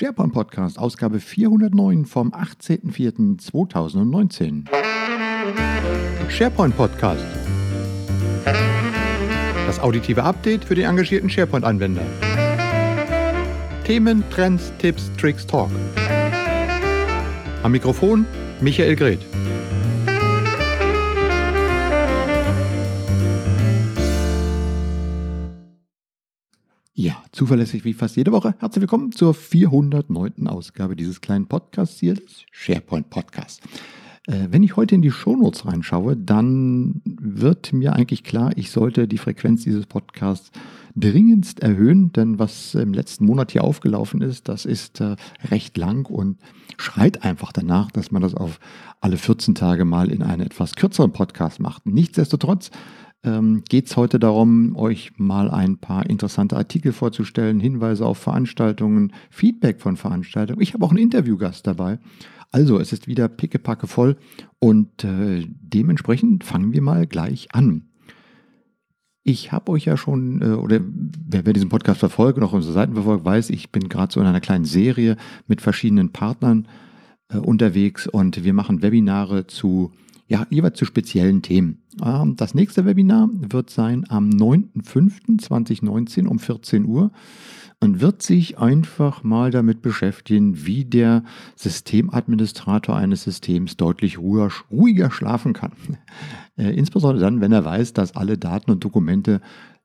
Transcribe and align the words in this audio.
SharePoint 0.00 0.32
Podcast, 0.32 0.78
Ausgabe 0.78 1.20
409 1.20 2.06
vom 2.06 2.32
18.04.2019. 2.32 4.64
SharePoint 6.30 6.74
Podcast. 6.74 7.26
Das 9.66 9.78
auditive 9.78 10.22
Update 10.22 10.64
für 10.64 10.74
den 10.74 10.86
engagierten 10.86 11.28
SharePoint-Anwender. 11.28 12.06
Themen, 13.84 14.24
Trends, 14.30 14.72
Tipps, 14.78 15.10
Tricks, 15.18 15.46
Talk. 15.46 15.68
Am 17.62 17.70
Mikrofon 17.70 18.24
Michael 18.62 18.96
Greth. 18.96 19.26
Zuverlässig 27.40 27.86
wie 27.86 27.94
fast 27.94 28.16
jede 28.16 28.32
Woche. 28.32 28.54
Herzlich 28.58 28.82
willkommen 28.82 29.12
zur 29.12 29.32
409. 29.32 30.46
Ausgabe 30.46 30.94
dieses 30.94 31.22
kleinen 31.22 31.46
Podcasts 31.46 31.98
hier, 31.98 32.12
des 32.12 32.44
SharePoint 32.52 33.08
Podcasts. 33.08 33.66
Äh, 34.26 34.48
wenn 34.50 34.62
ich 34.62 34.76
heute 34.76 34.94
in 34.94 35.00
die 35.00 35.10
Shownotes 35.10 35.64
reinschaue, 35.64 36.18
dann 36.18 37.00
wird 37.06 37.72
mir 37.72 37.94
eigentlich 37.94 38.24
klar, 38.24 38.52
ich 38.56 38.70
sollte 38.70 39.08
die 39.08 39.16
Frequenz 39.16 39.64
dieses 39.64 39.86
Podcasts 39.86 40.50
dringendst 40.94 41.60
erhöhen, 41.60 42.12
denn 42.12 42.38
was 42.38 42.74
im 42.74 42.92
letzten 42.92 43.24
Monat 43.24 43.52
hier 43.52 43.64
aufgelaufen 43.64 44.20
ist, 44.20 44.50
das 44.50 44.66
ist 44.66 45.00
äh, 45.00 45.16
recht 45.50 45.78
lang 45.78 46.04
und 46.10 46.36
schreit 46.76 47.24
einfach 47.24 47.52
danach, 47.52 47.90
dass 47.90 48.10
man 48.10 48.20
das 48.20 48.34
auf 48.34 48.60
alle 49.00 49.16
14 49.16 49.54
Tage 49.54 49.86
mal 49.86 50.10
in 50.10 50.22
einen 50.22 50.42
etwas 50.42 50.74
kürzeren 50.74 51.12
Podcast 51.12 51.58
macht. 51.58 51.86
Nichtsdestotrotz 51.86 52.70
ähm, 53.22 53.62
geht 53.68 53.86
es 53.86 53.96
heute 53.96 54.18
darum, 54.18 54.74
euch 54.76 55.12
mal 55.16 55.50
ein 55.50 55.78
paar 55.78 56.08
interessante 56.08 56.56
Artikel 56.56 56.92
vorzustellen, 56.92 57.60
Hinweise 57.60 58.06
auf 58.06 58.18
Veranstaltungen, 58.18 59.12
Feedback 59.30 59.80
von 59.80 59.96
Veranstaltungen. 59.96 60.62
Ich 60.62 60.74
habe 60.74 60.84
auch 60.84 60.90
einen 60.90 60.98
Interviewgast 60.98 61.66
dabei. 61.66 61.98
Also, 62.50 62.80
es 62.80 62.92
ist 62.92 63.06
wieder 63.06 63.28
pickepacke 63.28 63.86
voll 63.86 64.16
und 64.58 65.04
äh, 65.04 65.46
dementsprechend 65.48 66.44
fangen 66.44 66.72
wir 66.72 66.82
mal 66.82 67.06
gleich 67.06 67.48
an. 67.54 67.90
Ich 69.22 69.52
habe 69.52 69.70
euch 69.72 69.84
ja 69.84 69.96
schon, 69.96 70.40
äh, 70.42 70.54
oder 70.54 70.80
wer, 70.82 71.46
wer, 71.46 71.52
diesen 71.52 71.68
Podcast 71.68 72.00
verfolgt 72.00 72.38
und 72.38 72.44
auch 72.44 72.54
unsere 72.54 72.72
Seiten 72.72 72.94
verfolgt, 72.94 73.24
weiß, 73.24 73.50
ich 73.50 73.70
bin 73.70 73.88
gerade 73.88 74.12
so 74.12 74.20
in 74.20 74.26
einer 74.26 74.40
kleinen 74.40 74.64
Serie 74.64 75.16
mit 75.46 75.60
verschiedenen 75.60 76.10
Partnern 76.10 76.66
äh, 77.28 77.36
unterwegs 77.36 78.06
und 78.08 78.42
wir 78.42 78.54
machen 78.54 78.82
Webinare 78.82 79.46
zu 79.46 79.92
ja, 80.30 80.46
jeweils 80.48 80.78
zu 80.78 80.84
speziellen 80.84 81.42
Themen. 81.42 81.82
Ähm, 82.02 82.36
das 82.36 82.54
nächste 82.54 82.86
Webinar 82.86 83.28
wird 83.32 83.68
sein 83.68 84.06
am 84.08 84.30
9.05.2019 84.30 86.28
um 86.28 86.38
14 86.38 86.86
Uhr 86.86 87.10
und 87.80 88.00
wird 88.00 88.22
sich 88.22 88.56
einfach 88.56 89.24
mal 89.24 89.50
damit 89.50 89.82
beschäftigen, 89.82 90.64
wie 90.66 90.84
der 90.84 91.24
Systemadministrator 91.56 92.94
eines 92.94 93.24
Systems 93.24 93.76
deutlich 93.76 94.18
ruhiger, 94.18 94.52
ruhiger 94.70 95.10
schlafen 95.10 95.52
kann. 95.52 95.72
Äh, 96.56 96.76
insbesondere 96.76 97.24
dann, 97.24 97.40
wenn 97.40 97.50
er 97.52 97.64
weiß, 97.64 97.92
dass 97.92 98.14
alle 98.14 98.38
Daten 98.38 98.70
und 98.70 98.84
Dokumente 98.84 99.40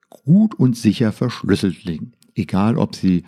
gut 0.10 0.54
und 0.54 0.78
sicher 0.78 1.12
verschlüsselt 1.12 1.86
liegen. 1.86 2.12
Egal, 2.36 2.78
ob 2.78 2.96
sie 2.96 3.24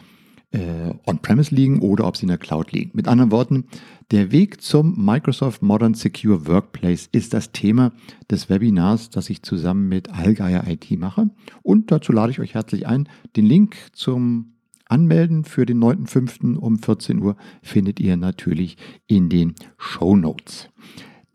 äh, 0.51 0.93
on-premise 1.05 1.53
liegen 1.53 1.79
oder 1.79 2.05
ob 2.05 2.15
sie 2.15 2.23
in 2.23 2.29
der 2.29 2.37
Cloud 2.37 2.71
liegen. 2.71 2.91
Mit 2.93 3.07
anderen 3.07 3.31
Worten, 3.31 3.65
der 4.11 4.31
Weg 4.31 4.61
zum 4.61 5.03
Microsoft 5.03 5.61
Modern 5.61 5.93
Secure 5.93 6.47
Workplace 6.47 7.09
ist 7.11 7.33
das 7.33 7.51
Thema 7.51 7.91
des 8.31 8.49
Webinars, 8.49 9.09
das 9.09 9.29
ich 9.29 9.43
zusammen 9.43 9.89
mit 9.89 10.13
Allgeier 10.13 10.65
IT 10.67 10.89
mache. 10.97 11.29
Und 11.61 11.91
dazu 11.91 12.13
lade 12.13 12.31
ich 12.31 12.39
euch 12.39 12.53
herzlich 12.53 12.87
ein. 12.87 13.09
Den 13.35 13.45
Link 13.45 13.75
zum 13.91 14.53
Anmelden 14.85 15.43
für 15.43 15.65
den 15.65 15.83
9.5. 15.83 16.55
um 16.55 16.79
14 16.79 17.19
Uhr 17.19 17.35
findet 17.61 17.99
ihr 17.99 18.15
natürlich 18.15 18.77
in 19.07 19.27
den 19.27 19.55
Show 19.77 20.15
Notes. 20.15 20.69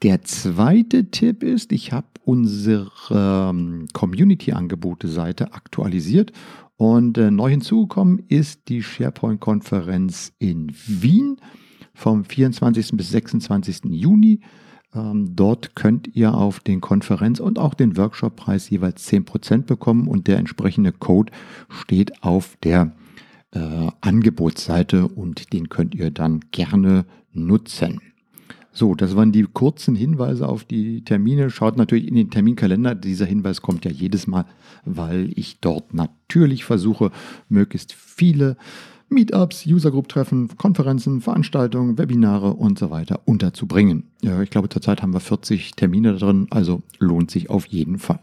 Der 0.02 0.22
zweite 0.22 1.10
Tipp 1.10 1.42
ist, 1.42 1.72
ich 1.72 1.92
habe 1.92 2.06
unsere 2.24 2.90
ähm, 3.10 3.86
Community-Angebote-Seite 3.92 5.52
aktualisiert 5.52 6.32
und 6.76 7.18
äh, 7.18 7.30
neu 7.30 7.50
hinzugekommen 7.50 8.24
ist 8.28 8.68
die 8.68 8.82
SharePoint-Konferenz 8.82 10.32
in 10.38 10.72
Wien 10.86 11.36
vom 11.94 12.24
24. 12.24 12.96
bis 12.96 13.10
26. 13.10 13.82
Juni. 13.90 14.40
Ähm, 14.94 15.34
dort 15.34 15.74
könnt 15.74 16.08
ihr 16.14 16.34
auf 16.34 16.60
den 16.60 16.80
Konferenz- 16.80 17.40
und 17.40 17.58
auch 17.58 17.74
den 17.74 17.96
Workshop-Preis 17.96 18.68
jeweils 18.70 19.08
10% 19.10 19.62
bekommen 19.62 20.06
und 20.06 20.26
der 20.26 20.38
entsprechende 20.38 20.92
Code 20.92 21.32
steht 21.68 22.22
auf 22.22 22.56
der 22.62 22.92
äh, 23.52 23.88
Angebotsseite 24.00 25.08
und 25.08 25.52
den 25.52 25.68
könnt 25.68 25.94
ihr 25.94 26.10
dann 26.10 26.40
gerne 26.50 27.06
nutzen. 27.32 28.00
So, 28.74 28.94
das 28.94 29.14
waren 29.16 29.32
die 29.32 29.42
kurzen 29.42 29.94
Hinweise 29.94 30.48
auf 30.48 30.64
die 30.64 31.04
Termine. 31.04 31.50
Schaut 31.50 31.76
natürlich 31.76 32.08
in 32.08 32.14
den 32.14 32.30
Terminkalender. 32.30 32.94
Dieser 32.94 33.26
Hinweis 33.26 33.60
kommt 33.60 33.84
ja 33.84 33.90
jedes 33.90 34.26
Mal, 34.26 34.46
weil 34.86 35.30
ich 35.36 35.60
dort 35.60 35.92
natürlich 35.92 36.64
versuche, 36.64 37.10
möglichst 37.50 37.92
viele 37.92 38.56
Meetups, 39.12 39.66
User-Group-Treffen, 39.66 40.56
Konferenzen, 40.56 41.20
Veranstaltungen, 41.20 41.98
Webinare 41.98 42.54
und 42.54 42.78
so 42.78 42.90
weiter 42.90 43.20
unterzubringen. 43.24 44.04
Ich 44.42 44.50
glaube, 44.50 44.68
zurzeit 44.68 45.02
haben 45.02 45.14
wir 45.14 45.20
40 45.20 45.72
Termine 45.72 46.14
drin, 46.14 46.46
also 46.50 46.82
lohnt 46.98 47.30
sich 47.30 47.50
auf 47.50 47.66
jeden 47.66 47.98
Fall. 47.98 48.20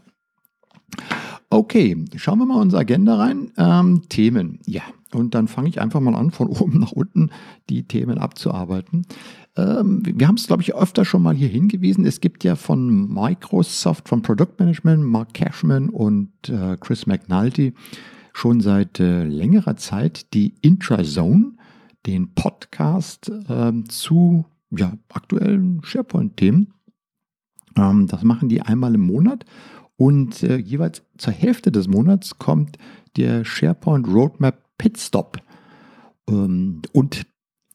Okay, 1.52 1.96
schauen 2.14 2.38
wir 2.38 2.46
mal 2.46 2.60
unsere 2.60 2.82
Agenda 2.82 3.16
rein. 3.16 3.50
Ähm, 3.56 4.02
Themen, 4.08 4.60
ja. 4.66 4.82
Und 5.12 5.34
dann 5.34 5.48
fange 5.48 5.68
ich 5.68 5.80
einfach 5.80 5.98
mal 5.98 6.14
an, 6.14 6.30
von 6.30 6.46
oben 6.48 6.78
nach 6.78 6.92
unten 6.92 7.30
die 7.68 7.82
Themen 7.82 8.18
abzuarbeiten. 8.18 9.04
Ähm, 9.56 10.02
wir 10.04 10.28
haben 10.28 10.36
es, 10.36 10.46
glaube 10.46 10.62
ich, 10.62 10.74
öfter 10.76 11.04
schon 11.04 11.22
mal 11.22 11.34
hier 11.34 11.48
hingewiesen. 11.48 12.06
Es 12.06 12.20
gibt 12.20 12.44
ja 12.44 12.54
von 12.54 13.12
Microsoft, 13.12 14.08
vom 14.08 14.22
Product 14.22 14.52
Management, 14.58 15.04
Mark 15.04 15.34
Cashman 15.34 15.88
und 15.88 16.30
äh, 16.48 16.76
Chris 16.78 17.06
McNulty 17.06 17.74
schon 18.40 18.60
seit 18.62 18.98
äh, 19.00 19.24
längerer 19.24 19.76
Zeit 19.76 20.32
die 20.32 20.54
Intrazone, 20.62 21.52
den 22.06 22.32
Podcast 22.32 23.28
äh, 23.28 23.72
zu 23.86 24.46
ja, 24.70 24.94
aktuellen 25.10 25.82
SharePoint-Themen. 25.84 26.72
Ähm, 27.76 28.06
das 28.06 28.22
machen 28.22 28.48
die 28.48 28.62
einmal 28.62 28.94
im 28.94 29.02
Monat 29.02 29.44
und 29.96 30.42
äh, 30.42 30.56
jeweils 30.56 31.02
zur 31.18 31.34
Hälfte 31.34 31.70
des 31.70 31.86
Monats 31.86 32.38
kommt 32.38 32.78
der 33.18 33.44
SharePoint 33.44 34.08
Roadmap 34.08 34.58
Pitstop. 34.78 35.36
Ähm, 36.26 36.80
und 36.92 37.26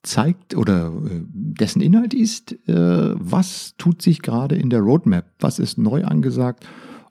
zeigt 0.02 0.56
oder 0.56 0.88
äh, 0.88 1.22
dessen 1.28 1.84
Inhalt 1.84 2.16
ist, 2.16 2.54
äh, 2.68 3.14
was 3.20 3.76
tut 3.78 4.02
sich 4.02 4.24
gerade 4.24 4.56
in 4.56 4.72
der 4.72 4.80
Roadmap, 4.80 5.26
was 5.40 5.60
ist 5.60 5.78
neu 5.78 6.06
angesagt 6.06 6.66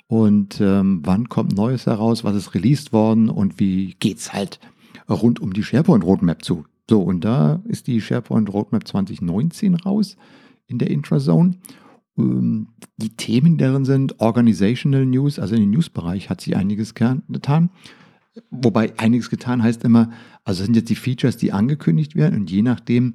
und 0.06 0.60
ähm, 0.60 1.00
wann 1.04 1.28
kommt 1.28 1.56
Neues 1.56 1.86
heraus, 1.86 2.24
was 2.24 2.36
ist 2.36 2.54
released 2.54 2.92
worden 2.92 3.28
und 3.28 3.58
wie 3.58 3.94
geht 3.98 4.18
es 4.18 4.32
halt 4.32 4.60
rund 5.08 5.40
um 5.40 5.52
die 5.52 5.62
SharePoint 5.62 6.04
Roadmap 6.04 6.44
zu. 6.44 6.64
So, 6.88 7.02
und 7.02 7.24
da 7.24 7.62
ist 7.64 7.86
die 7.86 8.00
SharePoint 8.00 8.52
Roadmap 8.52 8.86
2019 8.86 9.74
raus 9.74 10.16
in 10.66 10.78
der 10.78 10.90
Intrazone. 10.90 11.56
Ähm, 12.18 12.68
die 12.96 13.10
Themen 13.10 13.58
darin 13.58 13.84
sind 13.84 14.20
Organizational 14.20 15.06
News, 15.06 15.38
also 15.38 15.54
in 15.54 15.62
den 15.62 15.70
News-Bereich 15.70 16.30
hat 16.30 16.40
sich 16.40 16.56
einiges 16.56 16.94
getan. 16.94 17.70
Wobei 18.50 18.98
einiges 18.98 19.30
getan 19.30 19.62
heißt 19.62 19.84
immer, 19.84 20.10
also 20.44 20.64
sind 20.64 20.76
jetzt 20.76 20.90
die 20.90 20.96
Features, 20.96 21.36
die 21.36 21.52
angekündigt 21.52 22.16
werden 22.16 22.40
und 22.40 22.50
je 22.50 22.62
nachdem, 22.62 23.14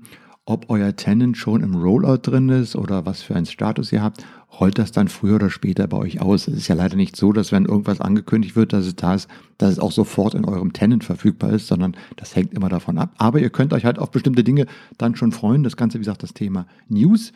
ob 0.49 0.69
euer 0.69 0.95
Tenant 0.95 1.37
schon 1.37 1.61
im 1.61 1.75
Rollout 1.75 2.21
drin 2.23 2.49
ist 2.49 2.75
oder 2.75 3.05
was 3.05 3.21
für 3.21 3.35
einen 3.35 3.45
Status 3.45 3.91
ihr 3.91 4.01
habt, 4.01 4.25
rollt 4.59 4.79
das 4.79 4.91
dann 4.91 5.07
früher 5.07 5.35
oder 5.35 5.51
später 5.51 5.87
bei 5.87 5.97
euch 5.97 6.21
aus. 6.21 6.47
Es 6.47 6.57
ist 6.57 6.67
ja 6.67 6.73
leider 6.73 6.95
nicht 6.95 7.15
so, 7.15 7.31
dass 7.31 7.51
wenn 7.51 7.65
irgendwas 7.65 8.01
angekündigt 8.01 8.55
wird, 8.55 8.73
dass 8.73 8.87
es 8.87 8.95
da 8.95 9.13
ist, 9.13 9.29
dass 9.59 9.73
es 9.73 9.79
auch 9.79 9.91
sofort 9.91 10.33
in 10.33 10.45
eurem 10.45 10.73
Tenant 10.73 11.03
verfügbar 11.03 11.51
ist, 11.51 11.67
sondern 11.67 11.95
das 12.15 12.35
hängt 12.35 12.55
immer 12.55 12.67
davon 12.67 12.97
ab. 12.97 13.13
Aber 13.17 13.39
ihr 13.39 13.51
könnt 13.51 13.73
euch 13.73 13.85
halt 13.85 13.99
auf 13.99 14.09
bestimmte 14.09 14.43
Dinge 14.43 14.65
dann 14.97 15.16
schon 15.16 15.31
freuen. 15.31 15.61
Das 15.61 15.78
Ganze, 15.78 15.99
wie 15.99 16.01
gesagt, 16.01 16.23
das 16.23 16.34
Thema 16.34 16.66
News. 16.87 17.31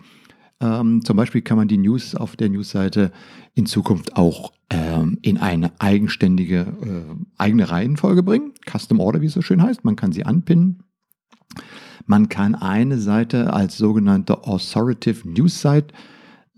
Ähm, 0.60 1.06
zum 1.06 1.16
Beispiel 1.16 1.44
kann 1.44 1.58
man 1.58 1.68
die 1.68 1.78
News 1.78 2.16
auf 2.16 2.36
der 2.36 2.50
Newsseite 2.50 3.12
in 3.54 3.68
Zukunft 3.68 4.18
auch 4.18 4.54
ähm, 4.72 5.20
in 5.22 5.38
eine 5.38 5.72
eigenständige 5.78 6.62
äh, 6.82 7.16
eigene 7.38 7.70
Reihenfolge 7.70 8.24
bringen. 8.24 8.54
Custom 8.68 9.00
Order, 9.00 9.22
wie 9.22 9.28
es 9.28 9.34
so 9.34 9.44
schön 9.44 9.62
heißt. 9.62 9.86
Man 9.86 9.96
kann 9.96 10.14
sie 10.14 10.26
anpinnen. 10.26 10.82
Man 12.06 12.30
kann 12.30 12.56
eine 12.56 12.98
Seite 13.00 13.54
als 13.54 13.78
sogenannte 13.78 14.44
Authoritative 14.46 15.28
News 15.30 15.62
Site 15.62 15.88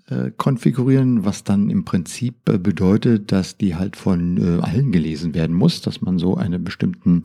äh, 0.07 0.31
konfigurieren, 0.35 1.25
was 1.25 1.43
dann 1.43 1.69
im 1.69 1.85
Prinzip 1.85 2.49
äh, 2.49 2.57
bedeutet, 2.57 3.31
dass 3.31 3.57
die 3.57 3.75
halt 3.75 3.95
von 3.95 4.37
äh, 4.37 4.61
allen 4.61 4.91
gelesen 4.91 5.33
werden 5.33 5.55
muss, 5.55 5.81
dass 5.81 6.01
man 6.01 6.19
so 6.19 6.35
einen 6.35 6.63
bestimmten 6.63 7.23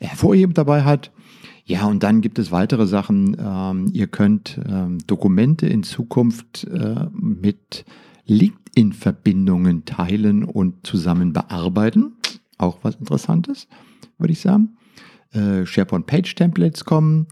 Hervorheben 0.00 0.54
dabei 0.54 0.84
hat. 0.84 1.10
Ja, 1.64 1.86
und 1.86 2.02
dann 2.02 2.20
gibt 2.20 2.38
es 2.38 2.50
weitere 2.50 2.86
Sachen. 2.86 3.36
Ähm, 3.38 3.90
ihr 3.92 4.06
könnt 4.06 4.58
ähm, 4.68 4.98
Dokumente 5.06 5.66
in 5.66 5.82
Zukunft 5.82 6.64
äh, 6.64 7.06
mit 7.12 7.84
LinkedIn-Verbindungen 8.26 9.84
teilen 9.84 10.44
und 10.44 10.86
zusammen 10.86 11.32
bearbeiten. 11.32 12.12
Auch 12.56 12.78
was 12.82 12.96
Interessantes, 12.96 13.68
würde 14.18 14.32
ich 14.32 14.40
sagen. 14.40 14.76
äh, 15.32 15.66
SharePoint 15.66 16.06
Page 16.06 16.34
Templates 16.34 16.84
kommen, 16.84 17.26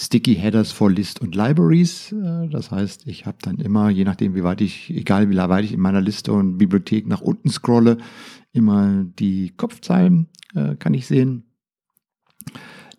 Sticky 0.00 0.34
Headers 0.34 0.72
for 0.72 0.90
List 0.90 1.20
und 1.20 1.34
Libraries. 1.34 2.12
Äh, 2.12 2.48
das 2.48 2.70
heißt, 2.70 3.06
ich 3.06 3.26
habe 3.26 3.36
dann 3.42 3.58
immer, 3.58 3.90
je 3.90 4.04
nachdem, 4.04 4.34
wie 4.34 4.42
weit 4.42 4.62
ich, 4.62 4.88
egal 4.90 5.28
wie 5.28 5.36
weit 5.36 5.64
ich 5.64 5.74
in 5.74 5.80
meiner 5.80 6.00
Liste 6.00 6.32
und 6.32 6.56
Bibliothek 6.56 7.06
nach 7.06 7.20
unten 7.20 7.50
scrolle, 7.50 7.98
immer 8.52 9.04
die 9.04 9.52
Kopfzeilen 9.56 10.28
äh, 10.54 10.74
kann 10.76 10.94
ich 10.94 11.06
sehen. 11.06 11.44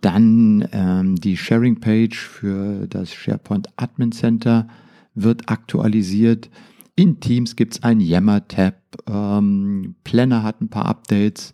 Dann 0.01 0.67
ähm, 0.71 1.15
die 1.15 1.37
Sharing 1.37 1.79
Page 1.79 2.17
für 2.17 2.87
das 2.87 3.13
SharePoint 3.13 3.69
Admin 3.77 4.11
Center 4.11 4.67
wird 5.15 5.49
aktualisiert. 5.49 6.51
In 6.95 7.19
Teams 7.19 7.55
gibt 7.55 7.73
es 7.73 7.83
ein 7.83 7.99
Yammer-Tab. 7.99 8.75
Ähm, 9.09 9.95
Planner 10.03 10.43
hat 10.43 10.61
ein 10.61 10.69
paar 10.69 10.85
Updates. 10.85 11.53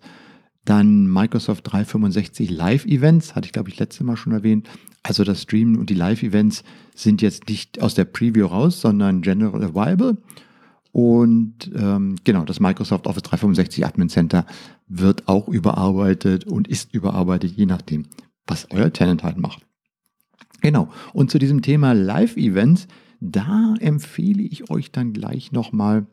Dann 0.68 1.08
Microsoft 1.08 1.72
365 1.72 2.50
Live-Events, 2.50 3.36
hatte 3.36 3.46
ich 3.46 3.54
glaube 3.54 3.70
ich 3.70 3.80
letztes 3.80 4.06
Mal 4.06 4.18
schon 4.18 4.34
erwähnt. 4.34 4.68
Also 5.02 5.24
das 5.24 5.44
Streamen 5.44 5.78
und 5.78 5.90
die 5.90 5.94
Live-Events 5.94 6.66
sind 6.94 7.22
jetzt 7.22 7.48
nicht 7.48 7.82
aus 7.82 7.96
der 7.96 8.04
Preview 8.04 8.48
raus, 8.48 8.82
sondern 8.82 9.22
general 9.22 9.64
available. 9.64 10.18
Und 10.92 11.72
ähm, 11.74 12.18
genau, 12.26 12.44
das 12.44 12.60
Microsoft 12.60 13.08
Office 13.08 13.24
365 13.24 13.86
Admin 13.86 14.10
Center 14.10 14.46
wird 14.90 15.30
auch 15.30 15.48
überarbeitet 15.48 16.44
und 16.44 16.68
ist 16.68 16.94
überarbeitet, 16.94 17.54
je 17.56 17.66
nachdem, 17.66 18.04
was 18.46 18.68
euer 18.70 18.92
Tenant 18.92 19.24
halt 19.24 19.38
macht. 19.38 19.66
Genau. 20.60 20.90
Und 21.14 21.32
zu 21.32 21.40
diesem 21.40 21.62
Thema 21.62 21.94
Live-Events, 21.94 22.88
da 23.22 23.74
empfehle 23.80 24.44
ich 24.44 24.70
euch 24.70 24.92
dann 24.92 25.14
gleich 25.14 25.54
nochmal 25.54 26.08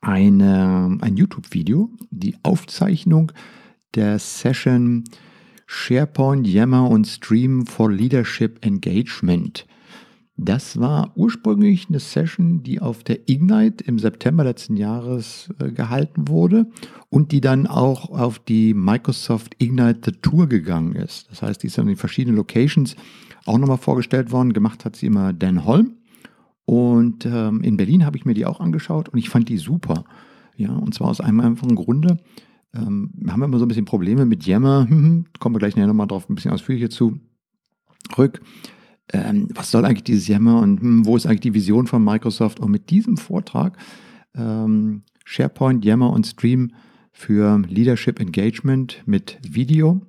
eine, 0.00 0.98
ein 1.00 1.16
YouTube-Video, 1.16 1.90
die 2.10 2.36
Aufzeichnung 2.42 3.32
der 3.94 4.18
Session 4.18 5.04
SharePoint, 5.66 6.46
Yammer 6.46 6.88
und 6.88 7.06
Stream 7.06 7.66
for 7.66 7.90
Leadership 7.90 8.64
Engagement. 8.64 9.66
Das 10.40 10.78
war 10.78 11.12
ursprünglich 11.16 11.88
eine 11.88 11.98
Session, 11.98 12.62
die 12.62 12.80
auf 12.80 13.02
der 13.02 13.28
Ignite 13.28 13.82
im 13.84 13.98
September 13.98 14.44
letzten 14.44 14.76
Jahres 14.76 15.52
äh, 15.58 15.72
gehalten 15.72 16.28
wurde 16.28 16.70
und 17.10 17.32
die 17.32 17.40
dann 17.40 17.66
auch 17.66 18.10
auf 18.10 18.38
die 18.38 18.72
Microsoft 18.72 19.56
Ignite 19.58 20.20
Tour 20.22 20.48
gegangen 20.48 20.94
ist. 20.94 21.28
Das 21.28 21.42
heißt, 21.42 21.62
die 21.62 21.66
ist 21.66 21.76
dann 21.76 21.88
in 21.88 21.96
verschiedenen 21.96 22.36
Locations 22.36 22.94
auch 23.46 23.58
nochmal 23.58 23.78
vorgestellt 23.78 24.30
worden. 24.30 24.52
Gemacht 24.52 24.84
hat 24.84 24.94
sie 24.94 25.06
immer 25.06 25.32
Dan 25.32 25.64
Holm. 25.64 25.97
Und 26.68 27.24
ähm, 27.24 27.62
in 27.62 27.78
Berlin 27.78 28.04
habe 28.04 28.18
ich 28.18 28.26
mir 28.26 28.34
die 28.34 28.44
auch 28.44 28.60
angeschaut 28.60 29.08
und 29.08 29.18
ich 29.18 29.30
fand 29.30 29.48
die 29.48 29.56
super. 29.56 30.04
Ja, 30.54 30.72
und 30.72 30.92
zwar 30.92 31.08
aus 31.08 31.22
einem 31.22 31.40
einfachen 31.40 31.74
Grunde. 31.74 32.18
Ähm, 32.74 33.10
wir 33.14 33.32
haben 33.32 33.42
immer 33.42 33.58
so 33.58 33.64
ein 33.64 33.68
bisschen 33.68 33.86
Probleme 33.86 34.26
mit 34.26 34.44
Yammer. 34.44 34.86
kommen 35.38 35.54
wir 35.54 35.60
gleich 35.60 35.76
nachher 35.76 35.86
nochmal 35.86 36.08
drauf 36.08 36.28
ein 36.28 36.34
bisschen 36.34 36.50
ausführlicher 36.50 36.90
zu. 36.90 37.20
Rück 38.18 38.42
ähm, 39.12 39.48
was 39.54 39.70
soll 39.70 39.84
eigentlich 39.86 40.04
dieses 40.04 40.28
Yammer 40.28 40.60
und 40.60 40.80
hm, 40.80 41.06
wo 41.06 41.16
ist 41.16 41.26
eigentlich 41.26 41.40
die 41.40 41.54
Vision 41.54 41.86
von 41.86 42.04
Microsoft? 42.04 42.60
Und 42.60 42.70
mit 42.70 42.90
diesem 42.90 43.16
Vortrag 43.16 43.78
ähm, 44.34 45.04
SharePoint, 45.24 45.84
Yammer 45.84 46.10
und 46.10 46.26
Stream 46.26 46.72
für 47.12 47.62
Leadership 47.66 48.20
Engagement 48.20 49.02
mit 49.06 49.38
Video, 49.42 50.02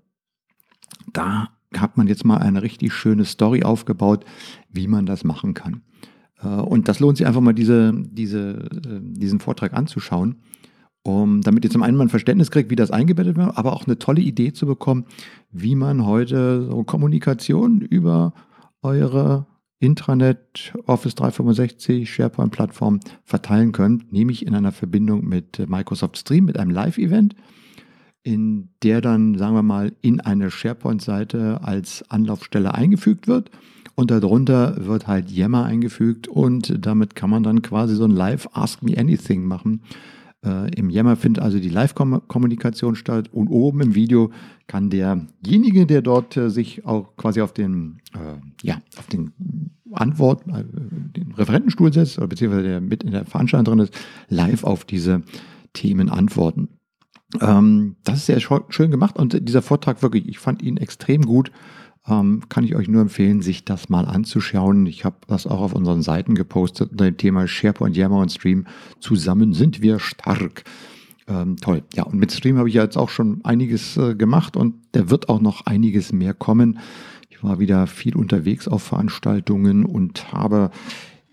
da 1.14 1.50
hat 1.76 1.98
man 1.98 2.08
jetzt 2.08 2.26
mal 2.26 2.38
eine 2.38 2.62
richtig 2.62 2.94
schöne 2.94 3.26
Story 3.26 3.64
aufgebaut, 3.64 4.26
wie 4.70 4.88
man 4.88 5.06
das 5.06 5.24
machen 5.24 5.54
kann. 5.54 5.84
Äh, 6.42 6.48
und 6.48 6.88
das 6.88 7.00
lohnt 7.00 7.18
sich 7.18 7.28
einfach 7.28 7.42
mal, 7.42 7.54
diese, 7.54 7.94
diese, 7.96 8.70
äh, 8.86 9.00
diesen 9.02 9.40
Vortrag 9.40 9.74
anzuschauen, 9.74 10.38
um, 11.04 11.42
damit 11.42 11.64
ihr 11.64 11.72
zum 11.72 11.84
einen 11.84 11.98
mal 11.98 12.06
ein 12.06 12.10
Verständnis 12.10 12.52
kriegt, 12.52 12.70
wie 12.70 12.76
das 12.76 12.92
eingebettet 12.92 13.38
wird, 13.38 13.58
aber 13.58 13.74
auch 13.74 13.88
eine 13.88 14.00
tolle 14.00 14.22
Idee 14.22 14.54
zu 14.54 14.66
bekommen, 14.66 15.06
wie 15.52 15.76
man 15.76 16.06
heute 16.06 16.68
so 16.70 16.84
Kommunikation 16.84 17.82
über 17.82 18.34
eure 18.82 19.48
Intranet, 19.80 20.74
Office 20.88 21.16
365, 21.16 22.14
SharePoint-Plattform 22.14 23.00
verteilen 23.24 23.72
könnt, 23.72 24.12
nämlich 24.12 24.46
in 24.46 24.54
einer 24.54 24.74
Verbindung 24.74 25.26
mit 25.26 25.70
Microsoft 25.70 26.18
Stream, 26.18 26.46
mit 26.46 26.60
einem 26.60 26.72
Live-Event, 26.72 27.36
in 28.22 28.70
der 28.84 29.00
dann, 29.00 29.38
sagen 29.38 29.56
wir 29.56 29.64
mal, 29.64 29.94
in 30.02 30.20
eine 30.20 30.52
SharePoint-Seite 30.52 31.62
als 31.64 32.04
Anlaufstelle 32.10 32.74
eingefügt 32.74 33.28
wird. 33.28 33.52
Und 34.00 34.12
darunter 34.12 34.86
wird 34.86 35.08
halt 35.08 35.30
Yammer 35.30 35.66
eingefügt 35.66 36.28
und 36.28 36.86
damit 36.86 37.16
kann 37.16 37.30
man 37.30 37.44
dann 37.44 37.62
quasi 37.62 37.96
so 37.96 38.06
ein 38.06 38.12
Live 38.12 38.48
Ask 38.54 38.82
Me 38.82 38.98
Anything 38.98 39.44
machen 39.44 39.82
äh, 40.46 40.74
Im 40.76 40.90
Yammer 40.90 41.18
findet 41.18 41.44
also 41.44 41.60
die 41.60 41.70
Live-Kommunikation 41.70 42.96
statt 42.96 43.30
und 43.34 43.50
oben 43.50 43.82
im 43.82 43.96
Video 43.96 44.32
kann 44.68 44.90
derjenige, 44.90 45.86
der 45.86 46.02
dort 46.02 46.38
äh, 46.38 46.50
sich 46.50 46.86
auch 46.86 47.18
quasi 47.18 47.42
auf 47.42 47.54
den, 47.54 47.98
äh, 48.14 48.40
ja, 48.66 48.82
auf 48.98 49.08
den 49.08 49.34
Antwort, 49.92 50.48
äh, 50.48 50.64
den 50.64 51.34
Referentenstuhl 51.34 51.92
setzt 51.92 52.18
oder 52.20 52.28
beziehungsweise 52.28 52.64
der 52.64 52.82
mit 52.82 53.04
in 53.04 53.12
der 53.12 53.26
Veranstaltung 53.26 53.66
drin 53.66 53.86
ist, 53.86 53.94
live 54.30 54.64
auf 54.64 54.86
diese 54.86 55.24
Themen 55.74 56.10
antworten. 56.10 56.70
Ähm, 57.42 57.98
das 58.06 58.20
ist 58.20 58.26
sehr 58.28 58.40
schön 58.40 58.92
gemacht 58.92 59.18
und 59.18 59.48
dieser 59.48 59.62
Vortrag 59.62 60.02
wirklich, 60.02 60.28
ich 60.28 60.40
fand 60.40 60.62
ihn 60.62 60.78
extrem 60.78 61.24
gut 61.24 61.52
ähm, 62.08 62.44
kann 62.50 62.64
ich 62.64 62.76
euch 62.76 62.88
nur 62.88 63.02
empfehlen, 63.02 63.42
sich 63.42 63.66
das 63.66 63.90
mal 63.90 64.06
anzuschauen. 64.06 64.86
Ich 64.86 65.06
habe 65.06 65.18
das 65.28 65.48
auch 65.48 65.62
auf 65.62 65.74
unseren 65.74 66.02
Seiten 66.02 66.36
gepostet 66.36 66.92
unter 66.92 67.06
dem 67.06 67.18
Thema 67.18 67.48
SharePoint, 67.48 67.96
Yammer 67.96 68.20
und 68.20 68.32
Stream. 68.32 68.66
Zusammen 69.00 69.54
sind 69.54 69.82
wir 69.82 70.00
stark. 70.00 70.64
Ähm, 71.28 71.58
toll. 71.58 71.84
Ja, 71.94 72.04
und 72.04 72.20
mit 72.20 72.32
Stream 72.32 72.58
habe 72.58 72.70
ich 72.70 72.76
ja 72.76 72.84
jetzt 72.84 72.98
auch 72.98 73.10
schon 73.10 73.42
einiges 73.44 73.98
äh, 73.98 74.16
gemacht 74.16 74.58
und 74.58 74.76
da 74.94 75.10
wird 75.10 75.30
auch 75.30 75.42
noch 75.42 75.66
einiges 75.66 76.12
mehr 76.12 76.34
kommen. 76.34 76.80
Ich 77.30 77.44
war 77.44 77.60
wieder 77.60 77.88
viel 77.88 78.16
unterwegs 78.16 78.68
auf 78.68 78.84
Veranstaltungen 78.84 79.86
und 79.86 80.34
habe 80.34 80.72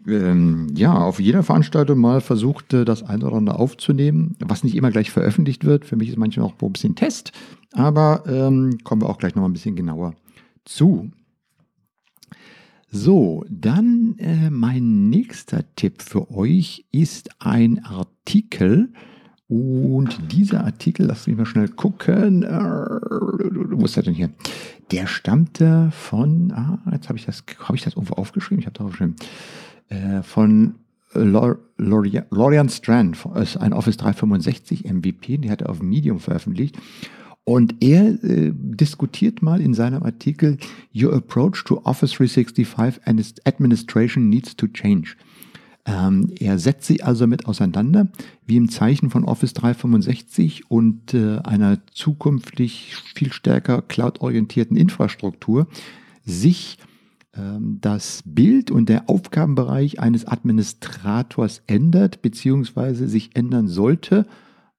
ähm, 0.06 0.68
ja, 0.74 0.94
auf 0.94 1.18
jeder 1.18 1.42
Veranstaltung 1.42 1.98
mal 1.98 2.20
versucht, 2.20 2.72
äh, 2.74 2.84
das 2.84 3.02
eine 3.02 3.26
oder 3.26 3.36
andere 3.36 3.58
aufzunehmen, 3.58 4.36
was 4.44 4.62
nicht 4.62 4.76
immer 4.76 4.90
gleich 4.90 5.10
veröffentlicht 5.10 5.64
wird. 5.64 5.84
Für 5.84 5.96
mich 5.96 6.10
ist 6.10 6.18
manchmal 6.18 6.46
auch 6.46 6.54
ein 6.60 6.72
bisschen 6.72 6.94
Test, 6.94 7.32
aber 7.72 8.22
ähm, 8.28 8.78
kommen 8.84 9.02
wir 9.02 9.08
auch 9.08 9.18
gleich 9.18 9.34
noch 9.34 9.42
mal 9.42 9.48
ein 9.48 9.54
bisschen 9.54 9.76
genauer 9.76 10.14
zu. 10.66 11.10
So, 12.90 13.44
dann 13.48 14.16
äh, 14.18 14.50
mein 14.50 15.08
nächster 15.10 15.64
Tipp 15.74 16.02
für 16.02 16.30
euch 16.30 16.84
ist 16.92 17.30
ein 17.40 17.84
Artikel. 17.84 18.92
Und 19.48 20.32
dieser 20.32 20.64
Artikel, 20.64 21.06
lass 21.06 21.26
mich 21.26 21.36
mal 21.36 21.46
schnell 21.46 21.68
gucken. 21.68 22.42
Äh, 22.42 22.48
wo 22.48 23.84
ist 23.84 23.96
der 23.96 24.02
denn 24.02 24.14
hier? 24.14 24.30
Der 24.90 25.06
stammte 25.06 25.90
von, 25.92 26.52
ah, 26.52 26.78
jetzt 26.92 27.08
habe 27.08 27.18
ich 27.18 27.26
das, 27.26 27.44
ich 27.74 27.82
das 27.82 27.94
irgendwo 27.94 28.14
aufgeschrieben? 28.14 28.60
Ich 28.60 28.66
habe 28.66 28.78
da 28.78 28.84
aufgeschrieben. 28.84 29.16
Äh, 29.88 30.22
von 30.22 30.76
Lorian 31.12 32.68
Strand, 32.68 33.16
ein 33.58 33.72
Office 33.72 33.96
365 33.96 34.84
MVP, 34.84 35.38
die 35.38 35.50
hat 35.50 35.62
er 35.62 35.70
auf 35.70 35.80
Medium 35.80 36.18
veröffentlicht. 36.18 36.76
Und 37.48 37.76
er 37.80 38.22
äh, 38.24 38.52
diskutiert 38.52 39.40
mal 39.40 39.60
in 39.60 39.72
seinem 39.72 40.02
Artikel, 40.02 40.58
Your 40.92 41.12
approach 41.12 41.62
to 41.64 41.80
Office 41.84 42.10
365 42.10 43.06
and 43.06 43.22
administration 43.44 44.28
needs 44.28 44.56
to 44.56 44.66
change. 44.66 45.14
Ähm, 45.84 46.32
er 46.40 46.58
setzt 46.58 46.88
sich 46.88 47.04
also 47.04 47.28
mit 47.28 47.46
auseinander, 47.46 48.08
wie 48.46 48.56
im 48.56 48.68
Zeichen 48.68 49.10
von 49.10 49.24
Office 49.24 49.54
365 49.54 50.68
und 50.72 51.14
äh, 51.14 51.38
einer 51.44 51.78
zukünftig 51.92 52.96
viel 53.14 53.32
stärker 53.32 53.80
cloud-orientierten 53.80 54.76
Infrastruktur 54.76 55.68
sich 56.24 56.78
ähm, 57.36 57.78
das 57.80 58.24
Bild 58.26 58.72
und 58.72 58.88
der 58.88 59.08
Aufgabenbereich 59.08 60.00
eines 60.00 60.26
Administrators 60.26 61.62
ändert, 61.68 62.22
beziehungsweise 62.22 63.06
sich 63.06 63.36
ändern 63.36 63.68
sollte, 63.68 64.26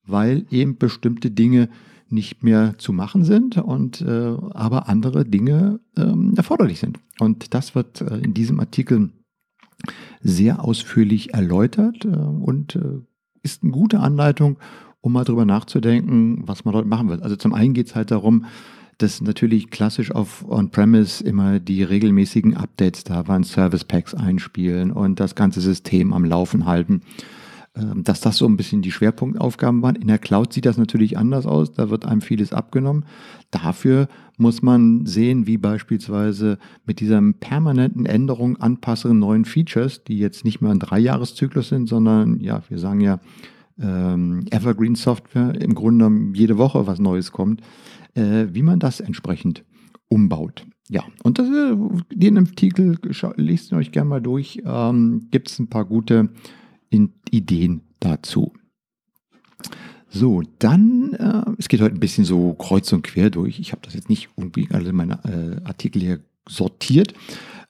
weil 0.05 0.45
eben 0.51 0.77
bestimmte 0.77 1.31
Dinge 1.31 1.69
nicht 2.09 2.43
mehr 2.43 2.75
zu 2.77 2.93
machen 2.93 3.23
sind 3.23 3.57
und 3.57 4.01
äh, 4.01 4.35
aber 4.53 4.89
andere 4.89 5.25
Dinge 5.25 5.79
ähm, 5.97 6.33
erforderlich 6.35 6.79
sind. 6.79 6.99
Und 7.19 7.53
das 7.53 7.75
wird 7.75 8.01
äh, 8.01 8.17
in 8.17 8.33
diesem 8.33 8.59
Artikel 8.59 9.11
sehr 10.21 10.63
ausführlich 10.63 11.33
erläutert 11.33 12.05
äh, 12.05 12.09
und 12.09 12.79
ist 13.43 13.63
eine 13.63 13.71
gute 13.71 13.99
Anleitung, 13.99 14.57
um 15.01 15.13
mal 15.13 15.23
drüber 15.23 15.45
nachzudenken, 15.45 16.43
was 16.45 16.65
man 16.65 16.73
dort 16.73 16.87
machen 16.87 17.09
wird. 17.09 17.21
Also 17.23 17.35
zum 17.35 17.53
einen 17.53 17.73
geht 17.73 17.87
es 17.87 17.95
halt 17.95 18.11
darum, 18.11 18.45
dass 18.97 19.21
natürlich 19.21 19.69
klassisch 19.69 20.11
auf 20.11 20.43
On-Premise 20.49 21.23
immer 21.23 21.59
die 21.59 21.83
regelmäßigen 21.83 22.57
Updates 22.57 23.03
da 23.03 23.27
waren, 23.27 23.43
Service 23.43 23.83
Packs 23.83 24.15
einspielen 24.15 24.91
und 24.91 25.19
das 25.19 25.35
ganze 25.35 25.61
System 25.61 26.13
am 26.13 26.25
Laufen 26.25 26.65
halten. 26.65 27.01
Ähm, 27.77 28.03
dass 28.03 28.21
das 28.21 28.37
so 28.37 28.47
ein 28.47 28.57
bisschen 28.57 28.81
die 28.81 28.91
Schwerpunktaufgaben 28.91 29.81
waren. 29.81 29.95
In 29.95 30.07
der 30.07 30.17
Cloud 30.17 30.51
sieht 30.51 30.65
das 30.65 30.77
natürlich 30.77 31.17
anders 31.17 31.45
aus, 31.45 31.73
da 31.73 31.89
wird 31.89 32.05
einem 32.05 32.21
vieles 32.21 32.51
abgenommen. 32.51 33.05
Dafür 33.51 34.07
muss 34.37 34.61
man 34.61 35.05
sehen, 35.05 35.45
wie 35.45 35.57
beispielsweise 35.57 36.57
mit 36.85 36.99
dieser 36.99 37.21
permanenten 37.39 38.05
Änderung, 38.05 38.57
Anpassung 38.57 39.19
neuen 39.19 39.45
Features, 39.45 40.03
die 40.03 40.17
jetzt 40.17 40.43
nicht 40.43 40.59
mehr 40.59 40.71
ein 40.71 40.79
Dreijahreszyklus 40.79 41.69
sind, 41.69 41.87
sondern 41.87 42.39
ja, 42.39 42.63
wir 42.67 42.79
sagen 42.79 43.01
ja 43.01 43.19
ähm, 43.79 44.45
Evergreen 44.49 44.95
Software, 44.95 45.53
im 45.61 45.75
Grunde 45.75 46.09
jede 46.33 46.57
Woche 46.57 46.87
was 46.87 46.99
Neues 46.99 47.31
kommt, 47.31 47.61
äh, 48.15 48.47
wie 48.51 48.63
man 48.63 48.79
das 48.79 49.01
entsprechend 49.01 49.63
umbaut. 50.07 50.65
Ja, 50.89 51.03
und 51.21 51.37
das, 51.37 51.47
äh, 51.47 51.75
den 52.13 52.37
Artikel 52.37 52.97
lest 53.35 53.71
ihr 53.71 53.77
euch 53.77 53.91
gerne 53.91 54.09
mal 54.09 54.21
durch. 54.21 54.61
Ähm, 54.65 55.27
Gibt 55.29 55.49
es 55.49 55.59
ein 55.59 55.67
paar 55.67 55.85
gute 55.85 56.29
Ideen 56.91 57.81
dazu. 57.99 58.53
So, 60.09 60.41
dann, 60.59 61.13
äh, 61.13 61.51
es 61.57 61.67
geht 61.67 61.81
heute 61.81 61.95
ein 61.95 61.99
bisschen 61.99 62.25
so 62.25 62.53
kreuz 62.53 62.91
und 62.93 63.03
quer 63.03 63.29
durch. 63.29 63.59
Ich 63.59 63.71
habe 63.71 63.81
das 63.83 63.93
jetzt 63.93 64.09
nicht 64.09 64.29
irgendwie 64.37 64.67
alle 64.71 64.93
meine 64.93 65.19
äh, 65.25 65.67
Artikel 65.67 66.01
hier 66.01 66.19
sortiert. 66.47 67.13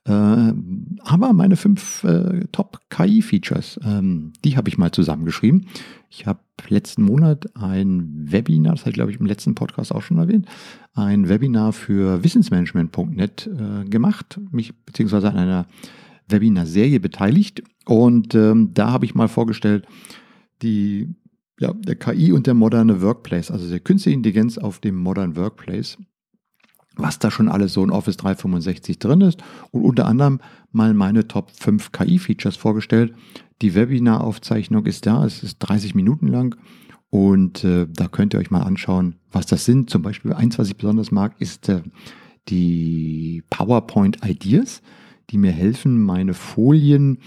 Äh, 0.05 0.11
aber 0.11 1.33
meine 1.33 1.57
fünf 1.57 2.03
äh, 2.03 2.45
Top-KI-Features, 2.51 3.79
ähm, 3.83 4.31
die 4.45 4.55
habe 4.55 4.69
ich 4.69 4.77
mal 4.77 4.91
zusammengeschrieben. 4.91 5.65
Ich 6.09 6.25
habe 6.25 6.39
letzten 6.69 7.03
Monat 7.03 7.55
ein 7.57 8.31
Webinar, 8.31 8.73
das 8.73 8.81
habe 8.81 8.91
ich 8.91 8.95
glaube 8.95 9.11
ich 9.11 9.19
im 9.19 9.25
letzten 9.25 9.53
Podcast 9.53 9.93
auch 9.93 10.01
schon 10.01 10.17
erwähnt, 10.17 10.47
ein 10.93 11.27
Webinar 11.27 11.73
für 11.73 12.23
wissensmanagement.net 12.23 13.47
äh, 13.47 13.89
gemacht, 13.89 14.39
mich 14.51 14.73
beziehungsweise 14.85 15.29
an 15.29 15.37
einer 15.37 15.65
Webinar-Serie 16.27 16.99
beteiligt. 16.99 17.63
Und 17.85 18.35
ähm, 18.35 18.73
da 18.73 18.91
habe 18.91 19.05
ich 19.05 19.15
mal 19.15 19.27
vorgestellt, 19.27 19.85
die 20.61 21.15
ja, 21.59 21.73
der 21.73 21.95
KI 21.95 22.31
und 22.31 22.47
der 22.47 22.53
moderne 22.53 23.01
Workplace, 23.01 23.51
also 23.51 23.69
der 23.69 23.79
künstliche 23.79 24.15
Intelligenz 24.15 24.57
auf 24.57 24.79
dem 24.79 24.95
Modern 24.95 25.35
Workplace, 25.35 25.97
was 26.95 27.19
da 27.19 27.31
schon 27.31 27.49
alles 27.49 27.73
so 27.73 27.83
in 27.83 27.91
Office 27.91 28.17
365 28.17 28.99
drin 28.99 29.21
ist 29.21 29.41
und 29.71 29.83
unter 29.83 30.05
anderem 30.05 30.39
mal 30.71 30.93
meine 30.93 31.27
Top 31.27 31.51
5 31.51 31.91
KI-Features 31.91 32.57
vorgestellt. 32.57 33.13
Die 33.61 33.73
Webinar-Aufzeichnung 33.73 34.85
ist 34.85 35.05
da, 35.05 35.25
es 35.25 35.43
ist 35.43 35.59
30 35.59 35.95
Minuten 35.95 36.27
lang 36.27 36.55
und 37.09 37.63
äh, 37.63 37.87
da 37.89 38.07
könnt 38.07 38.33
ihr 38.33 38.39
euch 38.39 38.51
mal 38.51 38.63
anschauen, 38.63 39.15
was 39.31 39.45
das 39.45 39.65
sind. 39.65 39.89
Zum 39.89 40.01
Beispiel 40.01 40.33
eins, 40.33 40.59
was 40.59 40.67
ich 40.67 40.77
besonders 40.77 41.11
mag, 41.11 41.35
ist 41.39 41.69
äh, 41.69 41.81
die 42.49 43.43
PowerPoint 43.49 44.25
Ideas, 44.25 44.81
die 45.29 45.37
mir 45.37 45.51
helfen, 45.51 46.01
meine 46.01 46.33
Folien 46.33 47.19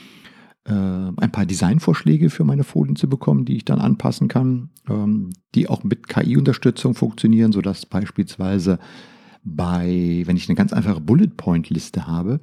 äh, 0.64 0.73
ein 0.73 1.33
paar 1.33 1.47
Designvorschläge 1.47 2.30
für 2.30 2.45
meine 2.45 2.64
Folien 2.64 2.97
zu 2.97 3.09
bekommen, 3.09 3.45
die 3.45 3.57
ich 3.57 3.64
dann 3.64 3.80
anpassen 3.80 4.28
kann, 4.28 4.71
ähm, 4.88 5.30
die 5.54 5.69
auch 5.69 5.85
mit 5.85 6.09
KI-Unterstützung 6.09 6.95
funktionieren, 6.95 7.52
sodass 7.52 7.87
beispielsweise 7.87 8.78
bei, 9.42 10.23
wenn 10.26 10.37
ich 10.37 10.49
eine 10.49 10.57
ganz 10.57 10.73
einfache 10.73 11.00
Bullet-Point-Liste 11.00 12.07
habe, 12.07 12.40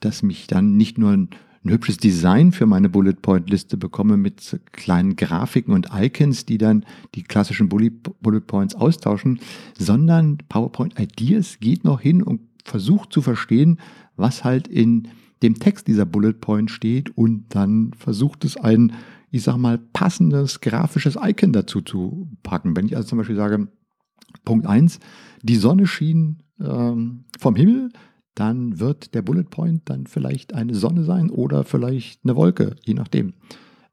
dass 0.00 0.22
mich 0.22 0.46
dann 0.46 0.76
nicht 0.76 0.96
nur 0.96 1.10
ein, 1.10 1.28
ein 1.64 1.70
hübsches 1.70 1.98
Design 1.98 2.52
für 2.52 2.66
meine 2.66 2.88
Bullet-Point-Liste 2.88 3.76
bekomme 3.76 4.16
mit 4.16 4.58
kleinen 4.72 5.16
Grafiken 5.16 5.74
und 5.74 5.88
Icons, 5.92 6.46
die 6.46 6.58
dann 6.58 6.86
die 7.14 7.22
klassischen 7.22 7.68
Bullet, 7.68 7.90
Bullet 8.22 8.40
Points 8.40 8.74
austauschen, 8.74 9.40
sondern 9.78 10.38
PowerPoint 10.48 10.98
Ideas 10.98 11.58
geht 11.60 11.84
noch 11.84 12.00
hin 12.00 12.22
und 12.22 12.40
versucht 12.64 13.12
zu 13.12 13.22
verstehen, 13.22 13.78
was 14.18 14.44
halt 14.44 14.68
in 14.68 15.08
dem 15.42 15.58
Text 15.58 15.86
dieser 15.86 16.04
Bullet 16.04 16.34
Point 16.34 16.70
steht 16.70 17.16
und 17.16 17.46
dann 17.54 17.92
versucht 17.96 18.44
es 18.44 18.56
ein, 18.56 18.92
ich 19.30 19.42
sag 19.42 19.56
mal, 19.56 19.78
passendes 19.78 20.60
grafisches 20.60 21.16
Icon 21.20 21.52
dazu 21.52 21.80
zu 21.80 22.28
packen. 22.42 22.76
Wenn 22.76 22.86
ich 22.86 22.96
also 22.96 23.08
zum 23.08 23.18
Beispiel 23.18 23.36
sage, 23.36 23.68
Punkt 24.44 24.66
1, 24.66 24.98
die 25.42 25.56
Sonne 25.56 25.86
schien 25.86 26.42
ähm, 26.60 27.24
vom 27.38 27.54
Himmel, 27.54 27.90
dann 28.34 28.78
wird 28.78 29.14
der 29.14 29.22
Bullet 29.22 29.44
Point 29.44 29.82
dann 29.86 30.06
vielleicht 30.06 30.54
eine 30.54 30.74
Sonne 30.74 31.04
sein 31.04 31.30
oder 31.30 31.64
vielleicht 31.64 32.24
eine 32.24 32.36
Wolke, 32.36 32.76
je 32.84 32.94
nachdem. 32.94 33.34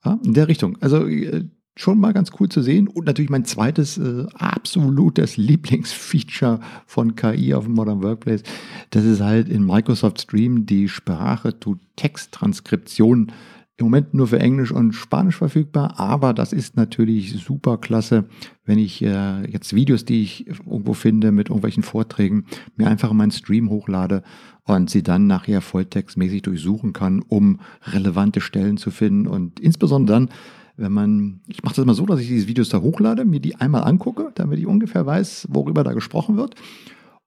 Ja, 0.03 0.19
in 0.23 0.33
der 0.33 0.47
Richtung. 0.47 0.77
Also 0.81 1.07
äh, 1.07 1.45
schon 1.75 1.99
mal 1.99 2.13
ganz 2.13 2.31
cool 2.39 2.47
zu 2.49 2.61
sehen. 2.61 2.87
Und 2.87 3.05
natürlich 3.05 3.29
mein 3.29 3.45
zweites 3.45 3.97
äh, 3.97 4.25
absolutes 4.33 5.37
Lieblingsfeature 5.37 6.59
von 6.85 7.15
KI 7.15 7.53
auf 7.53 7.65
dem 7.65 7.73
Modern 7.73 8.01
Workplace. 8.01 8.43
Das 8.91 9.03
ist 9.03 9.19
halt 9.21 9.49
in 9.49 9.65
Microsoft 9.65 10.21
Stream 10.21 10.65
die 10.65 10.87
Sprache-to-Text-Transkription. 10.87 13.33
Im 13.77 13.87
Moment 13.87 14.13
nur 14.13 14.27
für 14.27 14.39
Englisch 14.39 14.71
und 14.71 14.93
Spanisch 14.93 15.35
verfügbar, 15.35 15.99
aber 15.99 16.33
das 16.33 16.53
ist 16.53 16.77
natürlich 16.77 17.43
super 17.43 17.77
klasse, 17.77 18.23
wenn 18.63 18.79
ich 18.79 19.01
äh, 19.01 19.45
jetzt 19.51 19.75
Videos, 19.75 20.05
die 20.05 20.21
ich 20.21 20.47
irgendwo 20.47 20.93
finde 20.93 21.33
mit 21.33 21.49
irgendwelchen 21.49 21.83
Vorträgen, 21.83 22.45
mir 22.77 22.87
einfach 22.87 23.11
in 23.11 23.17
meinen 23.17 23.31
Stream 23.31 23.69
hochlade 23.69 24.23
und 24.63 24.89
sie 24.89 25.03
dann 25.03 25.27
nachher 25.27 25.59
volltextmäßig 25.59 26.43
durchsuchen 26.43 26.93
kann, 26.93 27.21
um 27.21 27.59
relevante 27.83 28.39
Stellen 28.39 28.77
zu 28.77 28.91
finden 28.91 29.27
und 29.27 29.59
insbesondere 29.59 30.19
dann, 30.19 30.29
wenn 30.77 30.91
man, 30.91 31.41
ich 31.47 31.63
mache 31.63 31.75
das 31.75 31.83
immer 31.83 31.93
so, 31.93 32.05
dass 32.05 32.19
ich 32.19 32.27
diese 32.27 32.47
Videos 32.47 32.69
da 32.69 32.81
hochlade, 32.81 33.25
mir 33.25 33.39
die 33.39 33.55
einmal 33.55 33.83
angucke, 33.83 34.31
damit 34.35 34.59
ich 34.59 34.67
ungefähr 34.67 35.05
weiß, 35.05 35.47
worüber 35.51 35.83
da 35.83 35.93
gesprochen 35.93 36.37
wird. 36.37 36.55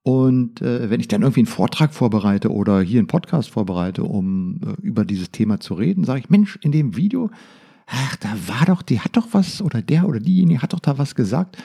Und 0.03 0.61
äh, 0.61 0.89
wenn 0.89 0.99
ich 0.99 1.07
dann 1.07 1.21
irgendwie 1.21 1.41
einen 1.41 1.47
Vortrag 1.47 1.93
vorbereite 1.93 2.51
oder 2.51 2.81
hier 2.81 2.99
einen 2.99 3.07
Podcast 3.07 3.49
vorbereite, 3.49 4.03
um 4.03 4.59
äh, 4.65 4.81
über 4.81 5.05
dieses 5.05 5.31
Thema 5.31 5.59
zu 5.59 5.73
reden, 5.73 6.03
sage 6.03 6.21
ich, 6.21 6.29
Mensch, 6.29 6.57
in 6.61 6.71
dem 6.71 6.95
Video, 6.95 7.29
ach, 7.85 8.15
da 8.17 8.29
war 8.47 8.65
doch, 8.65 8.81
die 8.81 8.99
hat 8.99 9.17
doch 9.17 9.27
was 9.33 9.61
oder 9.61 9.81
der 9.81 10.07
oder 10.07 10.19
diejenige 10.19 10.61
hat 10.61 10.73
doch 10.73 10.79
da 10.79 10.97
was 10.97 11.15
gesagt. 11.15 11.57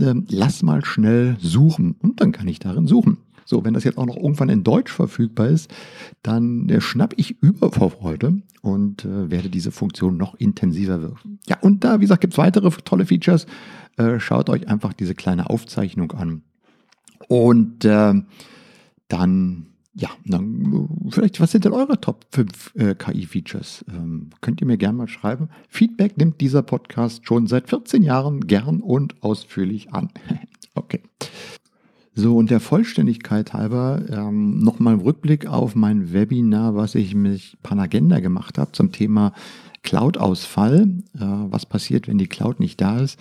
Ähm, 0.00 0.24
lass 0.28 0.62
mal 0.62 0.84
schnell 0.84 1.36
suchen. 1.40 1.96
Und 2.00 2.20
dann 2.20 2.32
kann 2.32 2.46
ich 2.46 2.60
darin 2.60 2.86
suchen. 2.86 3.18
So, 3.50 3.64
wenn 3.64 3.74
das 3.74 3.82
jetzt 3.82 3.98
auch 3.98 4.06
noch 4.06 4.16
irgendwann 4.16 4.48
in 4.48 4.62
Deutsch 4.62 4.92
verfügbar 4.92 5.48
ist, 5.48 5.74
dann 6.22 6.68
äh, 6.68 6.80
schnapp 6.80 7.14
ich 7.16 7.42
über 7.42 7.72
vor 7.72 7.90
Freude 7.90 8.42
und 8.62 9.04
äh, 9.04 9.28
werde 9.28 9.50
diese 9.50 9.72
Funktion 9.72 10.16
noch 10.16 10.36
intensiver 10.36 11.02
wirken. 11.02 11.40
Ja, 11.48 11.58
und 11.60 11.82
da, 11.82 11.98
wie 11.98 12.04
gesagt, 12.04 12.20
gibt 12.20 12.34
es 12.34 12.38
weitere 12.38 12.70
tolle 12.70 13.06
Features. 13.06 13.46
Äh, 13.96 14.20
schaut 14.20 14.48
euch 14.50 14.68
einfach 14.68 14.92
diese 14.92 15.16
kleine 15.16 15.50
Aufzeichnung 15.50 16.12
an. 16.12 16.42
Und 17.26 17.84
äh, 17.84 18.14
dann, 19.08 19.66
ja, 19.94 20.10
dann, 20.24 20.88
vielleicht, 21.10 21.40
was 21.40 21.50
sind 21.50 21.64
denn 21.64 21.72
eure 21.72 22.00
Top 22.00 22.26
5 22.30 22.76
äh, 22.76 22.94
KI-Features? 22.94 23.84
Ähm, 23.88 24.30
könnt 24.40 24.60
ihr 24.60 24.68
mir 24.68 24.78
gerne 24.78 24.96
mal 24.96 25.08
schreiben. 25.08 25.48
Feedback 25.68 26.16
nimmt 26.18 26.40
dieser 26.40 26.62
Podcast 26.62 27.26
schon 27.26 27.48
seit 27.48 27.68
14 27.68 28.04
Jahren 28.04 28.46
gern 28.46 28.80
und 28.80 29.20
ausführlich 29.24 29.92
an. 29.92 30.10
okay. 30.76 31.02
So, 32.14 32.36
und 32.36 32.50
der 32.50 32.60
Vollständigkeit 32.60 33.52
halber 33.52 34.02
ähm, 34.10 34.58
nochmal 34.58 34.96
Rückblick 34.96 35.46
auf 35.46 35.76
mein 35.76 36.12
Webinar, 36.12 36.74
was 36.74 36.96
ich 36.96 37.14
mit 37.14 37.56
Panagenda 37.62 38.18
gemacht 38.18 38.58
habe 38.58 38.72
zum 38.72 38.90
Thema 38.90 39.32
Cloud-Ausfall. 39.82 40.88
Äh, 41.14 41.20
was 41.20 41.66
passiert, 41.66 42.08
wenn 42.08 42.18
die 42.18 42.26
Cloud 42.26 42.58
nicht 42.58 42.80
da 42.80 42.98
ist? 42.98 43.18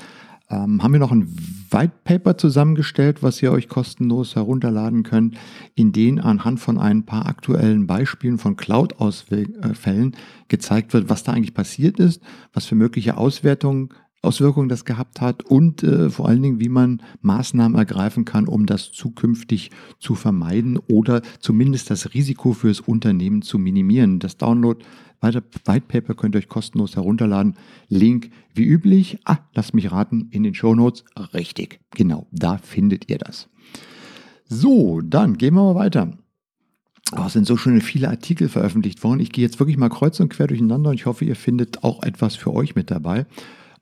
Ähm, 0.50 0.82
haben 0.82 0.94
wir 0.94 1.00
noch 1.00 1.12
ein 1.12 1.28
White 1.70 1.94
Paper 2.04 2.36
zusammengestellt, 2.36 3.22
was 3.22 3.42
ihr 3.44 3.52
euch 3.52 3.70
kostenlos 3.70 4.36
herunterladen 4.36 5.04
könnt, 5.04 5.38
in 5.76 5.92
dem 5.92 6.18
anhand 6.18 6.60
von 6.60 6.80
ein 6.80 7.06
paar 7.06 7.28
aktuellen 7.28 7.86
Beispielen 7.86 8.40
von 8.40 8.58
Cloud-Ausfällen 8.58 10.16
gezeigt 10.48 10.94
wird, 10.94 11.10
was 11.10 11.22
da 11.22 11.34
eigentlich 11.34 11.54
passiert 11.54 12.00
ist, 12.00 12.24
was 12.54 12.66
für 12.66 12.74
mögliche 12.74 13.18
Auswertungen 13.18 13.90
Auswirkungen 14.22 14.68
das 14.68 14.84
gehabt 14.84 15.22
hat 15.22 15.44
und 15.44 15.82
äh, 15.84 16.10
vor 16.10 16.28
allen 16.28 16.42
Dingen, 16.42 16.60
wie 16.60 16.70
man 16.70 17.02
Maßnahmen 17.22 17.78
ergreifen 17.78 18.26
kann, 18.26 18.48
um 18.48 18.66
das 18.66 18.92
zukünftig 18.92 19.72
zu 20.00 20.16
vermeiden 20.16 20.78
oder 20.78 21.22
zumindest 21.40 21.90
das 21.90 22.14
Risiko 22.14 22.54
fürs 22.54 22.82
Unternehmen 22.82 23.42
zu 23.42 23.58
minimieren. 23.58 24.20
Das 24.20 24.36
Download 24.36 24.84
White 25.22 25.82
Paper 25.88 26.14
könnt 26.16 26.36
ihr 26.36 26.40
euch 26.40 26.48
kostenlos 26.48 26.96
herunterladen. 26.96 27.56
Link 27.88 28.32
wie 28.54 28.64
üblich, 28.64 29.20
ah, 29.26 29.38
lasst 29.54 29.74
mich 29.74 29.92
raten, 29.92 30.28
in 30.32 30.44
den 30.44 30.54
Show 30.54 30.76
Notes. 30.76 31.04
Richtig, 31.34 31.80
genau, 31.92 32.28
da 32.32 32.58
findet 32.58 33.10
ihr 33.10 33.18
das. 33.18 33.50
So, 34.46 35.02
dann 35.02 35.38
gehen 35.38 35.54
wir 35.54 35.64
mal 35.64 35.76
weiter. 35.76 36.18
Oh, 37.18 37.24
es 37.26 37.34
sind 37.34 37.48
so 37.48 37.58
schöne 37.58 37.82
viele 37.82 38.10
Artikel 38.10 38.50
veröffentlicht 38.50 39.04
worden. 39.04 39.20
Ich 39.20 39.32
gehe 39.32 39.44
jetzt 39.44 39.60
wirklich 39.60 39.78
mal 39.78 39.90
kreuz 39.90 40.20
und 40.20 40.30
quer 40.30 40.48
durcheinander 40.48 40.92
und 40.92 40.96
ich 40.96 41.06
hoffe, 41.06 41.26
ihr 41.26 41.36
findet 41.36 41.84
auch 41.84 42.04
etwas 42.04 42.36
für 42.36 42.54
euch 42.54 42.76
mit 42.76 42.92
dabei. 42.92 43.26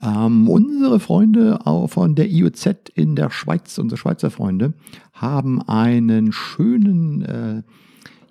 Ähm, 0.01 0.47
unsere 0.47 0.99
Freunde 0.99 1.59
von 1.87 2.15
der 2.15 2.29
IOZ 2.29 2.91
in 2.93 3.15
der 3.15 3.29
Schweiz, 3.29 3.77
unsere 3.77 3.97
Schweizer 3.97 4.29
Freunde, 4.29 4.73
haben 5.13 5.61
einen 5.61 6.31
schönen 6.31 7.21
äh, 7.23 7.63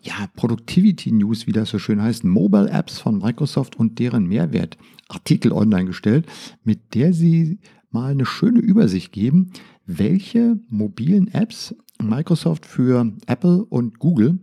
ja, 0.03 0.29
Productivity 0.37 1.11
News, 1.11 1.47
wie 1.47 1.53
das 1.53 1.71
so 1.71 1.79
schön 1.79 2.01
heißt, 2.01 2.25
Mobile 2.25 2.71
Apps 2.71 2.99
von 2.99 3.19
Microsoft 3.19 3.77
und 3.77 3.99
deren 3.99 4.27
Mehrwert 4.27 4.79
Artikel 5.09 5.53
online 5.53 5.87
gestellt, 5.87 6.27
mit 6.63 6.95
der 6.95 7.13
sie 7.13 7.59
mal 7.91 8.13
eine 8.13 8.27
schöne 8.27 8.61
Übersicht 8.61 9.13
geben, 9.13 9.51
welche 9.87 10.59
mobilen 10.69 11.29
Apps 11.29 11.75
Microsoft 12.01 12.67
für 12.67 13.13
Apple 13.27 13.65
und 13.65 13.99
Google 13.99 14.39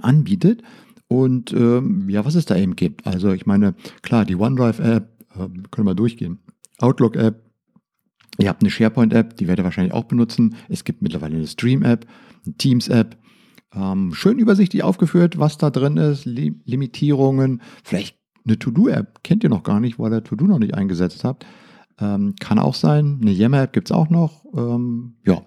anbietet 0.00 0.62
und 1.08 1.52
ähm, 1.52 2.08
ja, 2.08 2.24
was 2.24 2.34
es 2.34 2.44
da 2.44 2.56
eben 2.56 2.76
gibt. 2.76 3.06
Also 3.06 3.32
ich 3.32 3.46
meine, 3.46 3.74
klar, 4.02 4.24
die 4.24 4.36
OneDrive-App, 4.36 5.17
können 5.70 5.86
wir 5.86 5.94
durchgehen. 5.94 6.38
Outlook-App, 6.78 7.42
ihr 8.38 8.48
habt 8.48 8.62
eine 8.62 8.70
SharePoint-App, 8.70 9.36
die 9.36 9.46
werdet 9.46 9.62
ihr 9.62 9.64
wahrscheinlich 9.64 9.94
auch 9.94 10.04
benutzen. 10.04 10.56
Es 10.68 10.84
gibt 10.84 11.02
mittlerweile 11.02 11.36
eine 11.36 11.46
Stream-App, 11.46 12.06
eine 12.44 12.54
Teams-App. 12.56 13.16
Ähm, 13.74 14.14
schön 14.14 14.38
übersichtlich 14.38 14.82
aufgeführt, 14.82 15.38
was 15.38 15.58
da 15.58 15.70
drin 15.70 15.96
ist, 15.96 16.24
Li 16.24 16.54
Limitierungen, 16.64 17.60
vielleicht 17.84 18.16
eine 18.46 18.58
To-Do-App, 18.58 19.22
kennt 19.22 19.44
ihr 19.44 19.50
noch 19.50 19.62
gar 19.62 19.80
nicht, 19.80 19.98
weil 19.98 20.12
ihr 20.12 20.24
To-Do 20.24 20.46
noch 20.46 20.58
nicht 20.58 20.74
eingesetzt 20.74 21.24
habt. 21.24 21.46
Ähm, 22.00 22.34
kann 22.38 22.58
auch 22.58 22.74
sein. 22.74 23.18
Eine 23.20 23.32
Yammer-App 23.32 23.72
gibt 23.72 23.90
es 23.90 23.92
auch 23.92 24.08
noch. 24.08 24.44
Ähm, 24.54 25.16
ja, 25.26 25.42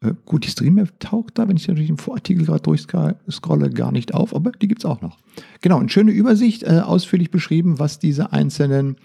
Äh, 0.00 0.14
gut, 0.24 0.44
die 0.44 0.50
Streammap 0.50 1.00
taucht 1.00 1.38
da, 1.38 1.48
wenn 1.48 1.56
ich 1.56 1.66
natürlich 1.66 1.88
den 1.88 1.98
Vorartikel 1.98 2.44
gerade 2.44 2.62
durchscrolle, 2.62 3.70
gar 3.70 3.92
nicht 3.92 4.14
auf, 4.14 4.34
aber 4.34 4.52
die 4.52 4.68
gibt 4.68 4.82
es 4.82 4.84
auch 4.84 5.00
noch. 5.00 5.18
Genau, 5.60 5.78
eine 5.78 5.88
schöne 5.88 6.12
Übersicht, 6.12 6.62
äh, 6.62 6.80
ausführlich 6.80 7.30
beschrieben, 7.30 7.78
was 7.78 7.98
diese 7.98 8.32
einzelnen 8.32 8.96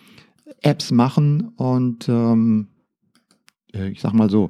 Apps 0.62 0.92
machen 0.92 1.50
und 1.56 2.08
ähm, 2.10 2.68
äh, 3.74 3.90
ich 3.90 4.02
sag 4.02 4.14
mal 4.14 4.30
so, 4.30 4.50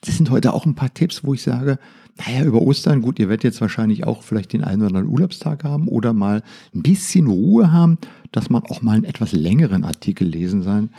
das 0.00 0.16
sind 0.16 0.30
heute 0.30 0.54
auch 0.54 0.66
ein 0.66 0.74
paar 0.74 0.92
Tipps, 0.92 1.24
wo 1.24 1.34
ich 1.34 1.42
sage, 1.42 1.78
naja, 2.18 2.44
über 2.44 2.60
Ostern, 2.60 3.02
gut, 3.02 3.18
ihr 3.18 3.28
werdet 3.28 3.44
jetzt 3.44 3.60
wahrscheinlich 3.60 4.04
auch 4.04 4.22
vielleicht 4.22 4.52
den 4.52 4.64
einen 4.64 4.82
oder 4.82 4.88
anderen 4.88 5.08
Urlaubstag 5.08 5.64
haben 5.64 5.88
oder 5.88 6.12
mal 6.12 6.42
ein 6.74 6.82
bisschen 6.82 7.26
Ruhe 7.26 7.72
haben, 7.72 7.98
dass 8.32 8.50
man 8.50 8.62
auch 8.64 8.82
mal 8.82 8.96
einen 8.96 9.04
etwas 9.04 9.32
längeren 9.32 9.84
Artikel 9.84 10.26
lesen 10.26 10.62
sein. 10.62 10.90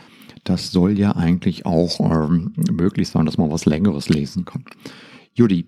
Das 0.44 0.70
soll 0.70 0.98
ja 0.98 1.16
eigentlich 1.16 1.66
auch 1.66 2.00
ähm, 2.00 2.52
möglich 2.70 3.08
sein, 3.08 3.26
dass 3.26 3.38
man 3.38 3.50
was 3.50 3.66
Längeres 3.66 4.08
lesen 4.08 4.44
kann. 4.44 4.64
Judy, 5.34 5.66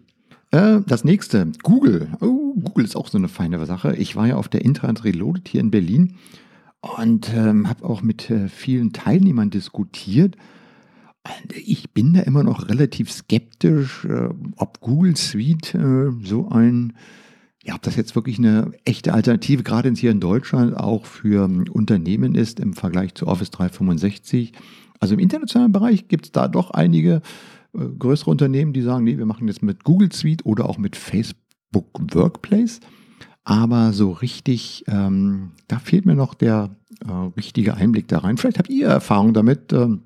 äh, 0.50 0.80
das 0.86 1.04
nächste, 1.04 1.50
Google. 1.62 2.08
Oh, 2.20 2.54
Google 2.54 2.84
ist 2.84 2.96
auch 2.96 3.08
so 3.08 3.18
eine 3.18 3.28
feine 3.28 3.64
Sache. 3.66 3.96
Ich 3.96 4.16
war 4.16 4.26
ja 4.26 4.36
auf 4.36 4.48
der 4.48 4.64
Internet 4.64 5.04
Reloaded 5.04 5.48
hier 5.48 5.60
in 5.60 5.70
Berlin 5.70 6.16
und 6.80 7.32
ähm, 7.34 7.68
habe 7.68 7.84
auch 7.84 8.02
mit 8.02 8.30
äh, 8.30 8.48
vielen 8.48 8.92
Teilnehmern 8.92 9.50
diskutiert. 9.50 10.36
Ich 11.52 11.90
bin 11.90 12.14
da 12.14 12.20
immer 12.20 12.44
noch 12.44 12.68
relativ 12.68 13.10
skeptisch, 13.10 14.04
äh, 14.04 14.28
ob 14.56 14.80
Google 14.80 15.16
Suite 15.16 15.74
äh, 15.74 16.12
so 16.22 16.48
ein, 16.48 16.92
ja, 17.66 17.74
ob 17.74 17.82
das 17.82 17.96
jetzt 17.96 18.14
wirklich 18.14 18.38
eine 18.38 18.70
echte 18.84 19.12
Alternative, 19.12 19.64
gerade 19.64 19.92
hier 19.92 20.12
in 20.12 20.20
Deutschland, 20.20 20.76
auch 20.76 21.04
für 21.04 21.50
Unternehmen 21.72 22.36
ist 22.36 22.60
im 22.60 22.74
Vergleich 22.74 23.14
zu 23.14 23.26
Office 23.26 23.50
365. 23.50 24.52
Also 25.00 25.14
im 25.14 25.20
internationalen 25.20 25.72
Bereich 25.72 26.06
gibt 26.06 26.26
es 26.26 26.32
da 26.32 26.46
doch 26.46 26.70
einige 26.70 27.22
äh, 27.74 27.84
größere 27.98 28.30
Unternehmen, 28.30 28.72
die 28.72 28.82
sagen, 28.82 29.04
nee, 29.04 29.18
wir 29.18 29.26
machen 29.26 29.48
jetzt 29.48 29.62
mit 29.62 29.82
Google 29.82 30.12
Suite 30.12 30.46
oder 30.46 30.68
auch 30.68 30.78
mit 30.78 30.94
Facebook 30.94 31.86
Workplace. 32.14 32.80
Aber 33.42 33.92
so 33.92 34.12
richtig, 34.12 34.84
ähm, 34.86 35.50
da 35.66 35.80
fehlt 35.80 36.06
mir 36.06 36.14
noch 36.14 36.34
der 36.34 36.70
äh, 37.04 37.10
richtige 37.36 37.74
Einblick 37.74 38.06
da 38.06 38.18
rein. 38.18 38.36
Vielleicht 38.36 38.58
habt 38.58 38.70
ihr 38.70 38.86
Erfahrung 38.86 39.34
damit. 39.34 39.72
Ähm, 39.72 40.02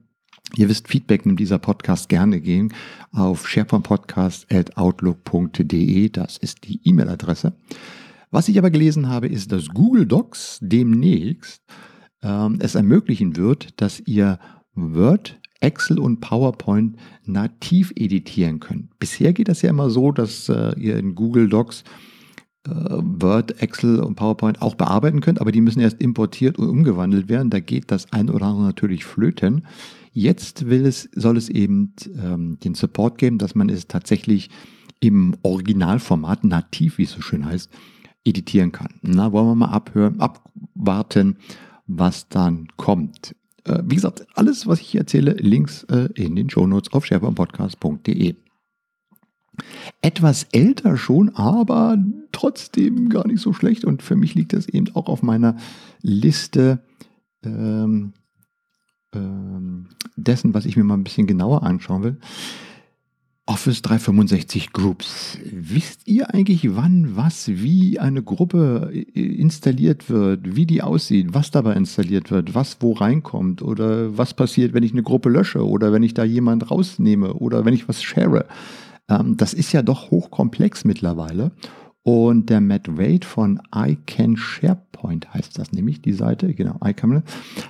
Ihr 0.56 0.68
wisst, 0.68 0.88
Feedback 0.88 1.26
nimmt 1.26 1.40
dieser 1.40 1.58
Podcast 1.58 2.08
gerne 2.08 2.40
gehen 2.40 2.72
auf 3.12 3.48
sharepointpodcast.outlook.de. 3.48 6.08
Das 6.08 6.36
ist 6.36 6.66
die 6.66 6.80
E-Mail-Adresse. 6.84 7.52
Was 8.30 8.48
ich 8.48 8.58
aber 8.58 8.70
gelesen 8.70 9.08
habe, 9.08 9.28
ist, 9.28 9.52
dass 9.52 9.68
Google 9.68 10.06
Docs 10.06 10.58
demnächst 10.62 11.62
ähm, 12.22 12.58
es 12.60 12.74
ermöglichen 12.74 13.36
wird, 13.36 13.80
dass 13.80 14.00
ihr 14.00 14.38
Word, 14.74 15.38
Excel 15.60 15.98
und 15.98 16.20
PowerPoint 16.20 16.96
nativ 17.24 17.92
editieren 17.94 18.60
könnt. 18.60 18.98
Bisher 18.98 19.32
geht 19.32 19.48
das 19.48 19.62
ja 19.62 19.70
immer 19.70 19.90
so, 19.90 20.12
dass 20.12 20.48
äh, 20.48 20.78
ihr 20.78 20.96
in 20.96 21.14
Google 21.14 21.48
Docs 21.48 21.84
äh, 22.66 22.70
Word, 22.70 23.62
Excel 23.62 24.00
und 24.00 24.14
PowerPoint 24.14 24.62
auch 24.62 24.74
bearbeiten 24.74 25.20
könnt, 25.20 25.40
aber 25.40 25.52
die 25.52 25.60
müssen 25.60 25.80
erst 25.80 26.00
importiert 26.00 26.58
und 26.58 26.68
umgewandelt 26.68 27.28
werden. 27.28 27.50
Da 27.50 27.60
geht 27.60 27.90
das 27.90 28.12
ein 28.12 28.30
oder 28.30 28.46
andere 28.46 28.66
natürlich 28.66 29.04
flöten. 29.04 29.66
Jetzt 30.12 30.68
will 30.68 30.86
es, 30.86 31.08
soll 31.14 31.36
es 31.36 31.48
eben 31.48 31.94
ähm, 32.16 32.58
den 32.60 32.74
Support 32.74 33.18
geben, 33.18 33.38
dass 33.38 33.54
man 33.54 33.68
es 33.68 33.86
tatsächlich 33.86 34.50
im 35.00 35.36
Originalformat, 35.42 36.44
nativ, 36.44 36.98
wie 36.98 37.04
es 37.04 37.12
so 37.12 37.20
schön 37.20 37.46
heißt, 37.46 37.70
editieren 38.24 38.72
kann. 38.72 38.94
Na, 39.02 39.32
wollen 39.32 39.46
wir 39.46 39.54
mal 39.54 39.70
abhören, 39.70 40.20
abwarten, 40.20 41.36
was 41.86 42.28
dann 42.28 42.68
kommt. 42.76 43.34
Äh, 43.64 43.82
wie 43.86 43.94
gesagt, 43.94 44.26
alles, 44.34 44.66
was 44.66 44.80
ich 44.80 44.88
hier 44.88 45.00
erzähle, 45.00 45.32
Links 45.32 45.84
äh, 45.84 46.08
in 46.14 46.36
den 46.36 46.50
Shownotes 46.50 46.92
auf 46.92 47.06
sharepointpodcast.de. 47.06 48.34
Etwas 50.02 50.44
älter 50.52 50.96
schon, 50.96 51.34
aber 51.34 51.98
trotzdem 52.32 53.08
gar 53.08 53.26
nicht 53.26 53.40
so 53.40 53.52
schlecht. 53.52 53.84
Und 53.84 54.02
für 54.02 54.16
mich 54.16 54.34
liegt 54.34 54.52
das 54.52 54.68
eben 54.68 54.94
auch 54.94 55.08
auf 55.08 55.22
meiner 55.22 55.56
Liste 56.02 56.82
ähm, 57.42 58.12
dessen, 59.12 60.54
was 60.54 60.66
ich 60.66 60.76
mir 60.76 60.84
mal 60.84 60.94
ein 60.94 61.04
bisschen 61.04 61.26
genauer 61.26 61.62
anschauen 61.62 62.02
will. 62.02 62.16
Office 63.50 63.82
365 63.82 64.72
Groups. 64.72 65.36
Wisst 65.44 66.06
ihr 66.06 66.32
eigentlich, 66.32 66.76
wann, 66.76 67.16
was, 67.16 67.48
wie 67.48 67.98
eine 67.98 68.22
Gruppe 68.22 68.92
installiert 69.12 70.08
wird, 70.08 70.54
wie 70.54 70.66
die 70.66 70.82
aussieht, 70.82 71.34
was 71.34 71.50
dabei 71.50 71.74
installiert 71.74 72.30
wird, 72.30 72.54
was 72.54 72.76
wo 72.78 72.92
reinkommt 72.92 73.60
oder 73.60 74.16
was 74.16 74.34
passiert, 74.34 74.72
wenn 74.72 74.84
ich 74.84 74.92
eine 74.92 75.02
Gruppe 75.02 75.30
lösche 75.30 75.66
oder 75.66 75.92
wenn 75.92 76.04
ich 76.04 76.14
da 76.14 76.22
jemand 76.22 76.70
rausnehme 76.70 77.34
oder 77.34 77.64
wenn 77.64 77.74
ich 77.74 77.88
was 77.88 78.04
share? 78.04 78.46
Ähm, 79.08 79.36
das 79.36 79.52
ist 79.52 79.72
ja 79.72 79.82
doch 79.82 80.12
hochkomplex 80.12 80.84
mittlerweile. 80.84 81.50
Und 82.02 82.48
der 82.48 82.60
Matt 82.60 82.88
Wade 82.96 83.26
von 83.26 83.60
I 83.74 83.98
Can 84.06 84.36
SharePoint 84.36 85.32
heißt 85.34 85.58
das 85.58 85.72
nämlich, 85.72 86.00
die 86.00 86.14
Seite, 86.14 86.54
genau, 86.54 86.78
iCamera, 86.82 87.22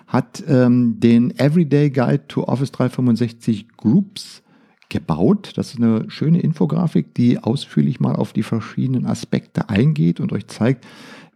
hat 0.06 0.44
ähm, 0.46 1.00
den 1.00 1.36
Everyday 1.38 1.90
Guide 1.90 2.28
to 2.28 2.44
Office 2.44 2.70
365 2.70 3.76
Groups 3.76 4.42
gebaut. 4.88 5.52
Das 5.56 5.72
ist 5.72 5.80
eine 5.80 6.08
schöne 6.10 6.40
Infografik, 6.40 7.14
die 7.14 7.38
ausführlich 7.38 7.98
mal 7.98 8.14
auf 8.14 8.32
die 8.32 8.42
verschiedenen 8.44 9.06
Aspekte 9.06 9.68
eingeht 9.68 10.20
und 10.20 10.32
euch 10.32 10.46
zeigt, 10.46 10.86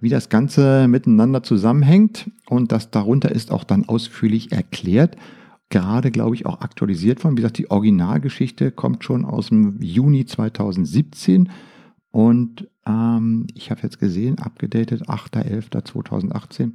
wie 0.01 0.09
das 0.09 0.29
Ganze 0.29 0.87
miteinander 0.87 1.43
zusammenhängt. 1.43 2.31
Und 2.49 2.71
das 2.71 2.91
darunter 2.91 3.33
ist 3.33 3.51
auch 3.51 3.65
dann 3.65 3.89
ausführlich 3.89 4.53
erklärt. 4.53 5.17
Gerade, 5.69 6.13
glaube 6.13 6.37
ich, 6.37 6.47
auch 6.47 6.61
aktualisiert 6.61 7.25
worden. 7.25 7.37
Wie 7.37 7.41
gesagt, 7.43 7.59
die 7.59 7.71
Originalgeschichte 7.71 8.71
kommt 8.71 9.03
schon 9.03 9.25
aus 9.25 9.49
dem 9.49 9.81
Juni 9.81 10.27
2017 10.27 11.49
und 12.15 12.69
ähm, 12.87 13.49
ich 13.55 13.73
habe 13.73 13.81
jetzt 13.83 13.99
gesehen, 13.99 14.39
abgedatet, 14.39 15.09
8.11.2018. 15.09 16.71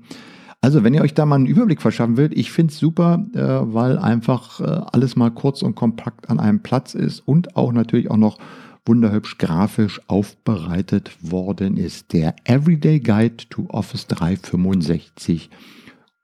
Also, 0.60 0.84
wenn 0.84 0.94
ihr 0.94 1.02
euch 1.02 1.14
da 1.14 1.26
mal 1.26 1.36
einen 1.36 1.46
Überblick 1.46 1.82
verschaffen 1.82 2.18
wollt, 2.18 2.38
ich 2.38 2.52
finde 2.52 2.74
es 2.74 2.78
super, 2.78 3.26
äh, 3.34 3.40
weil 3.74 3.98
einfach 3.98 4.60
äh, 4.60 4.64
alles 4.92 5.16
mal 5.16 5.32
kurz 5.32 5.62
und 5.62 5.76
kompakt 5.76 6.30
an 6.30 6.42
einem 6.42 6.62
Platz 6.62 6.94
ist 6.94 7.22
und 7.22 7.56
auch 7.56 7.72
natürlich 7.72 8.12
auch 8.12 8.18
noch 8.18 8.38
wunderhübsch 8.86 9.38
grafisch 9.38 10.02
aufbereitet 10.08 11.12
worden 11.22 11.78
ist. 11.78 12.12
Der 12.12 12.36
Everyday 12.44 13.00
Guide 13.00 13.38
to 13.50 13.66
Office 13.70 14.08
365 14.08 15.50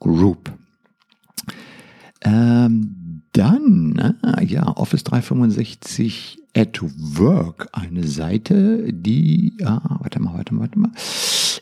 Group. 0.01 0.51
Ähm, 2.19 3.21
dann, 3.31 4.17
ah, 4.23 4.41
ja, 4.41 4.75
Office 4.75 5.05
365 5.05 6.39
at 6.55 6.79
Work, 6.81 7.67
eine 7.73 8.07
Seite, 8.07 8.91
die, 8.91 9.57
ah, 9.63 9.97
warte 9.99 10.21
mal, 10.21 10.33
warte 10.35 10.53
mal, 10.53 10.61
warte 10.61 10.79
mal, 10.79 10.91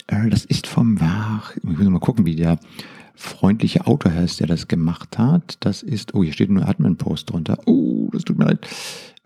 äh, 0.07 0.29
das 0.29 0.45
ist 0.45 0.67
vom, 0.67 0.97
ach, 1.01 1.55
ich 1.55 1.63
muss 1.63 1.79
mal 1.79 1.99
gucken, 1.99 2.25
wie 2.25 2.35
der 2.35 2.59
freundliche 3.15 3.87
Autor 3.87 4.13
heißt, 4.13 4.39
der 4.39 4.47
das 4.47 4.67
gemacht 4.67 5.17
hat. 5.17 5.57
Das 5.61 5.81
ist, 5.81 6.13
oh, 6.13 6.23
hier 6.23 6.33
steht 6.33 6.49
nur 6.49 6.67
Admin-Post 6.67 7.31
drunter. 7.31 7.57
Oh, 7.65 8.09
das 8.11 8.23
tut 8.23 8.37
mir 8.37 8.45
leid. 8.45 8.67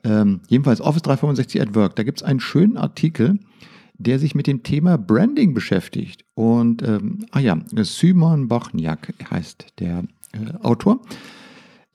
Ähm, 0.03 0.41
jedenfalls 0.47 0.81
Office 0.81 1.01
365 1.01 1.61
at 1.61 1.75
Work, 1.75 1.95
da 1.95 2.03
gibt 2.03 2.19
es 2.19 2.23
einen 2.23 2.39
schönen 2.39 2.77
Artikel, 2.77 3.39
der 3.97 4.19
sich 4.19 4.35
mit 4.35 4.47
dem 4.47 4.63
Thema 4.63 4.97
Branding 4.97 5.53
beschäftigt. 5.53 6.23
Und, 6.35 6.81
ähm, 6.83 7.25
ah 7.31 7.39
ja, 7.39 7.57
Simon 7.81 8.47
Bochniak 8.47 9.13
heißt 9.29 9.73
der 9.79 10.03
äh, 10.33 10.57
Autor. 10.61 11.01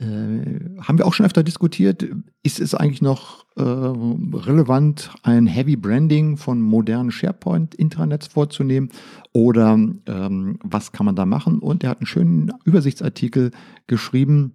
Äh, 0.02 0.80
haben 0.80 0.98
wir 0.98 1.06
auch 1.06 1.14
schon 1.14 1.26
öfter 1.26 1.44
diskutiert. 1.44 2.06
Ist 2.42 2.58
es 2.58 2.74
eigentlich 2.74 3.02
noch 3.02 3.44
äh, 3.56 3.62
relevant, 3.62 5.10
ein 5.22 5.46
Heavy 5.46 5.76
Branding 5.76 6.36
von 6.36 6.60
modernen 6.60 7.12
SharePoint-Intranets 7.12 8.26
vorzunehmen? 8.26 8.90
Oder 9.32 9.74
ähm, 9.74 10.58
was 10.62 10.92
kann 10.92 11.06
man 11.06 11.14
da 11.14 11.24
machen? 11.24 11.60
Und 11.60 11.84
er 11.84 11.90
hat 11.90 12.00
einen 12.00 12.06
schönen 12.06 12.52
Übersichtsartikel 12.64 13.52
geschrieben. 13.86 14.54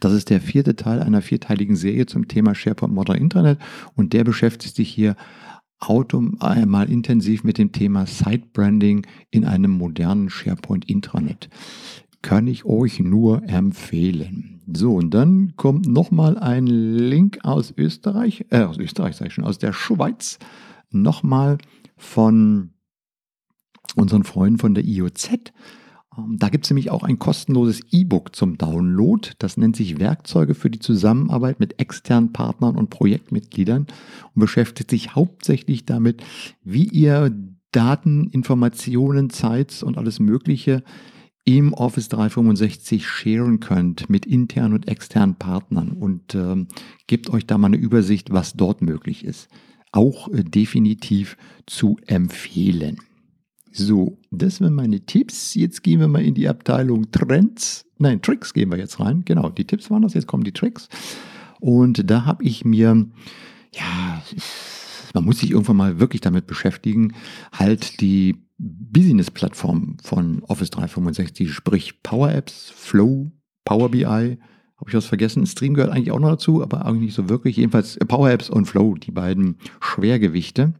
Das 0.00 0.12
ist 0.12 0.30
der 0.30 0.40
vierte 0.40 0.76
Teil 0.76 1.02
einer 1.02 1.22
vierteiligen 1.22 1.76
Serie 1.76 2.06
zum 2.06 2.28
Thema 2.28 2.54
SharePoint 2.54 2.94
Modern 2.94 3.18
Internet. 3.18 3.58
Und 3.96 4.14
der 4.14 4.24
beschäftigt 4.24 4.76
sich 4.76 4.88
hier 4.88 5.14
einmal 6.40 6.90
intensiv 6.90 7.44
mit 7.44 7.58
dem 7.58 7.72
Thema 7.72 8.06
Site 8.06 8.46
Branding 8.52 9.06
in 9.30 9.44
einem 9.44 9.72
modernen 9.72 10.30
SharePoint 10.30 10.88
Intranet 10.88 11.48
kann 12.22 12.46
ich 12.46 12.64
euch 12.64 13.00
nur 13.00 13.42
empfehlen. 13.44 14.60
So, 14.72 14.96
und 14.96 15.14
dann 15.14 15.54
kommt 15.56 15.86
nochmal 15.86 16.36
ein 16.38 16.66
Link 16.66 17.38
aus 17.42 17.72
Österreich, 17.76 18.46
äh, 18.50 18.62
aus 18.62 18.78
Österreich 18.78 19.16
sage 19.16 19.28
ich 19.28 19.34
schon, 19.34 19.44
aus 19.44 19.58
der 19.58 19.72
Schweiz, 19.72 20.38
nochmal 20.90 21.58
von 21.96 22.70
unseren 23.94 24.24
Freunden 24.24 24.58
von 24.58 24.74
der 24.74 24.84
IOZ. 24.84 25.30
Ähm, 26.18 26.36
da 26.38 26.48
gibt 26.48 26.64
es 26.64 26.70
nämlich 26.70 26.90
auch 26.90 27.02
ein 27.02 27.18
kostenloses 27.18 27.80
E-Book 27.90 28.34
zum 28.34 28.58
Download. 28.58 29.30
Das 29.38 29.56
nennt 29.56 29.76
sich 29.76 29.98
Werkzeuge 29.98 30.54
für 30.54 30.70
die 30.70 30.80
Zusammenarbeit 30.80 31.60
mit 31.60 31.80
externen 31.80 32.32
Partnern 32.32 32.76
und 32.76 32.90
Projektmitgliedern 32.90 33.86
und 34.34 34.40
beschäftigt 34.40 34.90
sich 34.90 35.14
hauptsächlich 35.14 35.86
damit, 35.86 36.22
wie 36.62 36.84
ihr 36.88 37.32
Daten, 37.72 38.28
Informationen, 38.30 39.30
Sites 39.30 39.82
und 39.82 39.98
alles 39.98 40.20
Mögliche 40.20 40.82
im 41.48 41.72
Office 41.72 42.10
365 42.10 43.08
sharen 43.08 43.58
könnt 43.58 44.10
mit 44.10 44.26
internen 44.26 44.74
und 44.74 44.86
externen 44.86 45.36
Partnern 45.36 45.92
und 45.92 46.34
ähm, 46.34 46.68
gebt 47.06 47.30
euch 47.30 47.46
da 47.46 47.56
mal 47.56 47.68
eine 47.68 47.78
Übersicht, 47.78 48.30
was 48.30 48.52
dort 48.52 48.82
möglich 48.82 49.24
ist. 49.24 49.48
Auch 49.90 50.28
äh, 50.28 50.44
definitiv 50.44 51.38
zu 51.64 51.96
empfehlen. 52.06 52.98
So, 53.72 54.18
das 54.30 54.60
wären 54.60 54.74
meine 54.74 55.06
Tipps. 55.06 55.54
Jetzt 55.54 55.82
gehen 55.82 56.00
wir 56.00 56.08
mal 56.08 56.22
in 56.22 56.34
die 56.34 56.50
Abteilung 56.50 57.10
Trends. 57.12 57.86
Nein, 57.96 58.20
Tricks 58.20 58.52
gehen 58.52 58.70
wir 58.70 58.76
jetzt 58.76 59.00
rein. 59.00 59.22
Genau, 59.24 59.48
die 59.48 59.64
Tipps 59.64 59.90
waren 59.90 60.02
das, 60.02 60.12
jetzt 60.12 60.26
kommen 60.26 60.44
die 60.44 60.52
Tricks. 60.52 60.90
Und 61.60 62.10
da 62.10 62.26
habe 62.26 62.44
ich 62.44 62.66
mir, 62.66 63.06
ja, 63.72 64.22
man 65.14 65.24
muss 65.24 65.38
sich 65.38 65.52
irgendwann 65.52 65.78
mal 65.78 65.98
wirklich 65.98 66.20
damit 66.20 66.46
beschäftigen, 66.46 67.14
halt 67.52 68.02
die 68.02 68.36
Business-Plattform 68.58 69.96
von 70.02 70.42
Office 70.44 70.70
365, 70.70 71.52
sprich 71.52 72.02
Power 72.02 72.32
Apps, 72.32 72.72
Flow, 72.74 73.30
Power 73.64 73.90
BI, 73.90 74.04
habe 74.78 74.90
ich 74.90 74.94
was 74.94 75.06
vergessen? 75.06 75.46
Stream 75.46 75.74
gehört 75.74 75.92
eigentlich 75.92 76.12
auch 76.12 76.20
noch 76.20 76.30
dazu, 76.30 76.62
aber 76.62 76.86
eigentlich 76.86 77.02
nicht 77.02 77.14
so 77.14 77.28
wirklich. 77.28 77.56
Jedenfalls 77.56 77.98
Power 78.06 78.30
Apps 78.30 78.48
und 78.48 78.66
Flow, 78.66 78.94
die 78.94 79.10
beiden 79.10 79.58
Schwergewichte. 79.80 80.74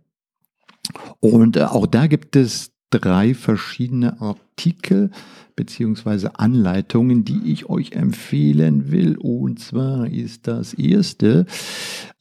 Und 1.21 1.57
äh, 1.57 1.65
auch 1.65 1.87
da 1.87 2.07
gibt 2.07 2.37
es 2.37 2.73
drei 2.91 3.35
verschiedene 3.35 4.21
Artikel 4.21 5.11
beziehungsweise 5.57 6.39
Anleitungen, 6.39 7.25
die 7.25 7.53
ich 7.53 7.69
euch 7.69 7.93
empfehlen 7.93 8.93
will. 8.93 9.17
Und 9.17 9.59
zwar 9.59 10.07
ist 10.07 10.47
das 10.47 10.73
erste 10.75 11.47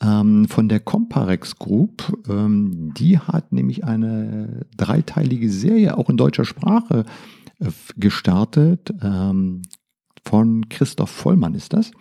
ähm, 0.03 0.47
von 0.47 0.67
der 0.67 0.79
Comparex 0.79 1.57
Group. 1.57 2.11
Ähm, 2.27 2.93
die 2.97 3.19
hat 3.19 3.51
nämlich 3.53 3.83
eine 3.83 4.65
dreiteilige 4.75 5.51
Serie 5.51 5.97
auch 5.97 6.09
in 6.09 6.17
deutscher 6.17 6.45
Sprache 6.45 7.05
äh, 7.59 7.69
gestartet. 7.95 8.93
Ähm, 9.01 9.61
von 10.25 10.67
Christoph 10.69 11.11
Vollmann 11.11 11.53
ist 11.53 11.73
das. 11.73 11.91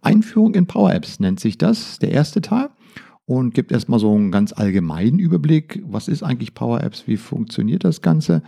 Einführung 0.00 0.54
in 0.54 0.66
Power 0.66 0.94
Apps 0.94 1.18
nennt 1.18 1.40
sich 1.40 1.58
das, 1.58 1.98
der 1.98 2.12
erste 2.12 2.40
Teil 2.40 2.70
und 3.26 3.54
gibt 3.54 3.72
erstmal 3.72 4.00
so 4.00 4.14
einen 4.14 4.30
ganz 4.30 4.52
allgemeinen 4.52 5.18
Überblick, 5.18 5.82
was 5.86 6.08
ist 6.08 6.22
eigentlich 6.22 6.54
Power 6.54 6.82
Apps, 6.82 7.06
wie 7.06 7.16
funktioniert 7.16 7.84
das 7.84 8.02
Ganze. 8.02 8.42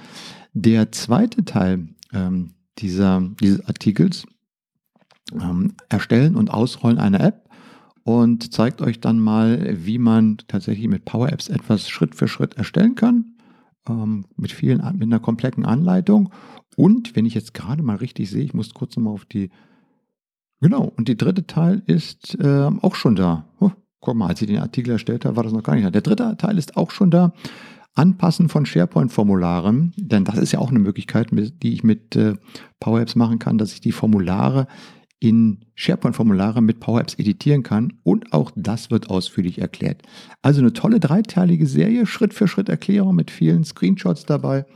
Der 0.53 0.93
zweite 0.93 1.45
Teil 1.45 1.89
ähm, 2.12 2.55
dieser, 2.79 3.23
dieses 3.41 3.67
Artikels 3.67 4.27
ähm, 5.33 5.75
erstellen 5.89 6.37
und 6.37 6.51
ausrollen 6.51 6.99
eine 6.99 7.21
App 7.21 7.49
und 8.05 8.53
zeigt 8.53 8.83
euch 8.83 9.01
dann 9.01 9.19
mal, 9.19 9.77
wie 9.85 9.99
man 9.99 10.39
tatsächlich 10.47 10.89
mit 10.89 11.05
Power 11.05 11.33
Apps 11.33 11.49
etwas 11.49 11.89
Schritt 11.89 12.15
für 12.15 12.29
Schritt 12.29 12.55
erstellen 12.55 12.95
kann, 12.95 13.37
ähm, 13.89 14.27
mit 14.37 14.53
vielen, 14.53 14.79
mit 14.95 15.05
einer 15.05 15.21
kompletten 15.21 15.65
Anleitung. 15.65 16.31
Und 16.77 17.17
wenn 17.17 17.27
ich 17.27 17.35
jetzt 17.35 17.55
gerade 17.55 17.83
mal 17.83 17.97
richtig 17.97 18.31
sehe, 18.31 18.45
ich 18.45 18.55
muss 18.55 18.75
kurz 18.75 18.97
nochmal 18.97 19.15
auf 19.15 19.25
die, 19.25 19.51
genau, 20.61 20.93
und 20.97 21.09
der 21.09 21.15
dritte 21.15 21.47
Teil 21.47 21.83
ist 21.87 22.39
äh, 22.39 22.71
auch 22.83 22.95
schon 22.95 23.17
da. 23.17 23.49
Oh, 23.59 23.73
Guck 24.00 24.16
mal, 24.16 24.28
als 24.28 24.40
ich 24.40 24.48
den 24.48 24.59
Artikel 24.59 24.92
erstellt 24.92 25.24
habe, 25.24 25.37
war 25.37 25.44
das 25.44 25.52
noch 25.52 25.62
gar 25.62 25.74
nicht 25.74 25.87
da. 25.87 25.90
Der 25.90 26.02
dritte 26.02 26.37
Teil 26.37 26.59
ist 26.59 26.76
auch 26.76 26.90
schon 26.90 27.11
da. 27.11 27.32
Anpassen 27.94 28.50
von 28.50 28.66
SharePoint-Formularen, 28.66 29.94
denn 29.96 30.24
das 30.24 30.37
ist 30.37 30.52
ja 30.52 30.59
auch 30.59 30.68
eine 30.68 30.78
Möglichkeit, 30.78 31.28
die 31.32 31.72
ich 31.72 31.82
mit 31.82 32.14
äh, 32.14 32.35
Power 32.78 33.00
Apps 33.00 33.16
machen 33.16 33.38
kann, 33.38 33.56
dass 33.56 33.72
ich 33.72 33.80
die 33.80 33.92
Formulare 33.92 34.66
in 35.18 35.64
SharePoint-Formulare 35.76 36.61
mit 36.61 36.78
Power 36.78 37.00
Apps 37.00 37.14
editieren 37.14 37.62
kann 37.62 37.94
und 38.02 38.35
auch 38.35 38.52
das 38.54 38.90
wird 38.90 39.09
ausführlich 39.09 39.62
erklärt. 39.62 40.02
Also 40.42 40.61
eine 40.61 40.74
tolle 40.74 41.00
dreiteilige 41.00 41.66
Serie, 41.66 42.04
Schritt 42.04 42.35
für 42.35 42.48
Schritt 42.48 42.68
Erklärung 42.68 43.14
mit 43.14 43.30
vielen 43.30 43.64
Screenshots 43.64 44.26
dabei 44.26 44.66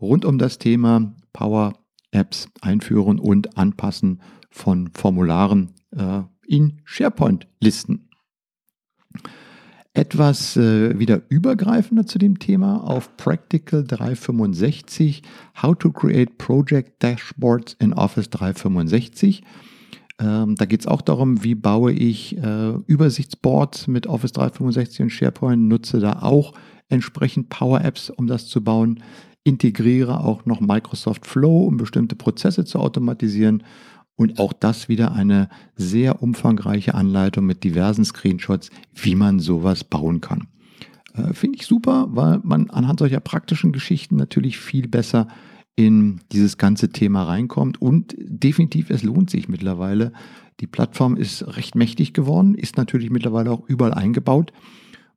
rund 0.00 0.24
um 0.24 0.38
das 0.38 0.58
Thema 0.58 1.12
Power 1.32 1.74
Apps 2.12 2.48
einführen 2.60 3.18
und 3.18 3.56
anpassen 3.56 4.20
von 4.50 4.90
Formularen 4.94 5.74
äh, 5.96 6.22
in 6.46 6.80
SharePoint-Listen. 6.84 8.09
Etwas 9.92 10.56
äh, 10.56 10.98
wieder 10.98 11.22
übergreifender 11.28 12.06
zu 12.06 12.18
dem 12.18 12.38
Thema 12.38 12.84
auf 12.84 13.16
Practical 13.16 13.82
365, 13.82 15.22
How 15.60 15.76
to 15.76 15.90
Create 15.90 16.38
Project 16.38 17.02
Dashboards 17.02 17.76
in 17.80 17.92
Office 17.92 18.30
365. 18.30 19.42
Ähm, 20.20 20.54
da 20.54 20.64
geht 20.66 20.80
es 20.80 20.86
auch 20.86 21.02
darum, 21.02 21.42
wie 21.42 21.56
baue 21.56 21.92
ich 21.92 22.38
äh, 22.38 22.70
Übersichtsboards 22.86 23.88
mit 23.88 24.06
Office 24.06 24.32
365 24.32 25.02
und 25.02 25.10
SharePoint, 25.10 25.62
nutze 25.62 25.98
da 25.98 26.22
auch 26.22 26.52
entsprechend 26.88 27.48
Power 27.48 27.80
Apps, 27.80 28.10
um 28.10 28.28
das 28.28 28.46
zu 28.46 28.62
bauen, 28.62 29.02
integriere 29.42 30.20
auch 30.20 30.44
noch 30.44 30.60
Microsoft 30.60 31.26
Flow, 31.26 31.64
um 31.64 31.78
bestimmte 31.78 32.14
Prozesse 32.14 32.64
zu 32.64 32.78
automatisieren 32.78 33.64
und 34.20 34.38
auch 34.38 34.52
das 34.52 34.90
wieder 34.90 35.12
eine 35.12 35.48
sehr 35.76 36.22
umfangreiche 36.22 36.94
Anleitung 36.94 37.46
mit 37.46 37.64
diversen 37.64 38.04
Screenshots, 38.04 38.68
wie 38.94 39.14
man 39.14 39.38
sowas 39.38 39.82
bauen 39.82 40.20
kann. 40.20 40.46
Äh, 41.14 41.32
Finde 41.32 41.56
ich 41.56 41.66
super, 41.66 42.06
weil 42.10 42.38
man 42.42 42.68
anhand 42.68 42.98
solcher 42.98 43.20
praktischen 43.20 43.72
Geschichten 43.72 44.16
natürlich 44.16 44.58
viel 44.58 44.88
besser 44.88 45.26
in 45.74 46.20
dieses 46.32 46.58
ganze 46.58 46.90
Thema 46.90 47.22
reinkommt. 47.22 47.80
Und 47.80 48.14
definitiv, 48.18 48.90
es 48.90 49.02
lohnt 49.02 49.30
sich 49.30 49.48
mittlerweile. 49.48 50.12
Die 50.60 50.66
Plattform 50.66 51.16
ist 51.16 51.56
recht 51.56 51.74
mächtig 51.74 52.12
geworden, 52.12 52.54
ist 52.54 52.76
natürlich 52.76 53.08
mittlerweile 53.08 53.50
auch 53.50 53.66
überall 53.68 53.94
eingebaut. 53.94 54.52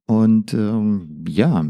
Und 0.05 0.53
ähm, 0.53 1.25
ja, 1.27 1.65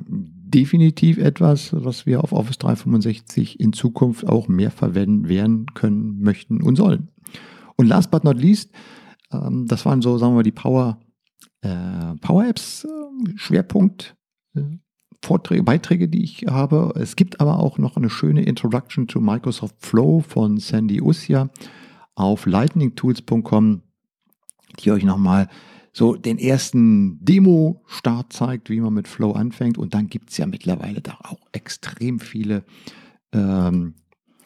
definitiv 0.53 1.17
etwas, 1.17 1.73
was 1.73 2.05
wir 2.05 2.23
auf 2.23 2.31
Office 2.31 2.57
365 2.59 3.59
in 3.59 3.73
Zukunft 3.73 4.27
auch 4.27 4.47
mehr 4.47 4.71
verwenden 4.71 5.27
werden 5.27 5.65
können, 5.73 6.21
möchten 6.21 6.61
und 6.61 6.75
sollen. 6.75 7.09
Und 7.75 7.87
last 7.87 8.11
but 8.11 8.23
not 8.23 8.39
least, 8.39 8.71
ähm, 9.31 9.65
das 9.67 9.85
waren 9.85 10.01
so, 10.01 10.17
sagen 10.17 10.33
wir 10.33 10.37
mal, 10.37 10.43
die 10.43 10.51
Power, 10.51 10.99
äh, 11.61 12.15
Power 12.21 12.45
Apps 12.45 12.85
äh, 12.85 13.37
Schwerpunkt. 13.37 14.15
Äh, 14.55 14.61
Vorträge, 15.23 15.63
Beiträge, 15.63 16.09
die 16.09 16.21
ich 16.21 16.45
habe. 16.49 16.93
Es 16.97 17.15
gibt 17.15 17.39
aber 17.39 17.59
auch 17.59 17.77
noch 17.77 17.95
eine 17.95 18.09
schöne 18.09 18.43
Introduction 18.43 19.07
to 19.07 19.21
Microsoft 19.21 19.77
Flow 19.79 20.19
von 20.19 20.57
Sandy 20.57 21.01
Ussia 21.01 21.49
auf 22.13 22.45
lightningtools.com, 22.45 23.83
die 24.79 24.91
euch 24.91 25.05
nochmal 25.05 25.47
so 25.93 26.15
den 26.15 26.39
ersten 26.39 27.23
Demo-Start 27.23 28.34
zeigt, 28.34 28.69
wie 28.71 28.82
man 28.82 28.93
mit 28.93 29.08
Flow 29.08 29.32
anfängt. 29.32 29.77
Und 29.77 29.93
dann 29.93 30.08
gibt 30.08 30.32
es 30.32 30.38
ja 30.38 30.47
mittlerweile 30.47 31.01
da 31.01 31.19
auch 31.23 31.47
extrem 31.51 32.19
viele 32.19 32.63
ähm, 33.32 33.93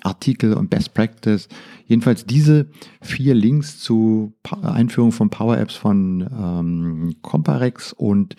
Artikel 0.04 0.54
und 0.54 0.70
Best 0.70 0.94
Practice. 0.94 1.48
Jedenfalls 1.86 2.26
diese 2.26 2.70
vier 3.02 3.34
Links 3.34 3.80
zu 3.80 4.34
Einführung 4.62 5.14
von 5.14 5.30
Power 5.30 5.58
Apps 5.58 5.76
von 5.76 6.22
ähm, 6.22 7.16
Comparex 7.22 7.94
und 7.94 8.36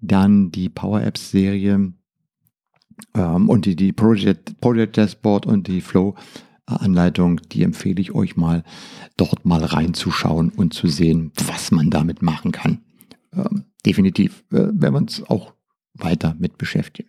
dann 0.00 0.50
die 0.52 0.68
Power 0.68 1.02
Apps 1.02 1.32
Serie 1.32 1.92
ähm, 3.14 3.48
und 3.48 3.66
die, 3.66 3.74
die 3.74 3.92
Project, 3.92 4.60
Project 4.60 4.96
Dashboard 4.96 5.44
und 5.44 5.66
die 5.66 5.80
Flow 5.80 6.14
Anleitung, 6.66 7.40
die 7.52 7.62
empfehle 7.62 8.00
ich 8.00 8.14
euch 8.14 8.36
mal, 8.36 8.64
dort 9.16 9.44
mal 9.44 9.62
reinzuschauen 9.62 10.48
und 10.48 10.72
zu 10.72 10.88
sehen, 10.88 11.32
was 11.64 11.70
man 11.70 11.88
damit 11.88 12.20
machen 12.20 12.52
kann. 12.52 12.82
Ähm, 13.34 13.64
definitiv 13.86 14.44
äh, 14.52 14.56
werden 14.56 14.94
wir 14.94 14.96
uns 14.96 15.22
auch 15.28 15.54
weiter 15.94 16.36
mit 16.38 16.58
beschäftigen. 16.58 17.08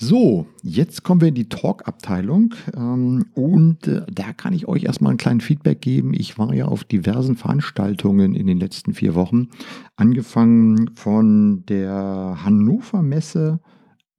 So, 0.00 0.46
jetzt 0.62 1.02
kommen 1.02 1.20
wir 1.20 1.28
in 1.28 1.34
die 1.34 1.48
Talk-Abteilung 1.48 2.54
ähm, 2.76 3.26
und 3.34 3.88
äh, 3.88 4.02
da 4.08 4.32
kann 4.32 4.52
ich 4.52 4.68
euch 4.68 4.84
erstmal 4.84 5.10
einen 5.10 5.18
kleinen 5.18 5.40
Feedback 5.40 5.80
geben. 5.80 6.14
Ich 6.14 6.38
war 6.38 6.54
ja 6.54 6.66
auf 6.66 6.84
diversen 6.84 7.34
Veranstaltungen 7.34 8.36
in 8.36 8.46
den 8.46 8.60
letzten 8.60 8.94
vier 8.94 9.16
Wochen, 9.16 9.48
angefangen 9.96 10.94
von 10.94 11.66
der 11.66 12.38
Hannover 12.44 13.02
Messe 13.02 13.58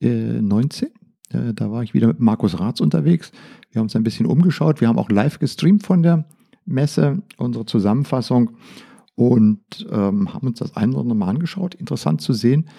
äh, 0.02 0.42
19. 0.42 0.90
Äh, 1.30 1.54
da 1.54 1.72
war 1.72 1.82
ich 1.84 1.94
wieder 1.94 2.08
mit 2.08 2.20
Markus 2.20 2.60
Ratz 2.60 2.82
unterwegs. 2.82 3.32
Wir 3.72 3.80
haben 3.80 3.86
uns 3.86 3.96
ein 3.96 4.04
bisschen 4.04 4.26
umgeschaut. 4.26 4.82
Wir 4.82 4.90
haben 4.90 5.00
auch 5.00 5.10
live 5.10 5.40
gestreamt 5.40 5.84
von 5.84 6.04
der 6.04 6.26
Messe, 6.66 7.22
unsere 7.38 7.66
Zusammenfassung 7.66 8.52
und 9.16 9.88
ähm, 9.92 10.34
haben 10.34 10.48
uns 10.48 10.60
das 10.60 10.76
ein 10.76 10.92
oder 10.92 11.02
andere 11.02 11.18
Mal 11.18 11.30
angeschaut. 11.30 11.76
Interessant 11.76 12.22
zu 12.22 12.34
sehen, 12.34 12.70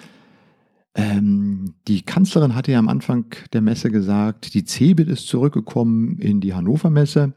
ähm, 0.94 1.74
die 1.86 2.02
Kanzlerin 2.02 2.54
hatte 2.54 2.72
ja 2.72 2.78
am 2.78 2.88
Anfang 2.88 3.26
der 3.52 3.60
Messe 3.60 3.90
gesagt, 3.90 4.54
die 4.54 4.64
CeBIT 4.64 5.08
ist 5.08 5.28
zurückgekommen 5.28 6.18
in 6.18 6.40
die 6.40 6.54
Hannover 6.54 6.90
Messe. 6.90 7.34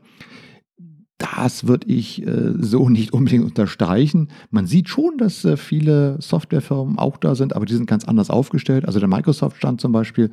Das 1.18 1.68
würde 1.68 1.88
ich 1.88 2.26
äh, 2.26 2.54
so 2.58 2.90
nicht 2.90 3.14
unbedingt 3.14 3.46
unterstreichen. 3.46 4.30
Man 4.50 4.66
sieht 4.66 4.90
schon, 4.90 5.18
dass 5.18 5.46
äh, 5.46 5.58
viele 5.58 6.20
Softwarefirmen 6.20 6.98
auch 6.98 7.18
da 7.18 7.36
sind, 7.36 7.56
aber 7.56 7.66
die 7.66 7.76
sind 7.76 7.86
ganz 7.86 8.06
anders 8.06 8.30
aufgestellt. 8.30 8.86
Also 8.86 9.00
der 9.00 9.10
Microsoft-Stand 9.10 9.82
zum 9.82 9.92
Beispiel. 9.92 10.32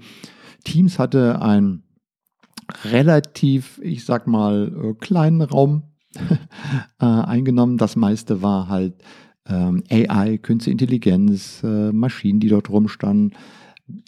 Teams 0.64 0.98
hatte 0.98 1.42
einen 1.42 1.82
relativ, 2.84 3.80
ich 3.82 4.04
sag 4.04 4.26
mal, 4.26 4.72
äh, 4.82 4.94
kleinen 4.94 5.42
Raum 5.42 5.82
äh, 7.00 7.04
eingenommen. 7.04 7.78
Das 7.78 7.96
meiste 7.96 8.42
war 8.42 8.68
halt 8.68 8.94
ähm, 9.46 9.82
AI, 9.90 10.38
Künstliche 10.38 10.72
Intelligenz, 10.72 11.62
äh, 11.62 11.92
Maschinen, 11.92 12.40
die 12.40 12.48
dort 12.48 12.70
rumstanden, 12.70 13.34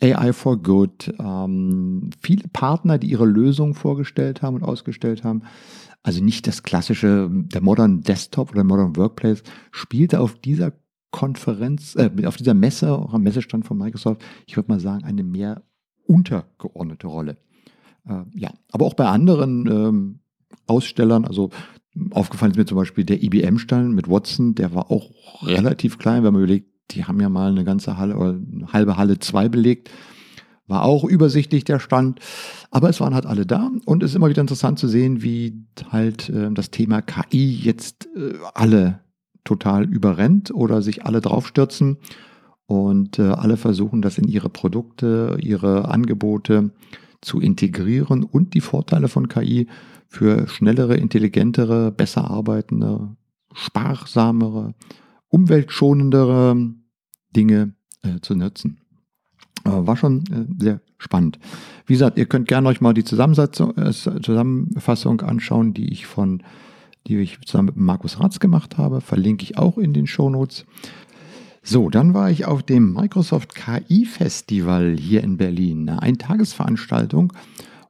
AI 0.01 0.33
for 0.33 0.63
Good, 0.63 1.13
ähm, 1.19 2.11
viele 2.21 2.49
Partner, 2.53 2.99
die 2.99 3.11
ihre 3.11 3.27
Lösungen 3.27 3.75
vorgestellt 3.75 4.43
haben 4.43 4.57
und 4.57 4.63
ausgestellt 4.63 5.25
haben. 5.25 5.43
Also 6.03 6.23
nicht 6.23 6.47
das 6.47 6.63
klassische, 6.63 7.29
der 7.31 7.61
Modern 7.61 8.03
Desktop 8.03 8.53
oder 8.53 8.65
Modern 8.65 8.97
Workplace 8.97 9.43
spielte 9.71 10.21
auf 10.21 10.35
dieser 10.35 10.73
Konferenz, 11.11 11.95
äh, 11.97 12.11
auf 12.27 12.37
dieser 12.37 12.55
Messe, 12.55 12.93
auch 12.93 13.15
am 13.15 13.23
Messestand 13.23 13.67
von 13.67 13.79
Microsoft, 13.79 14.23
ich 14.47 14.57
würde 14.57 14.71
mal 14.71 14.81
sagen, 14.81 15.05
eine 15.05 15.23
mehr 15.23 15.63
untergeordnete 16.07 17.07
Rolle. 17.07 17.37
Äh, 18.07 18.23
ja, 18.35 18.53
aber 18.73 18.87
auch 18.87 18.95
bei 18.95 19.07
anderen 19.07 19.67
ähm, 19.67 20.19
Ausstellern, 20.67 21.25
also 21.25 21.51
aufgefallen 22.11 22.53
ist 22.53 22.59
mir 22.59 22.67
zum 22.67 22.79
Beispiel 22.79 23.05
der 23.05 23.23
IBM-Stand 23.23 23.95
mit 23.95 24.09
Watson, 24.09 24.55
der 24.55 24.75
war 24.75 24.91
auch 24.91 25.11
relativ 25.43 25.99
klein, 25.99 26.25
wenn 26.25 26.33
man 26.33 26.43
überlegt, 26.43 26.71
die 26.91 27.05
haben 27.05 27.21
ja 27.21 27.29
mal 27.29 27.51
eine 27.51 27.65
ganze 27.65 27.97
Halle 27.97 28.17
oder 28.17 28.31
eine 28.31 28.73
halbe 28.73 28.97
Halle 28.97 29.19
zwei 29.19 29.49
belegt. 29.49 29.91
War 30.67 30.85
auch 30.85 31.05
übersichtlich 31.05 31.65
der 31.65 31.81
Stand. 31.81 32.21
Aber 32.71 32.89
es 32.89 33.01
waren 33.01 33.15
halt 33.15 33.27
alle 33.27 33.47
da 33.47 33.71
und 33.85 34.03
es 34.03 34.11
ist 34.11 34.17
immer 34.17 34.29
wieder 34.29 34.41
interessant 34.41 34.79
zu 34.79 34.89
sehen, 34.89 35.23
wie 35.23 35.67
halt 35.91 36.29
äh, 36.29 36.51
das 36.53 36.71
Thema 36.71 37.03
KI 37.03 37.55
jetzt 37.55 38.09
äh, 38.17 38.35
alle 38.55 39.01
total 39.45 39.85
überrennt 39.85 40.55
oder 40.55 40.83
sich 40.83 41.05
alle 41.05 41.21
draufstürzen 41.21 41.99
und 42.67 43.19
äh, 43.19 43.23
alle 43.23 43.57
versuchen, 43.57 44.03
das 44.03 44.19
in 44.19 44.29
ihre 44.29 44.49
Produkte, 44.49 45.37
ihre 45.41 45.89
Angebote 45.89 46.71
zu 47.21 47.41
integrieren 47.41 48.23
und 48.23 48.55
die 48.55 48.61
Vorteile 48.61 49.09
von 49.09 49.29
KI 49.29 49.67
für 50.13 50.47
schnellere, 50.47 50.97
intelligentere, 50.97 51.91
besser 51.91 52.31
arbeitende, 52.31 53.17
sparsamere, 53.55 54.75
umweltschonendere 55.29 56.75
Dinge 57.35 57.73
äh, 58.03 58.21
zu 58.21 58.35
nutzen. 58.35 58.83
Äh, 59.65 59.71
war 59.71 59.97
schon 59.97 60.25
äh, 60.27 60.63
sehr 60.63 60.81
spannend. 60.99 61.39
Wie 61.87 61.95
gesagt, 61.95 62.19
ihr 62.19 62.27
könnt 62.27 62.47
gerne 62.47 62.69
euch 62.69 62.83
mal 62.83 62.93
die 62.93 63.05
Zusammenfassung, 63.05 63.75
äh, 63.79 63.91
Zusammenfassung 63.91 65.23
anschauen, 65.23 65.73
die 65.73 65.91
ich 65.91 66.05
von, 66.05 66.43
die 67.07 67.17
ich 67.17 67.41
zusammen 67.47 67.69
mit 67.69 67.77
Markus 67.79 68.21
Ratz 68.21 68.39
gemacht 68.39 68.77
habe. 68.77 69.01
Verlinke 69.01 69.45
ich 69.45 69.57
auch 69.57 69.79
in 69.79 69.95
den 69.95 70.07
Shownotes. 70.07 70.67
So, 71.63 71.89
dann 71.89 72.13
war 72.13 72.31
ich 72.31 72.45
auf 72.45 72.63
dem 72.63 72.93
Microsoft 72.93 73.55
KI 73.55 74.05
Festival 74.05 74.95
hier 74.99 75.25
in 75.25 75.39
Berlin. 75.39 75.89
Eine 75.89 76.03
Eintagesveranstaltung, 76.03 77.33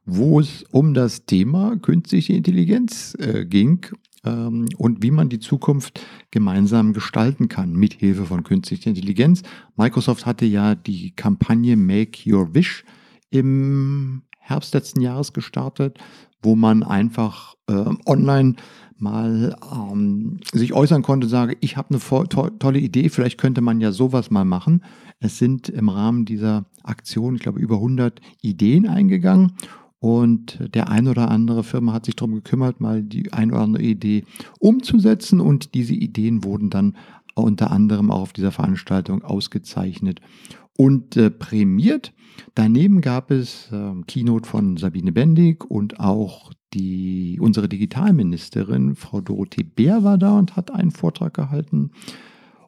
wo 0.05 0.39
es 0.39 0.63
um 0.71 0.93
das 0.93 1.25
Thema 1.25 1.77
künstliche 1.77 2.33
Intelligenz 2.33 3.15
äh, 3.19 3.45
ging 3.45 3.85
ähm, 4.25 4.67
und 4.77 5.01
wie 5.01 5.11
man 5.11 5.29
die 5.29 5.39
Zukunft 5.39 5.99
gemeinsam 6.31 6.93
gestalten 6.93 7.47
kann 7.47 7.73
mit 7.73 7.93
Hilfe 7.93 8.25
von 8.25 8.43
künstlicher 8.43 8.89
Intelligenz. 8.89 9.43
Microsoft 9.75 10.25
hatte 10.25 10.45
ja 10.45 10.75
die 10.75 11.11
Kampagne 11.11 11.77
Make 11.77 12.29
Your 12.29 12.53
Wish 12.53 12.83
im 13.29 14.23
Herbst 14.39 14.73
letzten 14.73 15.01
Jahres 15.01 15.31
gestartet, 15.33 15.97
wo 16.41 16.55
man 16.55 16.83
einfach 16.83 17.55
äh, 17.67 17.85
online 18.05 18.55
mal 18.97 19.55
ähm, 19.71 20.39
sich 20.53 20.73
äußern 20.73 21.01
konnte, 21.01 21.27
sage, 21.27 21.57
ich 21.61 21.77
habe 21.77 21.89
eine 21.91 22.27
to 22.27 22.49
tolle 22.49 22.79
Idee, 22.79 23.09
vielleicht 23.09 23.37
könnte 23.37 23.61
man 23.61 23.81
ja 23.81 23.91
sowas 23.91 24.31
mal 24.31 24.45
machen. 24.45 24.83
Es 25.19 25.37
sind 25.37 25.69
im 25.69 25.89
Rahmen 25.89 26.25
dieser 26.25 26.65
Aktion, 26.83 27.35
ich 27.35 27.41
glaube, 27.41 27.59
über 27.59 27.75
100 27.75 28.19
Ideen 28.41 28.87
eingegangen 28.87 29.53
und 30.03 30.59
der 30.75 30.89
ein 30.89 31.07
oder 31.07 31.31
andere 31.31 31.63
Firma 31.63 31.93
hat 31.93 32.07
sich 32.07 32.17
darum 32.17 32.35
gekümmert, 32.35 32.81
mal 32.81 33.01
die 33.01 33.31
ein 33.31 33.53
oder 33.53 33.61
andere 33.61 33.83
Idee 33.83 34.25
umzusetzen. 34.59 35.39
Und 35.39 35.75
diese 35.75 35.93
Ideen 35.93 36.43
wurden 36.43 36.69
dann 36.69 36.97
unter 37.35 37.71
anderem 37.71 38.11
auch 38.11 38.19
auf 38.19 38.33
dieser 38.33 38.51
Veranstaltung 38.51 39.23
ausgezeichnet 39.23 40.19
und 40.77 41.15
äh, 41.15 41.31
prämiert. 41.31 42.11
Daneben 42.53 42.99
gab 42.99 43.31
es 43.31 43.71
äh, 43.71 43.93
Keynote 44.05 44.49
von 44.49 44.75
Sabine 44.75 45.13
Bendig 45.13 45.63
und 45.63 46.01
auch 46.01 46.51
die, 46.73 47.39
unsere 47.39 47.69
Digitalministerin, 47.69 48.95
Frau 48.95 49.21
Dorothee 49.21 49.63
Bär, 49.63 50.03
war 50.03 50.17
da 50.17 50.37
und 50.37 50.57
hat 50.57 50.69
einen 50.71 50.91
Vortrag 50.91 51.33
gehalten. 51.33 51.91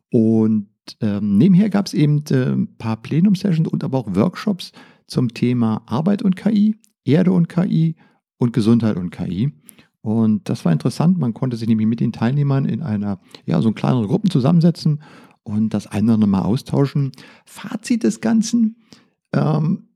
Und 0.09 0.69
ähm, 1.01 1.37
nebenher 1.37 1.69
gab 1.69 1.87
es 1.87 1.93
eben 1.93 2.23
äh, 2.29 2.53
ein 2.53 2.77
paar 2.77 2.95
Plenum-Sessions 2.95 3.67
und 3.67 3.83
aber 3.83 3.97
auch 3.97 4.15
Workshops 4.15 4.71
zum 5.05 5.33
Thema 5.33 5.83
Arbeit 5.85 6.21
und 6.21 6.37
KI. 6.37 6.77
Erde 7.05 7.31
und 7.31 7.47
KI 7.47 7.95
und 8.37 8.51
Gesundheit 8.51 8.97
und 8.97 9.11
KI. 9.11 9.53
Und 10.01 10.49
das 10.49 10.65
war 10.65 10.71
interessant. 10.71 11.17
Man 11.17 11.33
konnte 11.33 11.57
sich 11.57 11.67
nämlich 11.67 11.87
mit 11.87 11.99
den 11.99 12.11
Teilnehmern 12.11 12.65
in 12.65 12.81
einer, 12.81 13.19
ja, 13.45 13.61
so 13.61 13.71
kleineren 13.71 14.07
Gruppen 14.07 14.29
zusammensetzen 14.29 15.01
und 15.43 15.73
das 15.73 15.87
eine 15.87 16.05
oder 16.05 16.13
andere 16.15 16.29
mal 16.29 16.41
austauschen. 16.41 17.11
Fazit 17.45 18.03
des 18.03 18.21
Ganzen, 18.21 18.77
ähm, 19.33 19.87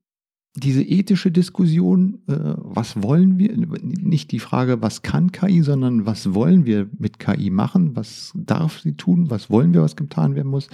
diese 0.55 0.81
ethische 0.81 1.31
Diskussion, 1.31 2.23
äh, 2.27 2.55
was 2.57 3.01
wollen 3.01 3.37
wir, 3.37 3.55
nicht 3.55 4.31
die 4.31 4.39
Frage, 4.39 4.81
was 4.81 5.01
kann 5.01 5.31
KI, 5.31 5.61
sondern 5.61 6.05
was 6.05 6.33
wollen 6.33 6.65
wir 6.65 6.89
mit 6.97 7.19
KI 7.19 7.49
machen, 7.49 7.95
was 7.95 8.31
darf 8.35 8.79
sie 8.79 8.93
tun, 8.93 9.29
was 9.29 9.49
wollen 9.49 9.73
wir, 9.73 9.81
was 9.81 9.95
getan 9.95 10.35
werden 10.35 10.49
muss, 10.49 10.69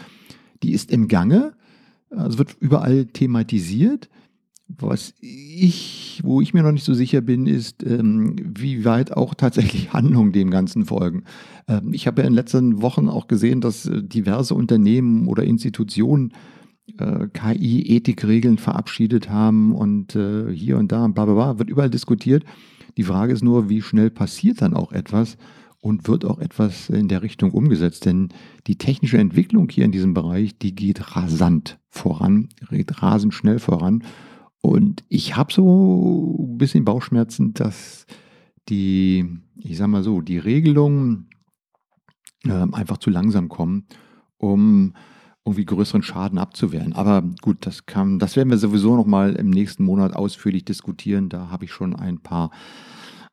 die 0.64 0.72
ist 0.72 0.92
im 0.92 1.08
Gange, 1.08 1.54
also 2.10 2.38
wird 2.38 2.56
überall 2.60 3.06
thematisiert. 3.06 4.10
Was 4.68 5.14
ich, 5.20 6.22
wo 6.24 6.42
ich 6.42 6.54
mir 6.56 6.64
noch 6.64 6.72
nicht 6.72 6.86
so 6.86 6.96
sicher 6.96 7.22
bin, 7.22 7.46
ist, 7.46 7.84
ähm, 7.84 8.36
wie 8.58 8.84
weit 8.84 9.14
auch 9.14 9.36
tatsächlich 9.36 9.94
Handlungen 9.94 10.32
dem 10.32 10.50
Ganzen 10.50 10.86
folgen. 10.86 11.24
Ähm, 11.68 11.94
ich 11.94 12.08
habe 12.08 12.22
ja 12.22 12.28
in 12.28 12.34
den 12.34 12.38
letzten 12.38 12.82
Wochen 12.82 13.08
auch 13.08 13.28
gesehen, 13.28 13.62
dass 13.62 13.86
äh, 13.86 14.02
diverse 14.02 14.56
Unternehmen 14.56 15.28
oder 15.28 15.44
Institutionen 15.44 16.34
äh, 16.98 17.28
KI-Ethikregeln 17.28 18.58
verabschiedet 18.58 19.30
haben 19.30 19.74
und 19.74 20.16
äh, 20.16 20.52
hier 20.52 20.78
und 20.78 20.92
da, 20.92 21.08
bla 21.08 21.26
bla 21.26 21.34
bla, 21.34 21.60
wird 21.60 21.70
überall 21.70 21.90
diskutiert. 21.90 22.44
Die 22.98 23.04
Frage 23.04 23.34
ist 23.34 23.44
nur, 23.44 23.70
wie 23.70 23.82
schnell 23.82 24.10
passiert 24.10 24.62
dann 24.62 24.74
auch 24.74 24.92
etwas 24.92 25.38
und 25.80 26.08
wird 26.08 26.26
auch 26.26 26.40
etwas 26.40 26.90
in 26.90 27.08
der 27.08 27.22
Richtung 27.22 27.52
umgesetzt? 27.52 28.06
Denn 28.06 28.30
die 28.68 28.78
technische 28.78 29.18
Entwicklung 29.18 29.70
hier 29.70 29.86
in 29.86 29.92
diesem 29.92 30.14
Bereich, 30.14 30.58
die 30.58 30.74
geht 30.74 31.16
rasant 31.16 31.78
voran, 31.90 32.50
geht 32.72 33.02
rasend 33.04 33.34
schnell 33.34 33.60
voran. 33.60 34.04
Und 34.66 35.04
ich 35.10 35.36
habe 35.36 35.54
so 35.54 36.38
ein 36.40 36.58
bisschen 36.58 36.86
Bauchschmerzen, 36.86 37.54
dass 37.54 38.08
die, 38.68 39.26
ich 39.58 39.78
sag 39.78 39.88
mal 39.88 40.02
so, 40.02 40.22
die 40.22 40.40
Regelungen 40.40 41.30
äh, 42.46 42.66
einfach 42.72 42.98
zu 42.98 43.12
langsam 43.12 43.48
kommen, 43.48 43.86
um 44.38 44.96
irgendwie 45.46 45.66
größeren 45.66 46.02
Schaden 46.02 46.40
abzuwehren. 46.40 46.94
Aber 46.94 47.22
gut, 47.44 47.58
das 47.62 47.86
kann, 47.86 48.18
das 48.18 48.36
werden 48.36 48.50
wir 48.50 48.58
sowieso 48.58 48.96
noch 48.96 49.06
mal 49.06 49.36
im 49.36 49.52
nächsten 49.52 49.84
Monat 49.84 50.16
ausführlich 50.16 50.66
diskutieren. 50.66 51.30
Da 51.30 51.52
habe 51.52 51.66
ich 51.66 51.72
schon 51.72 51.96
ein 51.96 52.18
paar 52.18 52.50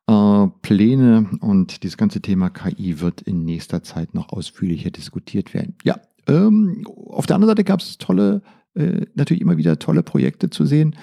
äh, 0.05 0.47
Pläne 0.61 1.31
und 1.39 1.81
dieses 1.81 1.97
ganze 1.97 2.21
Thema 2.21 2.51
KI 2.51 3.01
wird 3.01 3.23
in 3.23 3.43
nächster 3.43 3.81
Zeit 3.81 4.13
noch 4.13 4.29
ausführlicher 4.29 4.91
diskutiert 4.91 5.55
werden. 5.55 5.73
Ja, 5.83 5.99
ähm, 6.27 6.85
auf 7.07 7.25
der 7.25 7.37
anderen 7.37 7.53
Seite 7.53 7.63
gab 7.63 7.79
es 7.79 7.97
tolle, 7.97 8.43
äh, 8.75 9.07
natürlich 9.15 9.41
immer 9.41 9.57
wieder 9.57 9.79
tolle 9.79 10.03
Projekte 10.03 10.51
zu 10.51 10.67
sehen. 10.67 10.95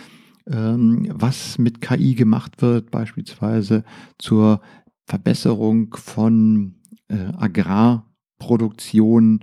Ähm, 0.47 1.09
was 1.13 1.59
mit 1.59 1.81
KI 1.81 2.15
gemacht 2.15 2.63
wird, 2.63 2.91
beispielsweise 2.91 3.85
zur 4.19 4.61
Verbesserung 5.07 5.95
von 5.95 6.77
äh, 7.09 7.33
Agrarproduktion, 7.37 9.41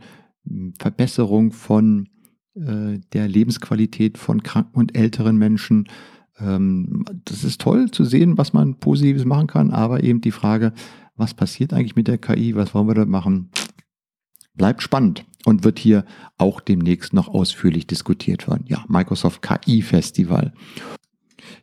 Verbesserung 0.80 1.52
von 1.52 2.10
äh, 2.56 3.00
der 3.14 3.28
Lebensqualität 3.28 4.18
von 4.18 4.44
kranken 4.44 4.80
und 4.80 4.98
älteren 4.98 5.38
Menschen. 5.38 5.88
Ähm, 6.40 7.06
das 7.26 7.44
ist 7.44 7.62
toll 7.62 7.92
zu 7.92 8.04
sehen, 8.04 8.38
was 8.38 8.54
man 8.54 8.76
Positives 8.76 9.26
machen 9.26 9.48
kann, 9.48 9.72
aber 9.72 10.04
eben 10.04 10.22
die 10.22 10.32
Frage, 10.32 10.74
was 11.16 11.34
passiert 11.34 11.74
eigentlich 11.74 11.96
mit 11.96 12.08
der 12.08 12.18
KI, 12.18 12.56
was 12.56 12.74
wollen 12.74 12.88
wir 12.88 12.96
da 12.96 13.06
machen, 13.06 13.50
bleibt 14.56 14.82
spannend 14.82 15.26
und 15.48 15.64
wird 15.64 15.80
hier 15.80 16.04
auch 16.38 16.60
demnächst 16.60 17.14
noch 17.14 17.30
ausführlich 17.30 17.88
diskutiert 17.88 18.50
werden. 18.50 18.66
Ja, 18.68 18.84
Microsoft 18.90 19.42
KI 19.42 19.82
Festival. 19.82 20.52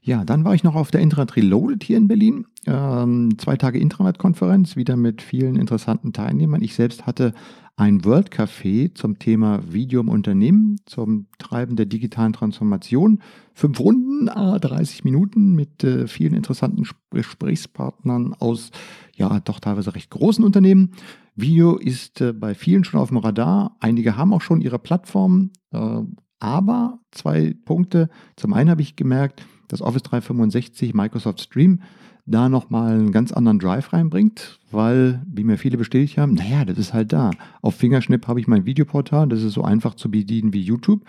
Ja, 0.00 0.24
dann 0.24 0.42
war 0.42 0.54
ich 0.54 0.64
noch 0.64 0.74
auf 0.74 0.90
der 0.90 1.02
Intranet 1.02 1.36
Reloaded 1.36 1.84
hier 1.84 1.98
in 1.98 2.08
Berlin. 2.08 2.46
Ähm, 2.66 3.36
zwei 3.36 3.58
Tage 3.58 3.78
Intranet-Konferenz, 3.78 4.76
wieder 4.76 4.96
mit 4.96 5.20
vielen 5.20 5.56
interessanten 5.56 6.14
Teilnehmern. 6.14 6.62
Ich 6.62 6.74
selbst 6.74 7.04
hatte 7.04 7.34
ein 7.76 8.06
World 8.06 8.32
Café 8.32 8.94
zum 8.94 9.18
Thema 9.18 9.60
Video 9.70 10.00
im 10.00 10.08
Unternehmen, 10.08 10.76
zum 10.86 11.26
Treiben 11.38 11.76
der 11.76 11.84
digitalen 11.84 12.32
Transformation. 12.32 13.20
Fünf 13.52 13.80
Runden, 13.80 14.26
30 14.26 15.04
Minuten 15.04 15.54
mit 15.54 15.84
äh, 15.84 16.06
vielen 16.06 16.32
interessanten 16.32 16.84
Gesprächspartnern 17.10 18.32
aus, 18.38 18.70
ja, 19.14 19.40
doch 19.40 19.60
teilweise 19.60 19.94
recht 19.94 20.08
großen 20.08 20.42
Unternehmen. 20.42 20.92
Video 21.34 21.76
ist 21.76 22.20
äh, 22.20 22.32
bei 22.32 22.54
vielen 22.54 22.84
schon 22.84 23.00
auf 23.00 23.08
dem 23.08 23.18
Radar. 23.18 23.76
Einige 23.80 24.16
haben 24.16 24.32
auch 24.32 24.40
schon 24.40 24.60
ihre 24.60 24.78
Plattformen. 24.78 25.52
Äh, 25.72 26.00
aber 26.40 26.98
zwei 27.10 27.54
Punkte. 27.64 28.08
Zum 28.36 28.52
einen 28.52 28.70
habe 28.70 28.82
ich 28.82 28.96
gemerkt, 28.96 29.46
dass 29.68 29.80
Office 29.80 30.02
365 30.02 30.94
Microsoft 30.94 31.40
Stream 31.40 31.80
da 32.26 32.48
nochmal 32.48 32.94
einen 32.94 33.12
ganz 33.12 33.32
anderen 33.32 33.58
Drive 33.58 33.92
reinbringt, 33.92 34.58
weil, 34.70 35.22
wie 35.26 35.44
mir 35.44 35.58
viele 35.58 35.76
bestätigt 35.76 36.18
haben, 36.18 36.34
naja, 36.34 36.64
das 36.64 36.78
ist 36.78 36.94
halt 36.94 37.12
da. 37.12 37.30
Auf 37.60 37.74
Fingerschnipp 37.74 38.26
habe 38.26 38.40
ich 38.40 38.48
mein 38.48 38.64
Videoportal, 38.64 39.28
das 39.28 39.42
ist 39.42 39.54
so 39.54 39.62
einfach 39.62 39.94
zu 39.94 40.10
bedienen 40.10 40.52
wie 40.52 40.62
YouTube. 40.62 41.04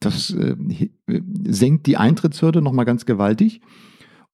das 0.00 0.30
äh, 0.30 0.56
senkt 1.44 1.86
die 1.86 1.96
Eintrittshürde 1.96 2.62
nochmal 2.62 2.84
ganz 2.84 3.06
gewaltig. 3.06 3.60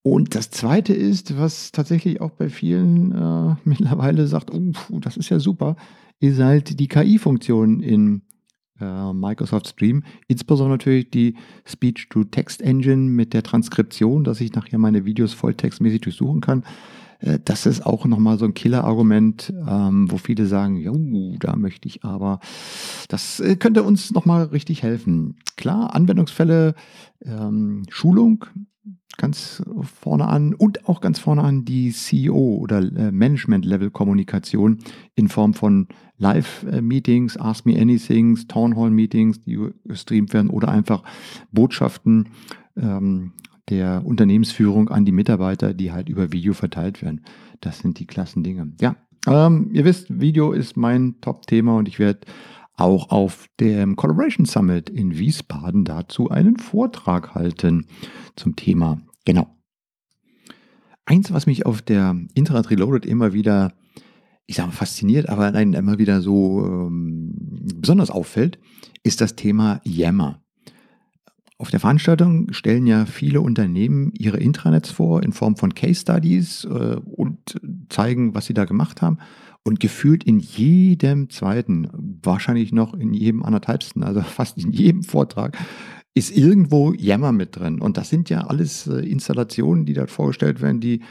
Und 0.06 0.34
das 0.34 0.50
Zweite 0.50 0.92
ist, 0.92 1.38
was 1.38 1.72
tatsächlich 1.72 2.20
auch 2.20 2.32
bei 2.32 2.50
vielen 2.50 3.12
äh, 3.12 3.56
mittlerweile 3.64 4.26
sagt, 4.26 4.52
oh, 4.52 5.00
das 5.00 5.16
ist 5.16 5.30
ja 5.30 5.40
super, 5.40 5.76
ist 6.20 6.38
halt 6.40 6.78
die 6.78 6.88
KI-Funktion 6.88 7.80
in 7.80 8.20
äh, 8.80 9.12
Microsoft 9.14 9.66
Stream. 9.66 10.04
Insbesondere 10.28 10.76
natürlich 10.76 11.10
die 11.10 11.36
Speech-to-Text-Engine 11.64 13.10
mit 13.10 13.32
der 13.32 13.42
Transkription, 13.42 14.24
dass 14.24 14.42
ich 14.42 14.52
nachher 14.52 14.78
meine 14.78 15.06
Videos 15.06 15.32
volltextmäßig 15.32 16.02
durchsuchen 16.02 16.42
kann. 16.42 16.64
Äh, 17.20 17.38
das 17.42 17.64
ist 17.64 17.86
auch 17.86 18.04
nochmal 18.04 18.38
so 18.38 18.44
ein 18.44 18.52
Killer-Argument, 18.52 19.54
ähm, 19.66 20.10
wo 20.10 20.18
viele 20.18 20.44
sagen, 20.44 20.76
ja, 20.76 20.92
da 21.40 21.56
möchte 21.56 21.88
ich 21.88 22.04
aber. 22.04 22.40
Das 23.08 23.40
äh, 23.40 23.56
könnte 23.56 23.82
uns 23.82 24.12
nochmal 24.12 24.44
richtig 24.44 24.82
helfen. 24.82 25.38
Klar, 25.56 25.94
Anwendungsfälle, 25.94 26.74
ähm, 27.22 27.84
Schulung, 27.88 28.44
ganz 29.16 29.62
vorne 30.00 30.26
an 30.26 30.54
und 30.54 30.88
auch 30.88 31.00
ganz 31.00 31.18
vorne 31.18 31.42
an 31.42 31.64
die 31.64 31.90
CEO 31.92 32.56
oder 32.56 32.78
äh, 32.78 33.12
Management-Level-Kommunikation 33.12 34.78
in 35.14 35.28
Form 35.28 35.54
von 35.54 35.88
Live-Meetings, 36.18 37.36
Ask 37.36 37.66
Me 37.66 37.80
Anythings, 37.80 38.46
Town 38.46 38.76
Hall-Meetings, 38.76 39.42
die 39.42 39.58
gestreamt 39.84 40.32
werden 40.32 40.50
oder 40.50 40.68
einfach 40.68 41.02
Botschaften 41.52 42.28
ähm, 42.76 43.32
der 43.68 44.02
Unternehmensführung 44.04 44.88
an 44.90 45.04
die 45.04 45.12
Mitarbeiter, 45.12 45.74
die 45.74 45.92
halt 45.92 46.08
über 46.08 46.32
Video 46.32 46.52
verteilt 46.52 47.02
werden. 47.02 47.22
Das 47.60 47.78
sind 47.78 47.98
die 47.98 48.06
klassen 48.06 48.42
Dinge. 48.42 48.72
Ja, 48.80 48.96
ähm, 49.26 49.70
ihr 49.72 49.84
wisst, 49.84 50.20
Video 50.20 50.52
ist 50.52 50.76
mein 50.76 51.20
Top-Thema 51.20 51.76
und 51.76 51.88
ich 51.88 51.98
werde 51.98 52.20
auch 52.76 53.10
auf 53.10 53.48
dem 53.60 53.96
Collaboration 53.96 54.46
Summit 54.46 54.90
in 54.90 55.16
Wiesbaden 55.16 55.84
dazu 55.84 56.30
einen 56.30 56.56
Vortrag 56.56 57.34
halten 57.34 57.86
zum 58.36 58.56
Thema. 58.56 59.00
Genau. 59.24 59.48
Eins, 61.06 61.32
was 61.32 61.46
mich 61.46 61.66
auf 61.66 61.82
der 61.82 62.16
Internet 62.34 62.70
Reloaded 62.70 63.06
immer 63.06 63.32
wieder, 63.32 63.74
ich 64.46 64.56
sage 64.56 64.68
mal 64.68 64.74
fasziniert, 64.74 65.28
aber 65.28 65.50
nein, 65.50 65.74
immer 65.74 65.98
wieder 65.98 66.20
so 66.20 66.64
ähm, 66.64 67.34
besonders 67.76 68.10
auffällt, 68.10 68.58
ist 69.02 69.20
das 69.20 69.36
Thema 69.36 69.80
Yammer. 69.84 70.43
Auf 71.56 71.70
der 71.70 71.78
Veranstaltung 71.78 72.52
stellen 72.52 72.86
ja 72.86 73.06
viele 73.06 73.40
Unternehmen 73.40 74.12
ihre 74.18 74.38
Intranets 74.38 74.90
vor 74.90 75.22
in 75.22 75.32
Form 75.32 75.56
von 75.56 75.74
Case 75.74 76.00
Studies 76.00 76.64
äh, 76.64 76.96
und 77.04 77.60
zeigen, 77.88 78.34
was 78.34 78.46
sie 78.46 78.54
da 78.54 78.64
gemacht 78.64 79.02
haben. 79.02 79.18
Und 79.62 79.80
gefühlt 79.80 80.24
in 80.24 80.40
jedem 80.40 81.30
zweiten, 81.30 81.88
wahrscheinlich 82.22 82.72
noch 82.72 82.92
in 82.92 83.14
jedem 83.14 83.42
anderthalbsten, 83.44 84.02
also 84.02 84.20
fast 84.22 84.58
in 84.58 84.72
jedem 84.72 85.04
Vortrag, 85.04 85.56
ist 86.12 86.36
irgendwo 86.36 86.92
Yammer 86.92 87.32
mit 87.32 87.56
drin. 87.56 87.80
Und 87.80 87.96
das 87.96 88.08
sind 88.08 88.30
ja 88.30 88.46
alles 88.46 88.88
äh, 88.88 88.98
Installationen, 89.08 89.84
die 89.84 89.94
dort 89.94 90.10
vorgestellt 90.10 90.60
werden, 90.60 90.80
die 90.80 91.02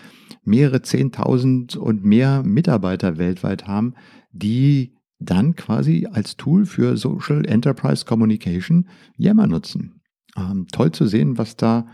mehrere 0.44 0.82
Zehntausend 0.82 1.78
und 1.78 2.04
mehr 2.04 2.44
Mitarbeiter 2.44 3.18
weltweit 3.18 3.66
haben, 3.66 3.94
die 4.34 4.94
dann 5.20 5.56
quasi 5.56 6.08
als 6.12 6.36
Tool 6.36 6.66
für 6.66 6.98
Social 6.98 7.46
Enterprise 7.46 8.04
Communication 8.04 8.90
Yammer 9.18 9.48
nutzen. 9.48 10.03
Ähm, 10.38 10.68
toll 10.72 10.92
zu 10.92 11.06
sehen, 11.06 11.38
was 11.38 11.56
da 11.56 11.86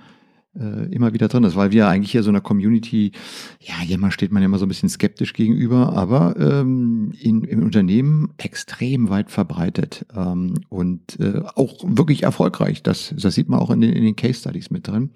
äh, 0.56 0.91
immer 0.93 1.13
wieder 1.13 1.28
drin 1.28 1.43
ist, 1.43 1.56
weil 1.56 1.71
wir 1.71 1.88
eigentlich 1.88 2.12
hier 2.12 2.23
so 2.23 2.30
einer 2.30 2.41
Community, 2.41 3.12
ja, 3.60 3.75
immer 3.88 4.12
steht 4.12 4.32
man 4.32 4.41
ja 4.41 4.45
immer 4.45 4.58
so 4.58 4.65
ein 4.65 4.69
bisschen 4.69 4.89
skeptisch 4.89 5.34
gegenüber, 5.34 5.93
aber 5.93 6.36
ähm, 6.38 7.13
in, 7.19 7.43
im 7.43 7.63
Unternehmen 7.63 8.34
extrem 8.38 9.10
weit 9.10 9.30
verbreitet 9.30 10.06
ähm, 10.15 10.56
und 10.69 11.19
äh, 11.19 11.43
auch 11.56 11.84
wirklich 11.84 12.23
erfolgreich. 12.23 12.82
Das, 12.84 13.13
das 13.17 13.36
sieht 13.36 13.49
man 13.49 13.60
auch 13.60 13.69
in 13.69 13.82
den, 13.82 13.93
in 13.93 14.04
den 14.04 14.15
Case 14.15 14.39
Studies 14.39 14.69
mit 14.69 14.88
drin. 14.88 15.12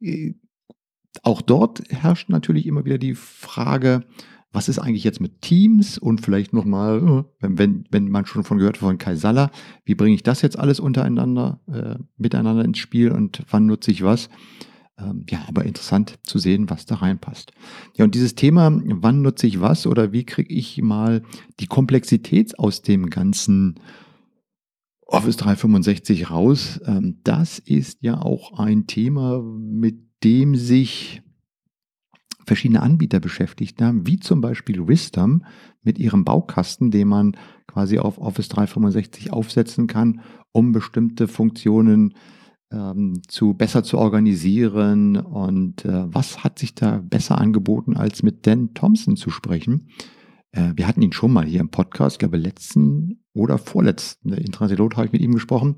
Äh, 0.00 0.34
auch 1.22 1.42
dort 1.42 1.82
herrscht 1.88 2.28
natürlich 2.28 2.66
immer 2.66 2.84
wieder 2.84 2.98
die 2.98 3.14
Frage, 3.14 4.04
was 4.52 4.68
ist 4.68 4.78
eigentlich 4.78 5.04
jetzt 5.04 5.20
mit 5.20 5.42
Teams 5.42 5.98
und 5.98 6.20
vielleicht 6.20 6.52
nochmal, 6.52 7.24
äh, 7.40 7.48
wenn, 7.50 7.84
wenn, 7.90 8.08
man 8.08 8.26
schon 8.26 8.44
von 8.44 8.58
gehört 8.58 8.78
von 8.78 8.98
Kai 8.98 9.16
Salla, 9.16 9.50
wie 9.84 9.94
bringe 9.94 10.14
ich 10.14 10.22
das 10.22 10.42
jetzt 10.42 10.58
alles 10.58 10.80
untereinander, 10.80 11.60
äh, 11.66 11.96
miteinander 12.16 12.64
ins 12.64 12.78
Spiel 12.78 13.10
und 13.12 13.42
wann 13.50 13.66
nutze 13.66 13.90
ich 13.90 14.02
was? 14.02 14.30
Ähm, 14.98 15.24
ja, 15.28 15.44
aber 15.46 15.64
interessant 15.64 16.18
zu 16.22 16.38
sehen, 16.38 16.70
was 16.70 16.86
da 16.86 16.96
reinpasst. 16.96 17.52
Ja, 17.96 18.04
und 18.04 18.14
dieses 18.14 18.34
Thema, 18.34 18.72
wann 18.84 19.22
nutze 19.22 19.46
ich 19.46 19.60
was 19.60 19.86
oder 19.86 20.12
wie 20.12 20.24
kriege 20.24 20.52
ich 20.52 20.80
mal 20.82 21.22
die 21.60 21.66
Komplexität 21.66 22.58
aus 22.58 22.82
dem 22.82 23.10
ganzen 23.10 23.78
Office 25.06 25.36
365 25.36 26.30
raus, 26.30 26.80
ähm, 26.84 27.20
das 27.22 27.58
ist 27.58 28.02
ja 28.02 28.20
auch 28.20 28.58
ein 28.58 28.86
Thema, 28.86 29.42
mit 29.42 29.96
dem 30.24 30.56
sich 30.56 31.22
verschiedene 32.48 32.82
Anbieter 32.82 33.20
beschäftigt 33.20 33.80
haben, 33.80 34.06
wie 34.06 34.18
zum 34.18 34.40
Beispiel 34.40 34.88
Wisdom 34.88 35.44
mit 35.82 35.98
ihrem 35.98 36.24
Baukasten, 36.24 36.90
den 36.90 37.08
man 37.08 37.36
quasi 37.66 37.98
auf 37.98 38.18
Office 38.18 38.48
365 38.48 39.32
aufsetzen 39.32 39.86
kann, 39.86 40.22
um 40.52 40.72
bestimmte 40.72 41.28
Funktionen 41.28 42.14
ähm, 42.72 43.22
zu 43.28 43.54
besser 43.54 43.84
zu 43.84 43.98
organisieren. 43.98 45.16
Und 45.16 45.84
äh, 45.84 46.12
was 46.12 46.42
hat 46.42 46.58
sich 46.58 46.74
da 46.74 47.00
besser 47.02 47.38
angeboten, 47.38 47.96
als 47.96 48.22
mit 48.22 48.46
Dan 48.46 48.74
Thompson 48.74 49.16
zu 49.16 49.30
sprechen? 49.30 49.88
Äh, 50.52 50.72
wir 50.74 50.88
hatten 50.88 51.02
ihn 51.02 51.12
schon 51.12 51.32
mal 51.32 51.46
hier 51.46 51.60
im 51.60 51.70
Podcast, 51.70 52.16
ich 52.16 52.18
glaube 52.18 52.38
letzten 52.38 53.22
oder 53.34 53.58
vorletzten 53.58 54.32
Intrasilot 54.32 54.96
habe 54.96 55.06
ich 55.06 55.12
mit 55.12 55.22
ihm 55.22 55.34
gesprochen. 55.34 55.76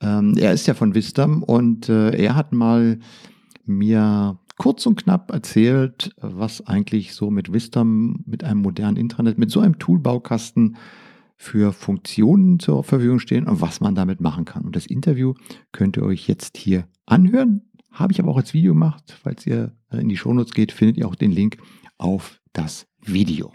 Ähm, 0.00 0.34
er 0.38 0.52
ist 0.52 0.66
ja 0.66 0.74
von 0.74 0.94
Wisdom 0.94 1.42
und 1.42 1.88
äh, 1.88 2.16
er 2.16 2.34
hat 2.34 2.52
mal 2.52 2.98
mir 3.64 4.38
kurz 4.62 4.86
und 4.86 4.94
knapp 4.94 5.32
erzählt, 5.32 6.14
was 6.18 6.64
eigentlich 6.64 7.14
so 7.14 7.32
mit 7.32 7.52
Wisdom, 7.52 8.22
mit 8.26 8.44
einem 8.44 8.60
modernen 8.60 8.96
Internet, 8.96 9.36
mit 9.36 9.50
so 9.50 9.58
einem 9.58 9.80
Toolbaukasten 9.80 10.76
für 11.36 11.72
Funktionen 11.72 12.60
zur 12.60 12.84
Verfügung 12.84 13.18
stehen 13.18 13.48
und 13.48 13.60
was 13.60 13.80
man 13.80 13.96
damit 13.96 14.20
machen 14.20 14.44
kann. 14.44 14.62
Und 14.62 14.76
das 14.76 14.86
Interview 14.86 15.34
könnt 15.72 15.96
ihr 15.96 16.04
euch 16.04 16.28
jetzt 16.28 16.56
hier 16.56 16.86
anhören. 17.06 17.62
Habe 17.90 18.12
ich 18.12 18.20
aber 18.20 18.30
auch 18.30 18.36
als 18.36 18.54
Video 18.54 18.72
gemacht. 18.72 19.18
Falls 19.20 19.44
ihr 19.48 19.72
in 19.90 20.08
die 20.08 20.16
Shownotes 20.16 20.54
geht, 20.54 20.70
findet 20.70 20.96
ihr 20.96 21.08
auch 21.08 21.16
den 21.16 21.32
Link 21.32 21.56
auf 21.98 22.40
das 22.52 22.86
Video. 23.00 23.50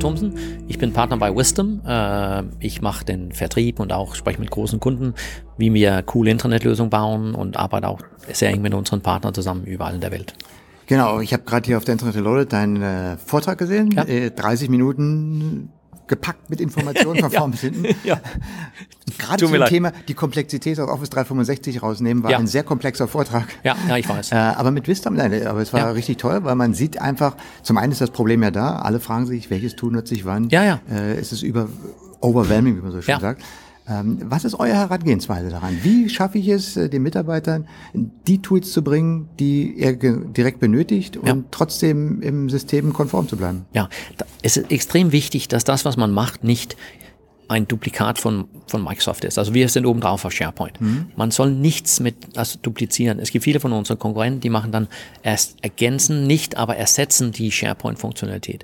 Thomsen. 0.00 0.64
Ich 0.66 0.78
bin 0.78 0.92
Partner 0.92 1.16
bei 1.16 1.34
Wisdom. 1.34 1.82
Äh, 1.86 2.42
ich 2.58 2.82
mache 2.82 3.04
den 3.04 3.32
Vertrieb 3.32 3.78
und 3.78 3.92
auch 3.92 4.14
spreche 4.14 4.40
mit 4.40 4.50
großen 4.50 4.80
Kunden, 4.80 5.14
wie 5.58 5.72
wir 5.72 6.02
coole 6.02 6.30
Internetlösungen 6.30 6.90
bauen 6.90 7.34
und 7.34 7.56
arbeite 7.56 7.88
auch 7.88 8.00
sehr 8.32 8.50
eng 8.50 8.62
mit 8.62 8.74
unseren 8.74 9.02
Partnern 9.02 9.34
zusammen 9.34 9.64
überall 9.64 9.94
in 9.94 10.00
der 10.00 10.10
Welt. 10.10 10.34
Genau, 10.86 11.20
ich 11.20 11.32
habe 11.32 11.44
gerade 11.44 11.66
hier 11.66 11.76
auf 11.76 11.84
der 11.84 11.92
Internet 11.92 12.16
Reloaded 12.16 12.52
deinen 12.52 12.82
äh, 12.82 13.16
Vortrag 13.16 13.58
gesehen. 13.58 13.92
Ja. 13.92 14.04
Äh, 14.04 14.30
30 14.30 14.70
Minuten 14.70 15.70
gepackt 16.10 16.50
mit 16.50 16.60
Informationen 16.60 17.30
vorn 17.30 17.52
bis 17.52 17.62
hinten. 17.62 17.86
ja. 18.04 18.20
Gerade 19.18 19.46
zum 19.46 19.64
Thema 19.66 19.92
die 20.08 20.14
Komplexität 20.14 20.78
aus 20.78 20.88
Office 20.88 21.10
365 21.10 21.82
rausnehmen, 21.82 22.22
war 22.22 22.32
ja. 22.32 22.38
ein 22.38 22.46
sehr 22.46 22.64
komplexer 22.64 23.08
Vortrag. 23.08 23.46
Ja, 23.64 23.76
ja, 23.88 23.96
ich 23.96 24.08
weiß. 24.08 24.30
Äh, 24.30 24.36
aber 24.36 24.70
mit 24.70 24.86
Wisdom, 24.86 25.14
nein, 25.14 25.46
aber 25.46 25.60
es 25.60 25.72
war 25.72 25.80
ja. 25.80 25.90
richtig 25.90 26.18
toll, 26.18 26.44
weil 26.44 26.54
man 26.54 26.74
sieht 26.74 27.00
einfach, 27.00 27.36
zum 27.62 27.78
einen 27.78 27.92
ist 27.92 28.00
das 28.00 28.10
Problem 28.10 28.42
ja 28.42 28.50
da, 28.50 28.76
alle 28.76 29.00
fragen 29.00 29.26
sich, 29.26 29.50
welches 29.50 29.76
Tool 29.76 29.92
nutze 29.92 30.14
ich 30.14 30.24
wann. 30.24 30.48
Ja, 30.50 30.64
ja. 30.64 30.80
Äh, 30.90 31.14
es 31.14 31.32
ist 31.32 31.42
über 31.42 31.68
overwhelming, 32.20 32.76
wie 32.76 32.80
man 32.80 32.92
so 32.92 33.00
schön 33.02 33.14
ja. 33.14 33.20
sagt. 33.20 33.42
Ähm, 33.90 34.18
was 34.22 34.44
ist 34.44 34.54
eure 34.54 34.74
Herangehensweise 34.74 35.50
daran? 35.50 35.78
Wie 35.82 36.08
schaffe 36.08 36.38
ich 36.38 36.48
es, 36.48 36.76
äh, 36.76 36.88
den 36.88 37.02
Mitarbeitern 37.02 37.66
die 37.92 38.40
Tools 38.40 38.70
zu 38.72 38.82
bringen, 38.84 39.28
die 39.40 39.74
er 39.78 39.94
direkt 39.94 40.60
benötigt 40.60 41.16
und 41.16 41.26
ja. 41.26 41.36
trotzdem 41.50 42.22
im 42.22 42.48
System 42.48 42.92
konform 42.92 43.26
zu 43.28 43.36
bleiben? 43.36 43.66
Ja, 43.72 43.88
es 44.42 44.56
ist 44.56 44.70
extrem 44.70 45.10
wichtig, 45.10 45.48
dass 45.48 45.64
das, 45.64 45.84
was 45.84 45.96
man 45.96 46.12
macht, 46.12 46.44
nicht 46.44 46.76
ein 47.50 47.66
Duplikat 47.66 48.18
von, 48.20 48.44
von 48.68 48.84
Microsoft 48.84 49.24
ist. 49.24 49.36
Also 49.36 49.54
wir 49.54 49.68
sind 49.68 49.84
oben 49.84 50.00
drauf 50.00 50.24
auf 50.24 50.32
SharePoint. 50.32 50.80
Mhm. 50.80 51.06
Man 51.16 51.32
soll 51.32 51.50
nichts 51.50 51.98
mit 51.98 52.14
also 52.36 52.60
duplizieren. 52.62 53.18
Es 53.18 53.32
gibt 53.32 53.42
viele 53.42 53.58
von 53.58 53.72
unseren 53.72 53.98
Konkurrenten, 53.98 54.40
die 54.40 54.50
machen 54.50 54.70
dann 54.70 54.86
erst 55.24 55.56
ergänzen, 55.62 56.28
nicht 56.28 56.56
aber 56.56 56.76
ersetzen 56.76 57.32
die 57.32 57.50
SharePoint-Funktionalität. 57.50 58.62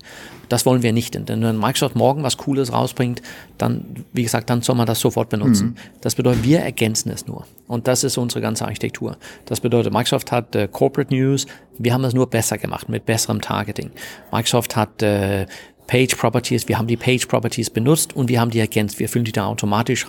Das 0.48 0.64
wollen 0.66 0.84
wir 0.84 0.92
nicht. 0.92 1.14
Denn 1.16 1.26
wenn 1.26 1.58
Microsoft 1.58 1.96
morgen 1.96 2.22
was 2.22 2.36
Cooles 2.36 2.72
rausbringt, 2.72 3.22
dann, 3.58 4.04
wie 4.12 4.22
gesagt, 4.22 4.50
dann 4.50 4.62
soll 4.62 4.76
man 4.76 4.86
das 4.86 5.00
sofort 5.00 5.30
benutzen. 5.30 5.70
Mhm. 5.70 5.76
Das 6.00 6.14
bedeutet, 6.14 6.44
wir 6.44 6.60
ergänzen 6.60 7.10
es 7.10 7.26
nur. 7.26 7.44
Und 7.66 7.88
das 7.88 8.04
ist 8.04 8.16
unsere 8.16 8.40
ganze 8.40 8.66
Architektur. 8.66 9.16
Das 9.46 9.60
bedeutet, 9.60 9.92
Microsoft 9.92 10.30
hat 10.30 10.54
äh, 10.54 10.68
Corporate 10.70 11.12
News, 11.12 11.46
wir 11.76 11.92
haben 11.92 12.02
das 12.02 12.14
nur 12.14 12.30
besser 12.30 12.56
gemacht, 12.56 12.88
mit 12.88 13.04
besserem 13.04 13.40
Targeting. 13.40 13.90
Microsoft 14.30 14.76
hat 14.76 15.02
äh, 15.02 15.46
Page 15.86 16.16
Properties, 16.16 16.68
wir 16.68 16.78
haben 16.78 16.86
die 16.86 16.96
Page 16.96 17.26
Properties 17.26 17.70
benutzt 17.70 18.14
und 18.14 18.28
wir 18.28 18.40
haben 18.40 18.50
die 18.50 18.58
ergänzt. 18.58 18.98
Wir 18.98 19.08
füllen 19.08 19.24
die 19.24 19.32
da 19.32 19.46
automatisch 19.46 20.06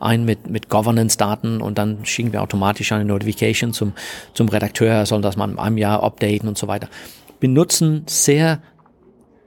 ein 0.00 0.24
mit, 0.24 0.48
mit 0.48 0.68
Governance-Daten 0.68 1.60
und 1.60 1.78
dann 1.78 2.04
schicken 2.04 2.32
wir 2.32 2.42
automatisch 2.42 2.92
eine 2.92 3.04
Notification 3.04 3.72
zum, 3.72 3.92
zum 4.34 4.48
Redakteur, 4.48 4.92
er 4.92 5.06
soll 5.06 5.20
das 5.20 5.36
mal 5.36 5.50
in 5.50 5.58
einem 5.58 5.78
Jahr 5.78 6.02
updaten 6.02 6.48
und 6.48 6.58
so 6.58 6.68
weiter. 6.68 6.88
benutzen 7.38 8.04
sehr 8.06 8.60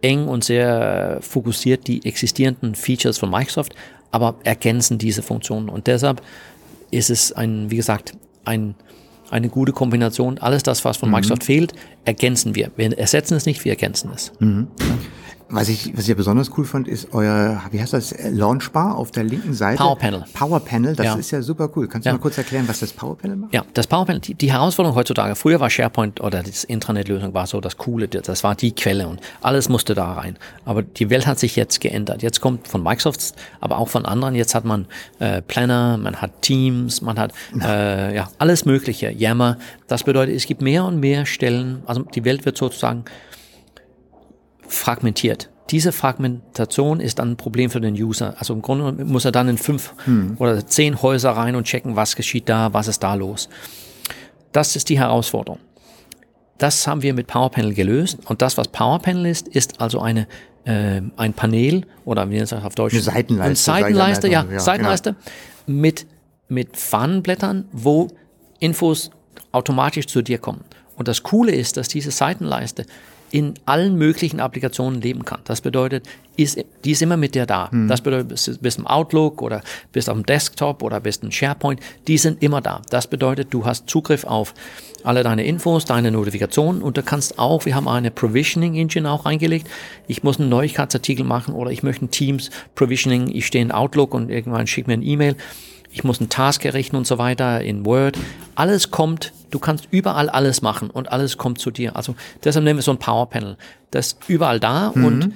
eng 0.01 0.27
und 0.27 0.43
sehr 0.43 1.19
fokussiert 1.21 1.87
die 1.87 2.05
existierenden 2.05 2.75
Features 2.75 3.17
von 3.17 3.29
Microsoft, 3.29 3.73
aber 4.11 4.35
ergänzen 4.43 4.97
diese 4.97 5.23
Funktionen. 5.23 5.69
Und 5.69 5.87
deshalb 5.87 6.21
ist 6.91 7.09
es 7.09 7.31
ein, 7.31 7.71
wie 7.71 7.77
gesagt, 7.77 8.13
ein, 8.45 8.75
eine 9.31 9.49
gute 9.49 9.71
Kombination. 9.71 10.37
Alles 10.37 10.61
das, 10.63 10.85
was 10.85 10.97
von 10.97 11.09
mhm. 11.09 11.15
Microsoft 11.15 11.43
fehlt, 11.43 11.73
ergänzen 12.05 12.55
wir. 12.55 12.71
Wir 12.75 12.97
ersetzen 12.97 13.35
es 13.35 13.45
nicht, 13.45 13.63
wir 13.65 13.71
ergänzen 13.71 14.11
es. 14.13 14.31
Mhm. 14.39 14.67
Was 15.53 15.69
ich, 15.69 15.95
was 15.95 16.03
ich 16.03 16.07
ja 16.07 16.15
besonders 16.15 16.49
cool 16.57 16.65
fand, 16.65 16.87
ist 16.87 17.13
euer, 17.13 17.61
wie 17.71 17.79
heißt 17.79 17.93
das, 17.93 18.15
Launchbar 18.31 18.97
auf 18.97 19.11
der 19.11 19.23
linken 19.23 19.53
Seite. 19.53 19.77
Power 19.77 19.97
Panel. 19.97 20.23
Power 20.33 20.59
Panel, 20.59 20.95
das 20.95 21.05
ja. 21.05 21.15
ist 21.15 21.31
ja 21.31 21.41
super 21.41 21.69
cool. 21.75 21.87
Kannst 21.87 22.05
du 22.05 22.09
ja. 22.09 22.13
mal 22.13 22.19
kurz 22.19 22.37
erklären, 22.37 22.67
was 22.67 22.79
das 22.79 22.91
Power 22.91 23.15
Panel 23.15 23.37
macht? 23.37 23.53
Ja, 23.53 23.63
das 23.73 23.85
Power 23.85 24.05
Panel, 24.05 24.19
die, 24.19 24.33
die 24.33 24.51
Herausforderung 24.51 24.97
heutzutage, 24.97 25.35
früher 25.35 25.59
war 25.59 25.69
SharePoint 25.69 26.21
oder 26.21 26.41
das 26.41 26.63
Intranet-Lösung 26.63 27.33
war 27.33 27.45
so 27.45 27.61
das 27.61 27.77
Coole, 27.77 28.07
das 28.07 28.43
war 28.43 28.55
die 28.55 28.73
Quelle 28.73 29.07
und 29.07 29.21
alles 29.41 29.69
musste 29.69 29.93
da 29.93 30.13
rein. 30.13 30.37
Aber 30.65 30.81
die 30.81 31.09
Welt 31.11 31.27
hat 31.27 31.37
sich 31.37 31.55
jetzt 31.55 31.81
geändert. 31.81 32.23
Jetzt 32.23 32.41
kommt 32.41 32.67
von 32.67 32.81
Microsoft, 32.81 33.35
aber 33.61 33.77
auch 33.77 33.89
von 33.89 34.05
anderen, 34.05 34.33
jetzt 34.33 34.55
hat 34.55 34.65
man 34.65 34.87
äh, 35.19 35.41
Planner, 35.41 35.97
man 35.97 36.21
hat 36.21 36.41
Teams, 36.41 37.01
man 37.01 37.19
hat 37.19 37.31
äh, 37.61 38.15
ja, 38.15 38.29
alles 38.39 38.65
mögliche, 38.65 39.11
Yammer. 39.11 39.57
Das 39.87 40.03
bedeutet, 40.03 40.35
es 40.35 40.47
gibt 40.47 40.61
mehr 40.61 40.83
und 40.85 40.99
mehr 40.99 41.25
Stellen, 41.27 41.83
also 41.85 42.01
die 42.01 42.25
Welt 42.25 42.45
wird 42.45 42.57
sozusagen 42.57 43.05
fragmentiert. 44.67 45.49
Diese 45.69 45.91
Fragmentation 45.91 46.99
ist 46.99 47.19
dann 47.19 47.31
ein 47.31 47.37
Problem 47.37 47.69
für 47.69 47.79
den 47.79 47.95
User. 47.95 48.35
Also 48.37 48.53
im 48.53 48.61
Grunde 48.61 49.05
muss 49.05 49.25
er 49.25 49.31
dann 49.31 49.47
in 49.47 49.57
fünf 49.57 49.93
hm. 50.05 50.35
oder 50.37 50.65
zehn 50.67 51.01
Häuser 51.01 51.31
rein 51.31 51.55
und 51.55 51.65
checken, 51.65 51.95
was 51.95 52.15
geschieht 52.15 52.49
da, 52.49 52.73
was 52.73 52.87
ist 52.87 53.01
da 53.01 53.13
los. 53.13 53.49
Das 54.51 54.75
ist 54.75 54.89
die 54.89 54.99
Herausforderung. 54.99 55.59
Das 56.57 56.85
haben 56.85 57.01
wir 57.01 57.13
mit 57.13 57.27
PowerPanel 57.27 57.73
gelöst. 57.73 58.19
Und 58.25 58.41
das, 58.41 58.57
was 58.57 58.67
PowerPanel 58.67 59.25
ist, 59.25 59.47
ist 59.47 59.81
also 59.81 59.99
eine, 59.99 60.27
äh, 60.65 61.01
ein 61.17 61.33
Panel 61.33 61.85
oder 62.05 62.29
wie 62.29 62.35
nennt 62.35 62.51
es 62.51 62.53
auf 62.53 62.75
Deutsch? 62.75 62.93
Eine 62.93 63.01
Seitenleiste. 63.01 63.71
Eine 63.71 63.83
Seitenleiste, 63.83 64.27
ja, 64.27 64.45
ja 64.49 64.59
Seitenleiste 64.59 65.15
genau. 65.65 65.79
mit, 65.79 66.05
mit 66.49 66.77
Fahnenblättern, 66.77 67.65
wo 67.71 68.09
Infos 68.59 69.11
automatisch 69.51 70.07
zu 70.07 70.21
dir 70.21 70.37
kommen. 70.37 70.63
Und 70.95 71.07
das 71.07 71.23
Coole 71.23 71.51
ist, 71.51 71.77
dass 71.77 71.87
diese 71.87 72.11
Seitenleiste 72.11 72.85
in 73.33 73.55
allen 73.65 73.97
möglichen 73.97 74.39
Applikationen 74.39 75.01
leben 75.01 75.25
kann. 75.25 75.39
Das 75.45 75.61
bedeutet, 75.61 76.05
ist, 76.37 76.63
die 76.85 76.91
ist 76.91 77.01
immer 77.01 77.17
mit 77.17 77.33
dir 77.33 77.47
da. 77.47 77.67
Mhm. 77.71 77.87
Das 77.87 78.01
bedeutet, 78.01 78.27
bist, 78.27 78.61
bist 78.61 78.77
im 78.77 78.85
Outlook 78.85 79.41
oder 79.41 79.63
bist 79.91 80.07
dem 80.07 80.23
Desktop 80.23 80.83
oder 80.83 80.99
bist 80.99 81.23
im 81.23 81.31
SharePoint, 81.31 81.79
die 82.07 82.19
sind 82.19 82.43
immer 82.43 82.61
da. 82.61 82.83
Das 82.91 83.07
bedeutet, 83.07 83.47
du 83.51 83.65
hast 83.65 83.89
Zugriff 83.89 84.23
auf 84.23 84.53
alle 85.03 85.23
deine 85.23 85.43
Infos, 85.45 85.83
deine 85.85 86.11
Notifikationen 86.11 86.83
und 86.83 86.95
du 86.95 87.01
kannst 87.01 87.39
auch, 87.39 87.65
wir 87.65 87.73
haben 87.73 87.87
eine 87.87 88.11
Provisioning 88.11 88.75
Engine 88.75 89.09
auch 89.09 89.25
reingelegt. 89.25 89.67
Ich 90.07 90.21
muss 90.21 90.39
einen 90.39 90.49
Neuigkeitsartikel 90.49 91.25
machen 91.25 91.55
oder 91.55 91.71
ich 91.71 91.81
möchte 91.81 92.05
ein 92.05 92.11
Teams 92.11 92.51
Provisioning, 92.75 93.29
ich 93.29 93.47
stehe 93.47 93.63
in 93.63 93.71
Outlook 93.71 94.13
und 94.13 94.29
irgendwann 94.29 94.67
schicke 94.67 94.91
mir 94.91 94.97
ein 94.97 95.03
E-Mail 95.03 95.35
ich 95.93 96.03
muss 96.03 96.19
einen 96.19 96.29
Task 96.29 96.65
errichten 96.65 96.95
und 96.95 97.07
so 97.07 97.17
weiter 97.17 97.61
in 97.61 97.85
Word. 97.85 98.17
Alles 98.55 98.91
kommt, 98.91 99.31
du 99.51 99.59
kannst 99.59 99.87
überall 99.91 100.29
alles 100.29 100.61
machen 100.61 100.89
und 100.89 101.11
alles 101.11 101.37
kommt 101.37 101.59
zu 101.59 101.71
dir. 101.71 101.95
Also 101.95 102.15
deshalb 102.43 102.65
nehmen 102.65 102.79
wir 102.79 102.83
so 102.83 102.91
ein 102.91 102.97
Power 102.97 103.29
Panel. 103.29 103.57
Das 103.91 104.07
ist 104.07 104.17
überall 104.27 104.59
da 104.59 104.91
mhm. 104.93 105.05
und 105.05 105.33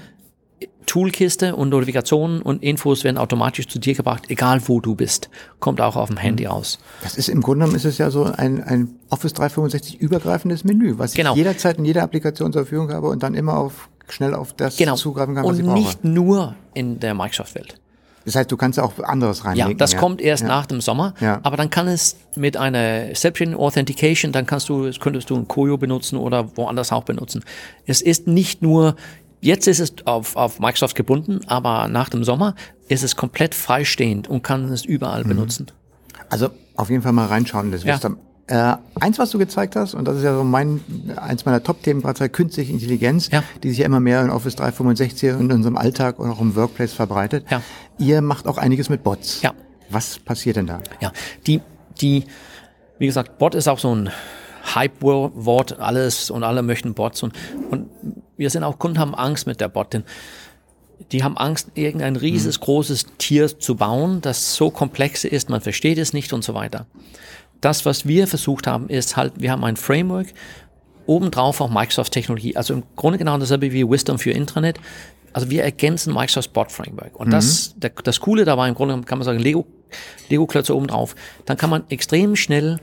Toolkiste 0.88 1.56
und 1.56 1.70
Notifikationen 1.70 2.42
und 2.42 2.64
Infos 2.64 3.04
werden 3.04 3.18
automatisch 3.18 3.68
zu 3.68 3.78
dir 3.78 3.94
gebracht, 3.94 4.24
egal 4.30 4.62
wo 4.68 4.80
du 4.80 4.96
bist. 4.96 5.30
Kommt 5.60 5.82
auch 5.82 5.96
auf 5.96 6.08
dem 6.08 6.18
Handy 6.18 6.46
mhm. 6.46 6.52
aus. 6.52 6.80
Das 7.04 7.18
ist 7.18 7.30
im 7.30 7.42
Grunde 7.42 7.66
genommen 7.66 7.76
ist 7.76 7.86
es 7.86 7.98
ja 7.98 8.10
so 8.10 8.24
ein, 8.24 8.64
ein 8.64 8.96
Office 9.10 9.34
365 9.34 10.00
übergreifendes 10.00 10.64
Menü, 10.64 10.98
was 10.98 11.14
genau. 11.14 11.32
ich 11.32 11.38
jederzeit 11.38 11.78
in 11.78 11.86
jeder 11.86 12.04
Applikation 12.04 12.52
zur 12.52 12.64
Verfügung 12.64 12.92
habe 12.92 13.08
und 13.08 13.22
dann 13.22 13.36
immer 13.36 13.58
auf 13.58 13.90
schnell 14.10 14.34
auf 14.34 14.54
das 14.54 14.78
genau. 14.78 14.96
zugreifen 14.96 15.36
kann, 15.36 15.44
was 15.44 15.52
und 15.52 15.60
ich 15.60 15.66
brauche. 15.66 15.78
Und 15.78 15.84
nicht 15.84 16.04
nur 16.06 16.56
in 16.74 17.00
der 17.00 17.14
Microsoft-Welt. 17.14 17.80
Das 18.28 18.36
heißt, 18.36 18.52
du 18.52 18.58
kannst 18.58 18.78
auch 18.78 19.00
anderes 19.00 19.46
reinlegen. 19.46 19.72
Ja, 19.72 19.78
das 19.78 19.94
ja. 19.94 20.00
kommt 20.00 20.20
erst 20.20 20.42
ja. 20.42 20.50
nach 20.50 20.66
dem 20.66 20.82
Sommer. 20.82 21.14
Ja. 21.22 21.40
Aber 21.44 21.56
dann 21.56 21.70
kann 21.70 21.88
es 21.88 22.18
mit 22.36 22.58
einer 22.58 23.06
Exception 23.10 23.56
Authentication, 23.56 24.34
dann 24.34 24.46
kannst 24.46 24.68
du, 24.68 24.92
könntest 25.00 25.30
du 25.30 25.38
ein 25.38 25.48
Koyo 25.48 25.78
benutzen 25.78 26.18
oder 26.18 26.58
woanders 26.58 26.92
auch 26.92 27.06
benutzen. 27.06 27.46
Es 27.86 28.02
ist 28.02 28.28
nicht 28.28 28.62
nur, 28.62 28.98
jetzt 29.40 29.66
ist 29.70 29.80
es 29.80 29.94
auf, 30.04 30.36
auf 30.36 30.60
Microsoft 30.60 30.96
gebunden, 30.96 31.40
aber 31.48 31.88
nach 31.88 32.10
dem 32.10 32.26
Sommer 32.26 32.54
ist 32.90 33.02
es 33.02 33.16
komplett 33.16 33.56
freistehend 33.56 34.28
und 34.28 34.44
kann 34.44 34.74
es 34.74 34.84
überall 34.84 35.24
mhm. 35.24 35.30
benutzen. 35.30 35.68
Also 36.30 36.50
auf 36.76 36.90
jeden 36.90 37.04
Fall 37.04 37.14
mal 37.14 37.28
reinschauen. 37.28 37.72
Das 37.72 37.86
wirst 37.86 38.04
du 38.04 38.18
äh, 38.48 38.78
eins, 39.00 39.20
was 39.20 39.32
du 39.32 39.38
gezeigt 39.38 39.76
hast, 39.76 39.94
und 39.94 40.08
das 40.08 40.18
ist 40.18 40.24
ja 40.24 40.34
so 40.34 40.44
mein, 40.44 40.82
eins 41.18 41.46
meiner 41.46 41.62
Top-Themen, 41.62 42.02
gerade 42.02 42.30
künstliche 42.30 42.72
Intelligenz, 42.72 43.30
ja. 43.30 43.44
die 43.62 43.70
sich 43.70 43.80
ja 43.80 43.86
immer 43.86 44.00
mehr 44.00 44.22
in 44.22 44.30
Office 44.30 44.56
365 44.56 45.34
und 45.34 45.42
in 45.42 45.52
unserem 45.52 45.78
Alltag 45.78 46.18
und 46.18 46.30
auch 46.30 46.40
im 46.40 46.56
Workplace 46.56 46.94
verbreitet. 46.94 47.46
Ja. 47.50 47.62
Ihr 47.98 48.22
macht 48.22 48.48
auch 48.48 48.58
einiges 48.58 48.90
mit 48.90 49.04
Bots. 49.04 49.42
Ja. 49.42 49.54
Was 49.90 50.20
passiert 50.20 50.56
denn 50.56 50.68
da? 50.68 50.82
Ja, 51.02 51.12
die, 51.46 51.62
die, 52.00 52.24
wie 53.00 53.06
gesagt, 53.06 53.38
Bot 53.38 53.54
ist 53.54 53.68
auch 53.68 53.80
so 53.80 53.94
ein 53.94 54.10
Hype-Wort, 54.76 55.80
alles 55.80 56.30
und 56.30 56.44
alle 56.44 56.62
möchten 56.62 56.94
Bots 56.94 57.24
und, 57.24 57.34
und 57.70 57.90
wir 58.38 58.50
sind 58.50 58.64
auch, 58.64 58.80
Kunden 58.80 59.00
haben 59.00 59.16
Angst 59.16 59.48
mit 59.48 59.60
der 59.60 59.68
Bot, 59.70 59.94
denn 59.94 60.04
die 61.12 61.24
haben 61.24 61.38
Angst, 61.38 61.70
irgendein 61.76 62.14
mhm. 62.14 62.50
großes 62.50 63.06
Tier 63.18 63.60
zu 63.60 63.76
bauen, 63.76 64.22
das 64.22 64.56
so 64.56 64.70
komplex 64.70 65.26
ist, 65.26 65.50
man 65.50 65.62
versteht 65.62 65.98
es 65.98 66.14
nicht 66.14 66.34
und 66.34 66.44
so 66.44 66.54
weiter 66.54 66.86
das, 67.62 67.86
was 67.86 68.08
wir 68.08 68.28
versucht 68.28 68.68
haben, 68.68 68.90
ist 68.90 69.18
halt, 69.18 69.34
wir 69.38 69.52
haben 69.52 69.64
ein 69.64 69.78
Framework, 69.78 70.28
obendrauf 71.06 71.62
auch 71.62 71.70
Microsoft-Technologie, 71.70 72.56
also 72.56 72.74
im 72.74 72.84
Grunde 72.96 73.18
genau 73.18 73.38
dasselbe 73.38 73.72
wie 73.72 73.90
Wisdom 73.90 74.20
für 74.20 74.32
Intranet. 74.32 74.80
Also 75.34 75.50
wir 75.50 75.64
ergänzen 75.64 76.14
Microsoft 76.14 76.54
Bot 76.54 76.72
Framework. 76.72 77.20
Und 77.20 77.28
mhm. 77.28 77.32
das, 77.32 77.74
der, 77.78 77.92
das 78.04 78.20
Coole 78.20 78.46
dabei 78.46 78.68
im 78.68 78.76
Grunde 78.76 79.00
kann 79.02 79.18
man 79.20 79.26
sagen, 79.26 79.40
Lego, 79.40 79.66
Lego-Klötze 80.30 80.76
obendrauf. 80.76 81.16
Dann 81.46 81.58
kann 81.58 81.70
man 81.70 81.84
extrem 81.90 82.36
schnell 82.36 82.80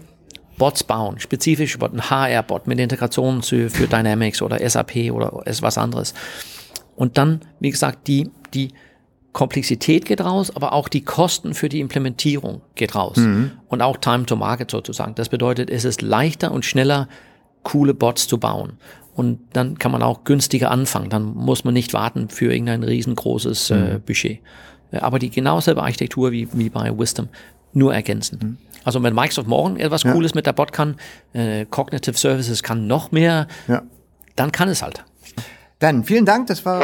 Bots 0.57 0.85
bauen, 0.85 1.19
spezifisch 1.19 1.79
Bot, 1.79 1.93
ein 1.93 2.11
HR-Bot 2.11 2.67
mit 2.67 2.79
Integration 2.79 3.43
zu, 3.43 3.69
für 3.71 3.87
Dynamics 3.87 4.41
oder 4.41 4.69
SAP 4.69 5.11
oder 5.11 5.43
was 5.61 5.79
anderes. 5.79 6.15
Und 6.97 7.19
dann, 7.19 7.41
wie 7.61 7.71
gesagt, 7.71 8.07
die, 8.07 8.31
die 8.53 8.69
Komplexität 9.35 10.07
geht 10.07 10.23
raus, 10.23 10.55
aber 10.55 10.73
auch 10.73 10.89
die 10.89 11.03
Kosten 11.03 11.55
für 11.55 11.69
die 11.69 11.81
Implementierung 11.81 12.63
geht 12.77 12.95
raus. 12.95 13.17
Mhm. 13.17 13.51
Und 13.69 13.83
auch 13.83 13.99
Time 13.99 14.25
to 14.25 14.37
Market 14.37 14.71
sozusagen. 14.71 15.15
Das 15.17 15.29
bedeutet, 15.29 15.69
es 15.71 15.85
ist 15.85 16.01
leichter 16.01 16.53
und 16.53 16.65
schneller, 16.65 17.09
coole 17.65 17.95
Bots 17.95 18.29
zu 18.29 18.39
bauen. 18.39 18.75
Und 19.15 19.41
dann 19.53 19.79
kann 19.79 19.91
man 19.91 20.03
auch 20.03 20.23
günstiger 20.25 20.71
anfangen. 20.71 21.11
Dann 21.11 21.35
muss 21.35 21.65
man 21.65 21.75
nicht 21.75 21.93
warten 21.93 22.29
für 22.29 22.53
irgendein 22.53 22.85
riesengroßes 22.85 23.71
äh, 23.71 23.75
mhm. 23.75 24.03
Budget. 24.03 24.39
Äh, 24.93 24.99
aber 24.99 25.19
die 25.19 25.31
genau 25.31 25.61
selbe 25.61 25.83
Architektur 25.83 26.31
wie, 26.31 26.49
wie 26.53 26.71
bei 26.71 26.97
Wisdom, 26.97 27.29
nur 27.73 27.93
ergänzend. 27.93 28.43
Mhm. 28.43 28.57
Also 28.85 29.03
wenn 29.03 29.15
Microsoft 29.15 29.49
morgen 29.49 29.81
etwas 29.81 30.05
ja. 30.05 30.13
Cooles 30.13 30.35
mit 30.35 30.47
der 30.47 30.53
Bot 30.53 30.73
kann, 30.73 30.95
äh, 31.33 31.65
Cognitive 31.65 32.17
Services 32.17 32.63
kann 32.63 32.87
noch 32.87 33.11
mehr, 33.11 33.49
ja. 33.67 33.83
dann 34.37 34.53
kann 34.53 34.69
es 34.69 34.81
halt. 34.81 35.05
Dann 35.81 36.05
vielen 36.05 36.25
Dank, 36.25 36.47
das 36.47 36.65
war 36.65 36.83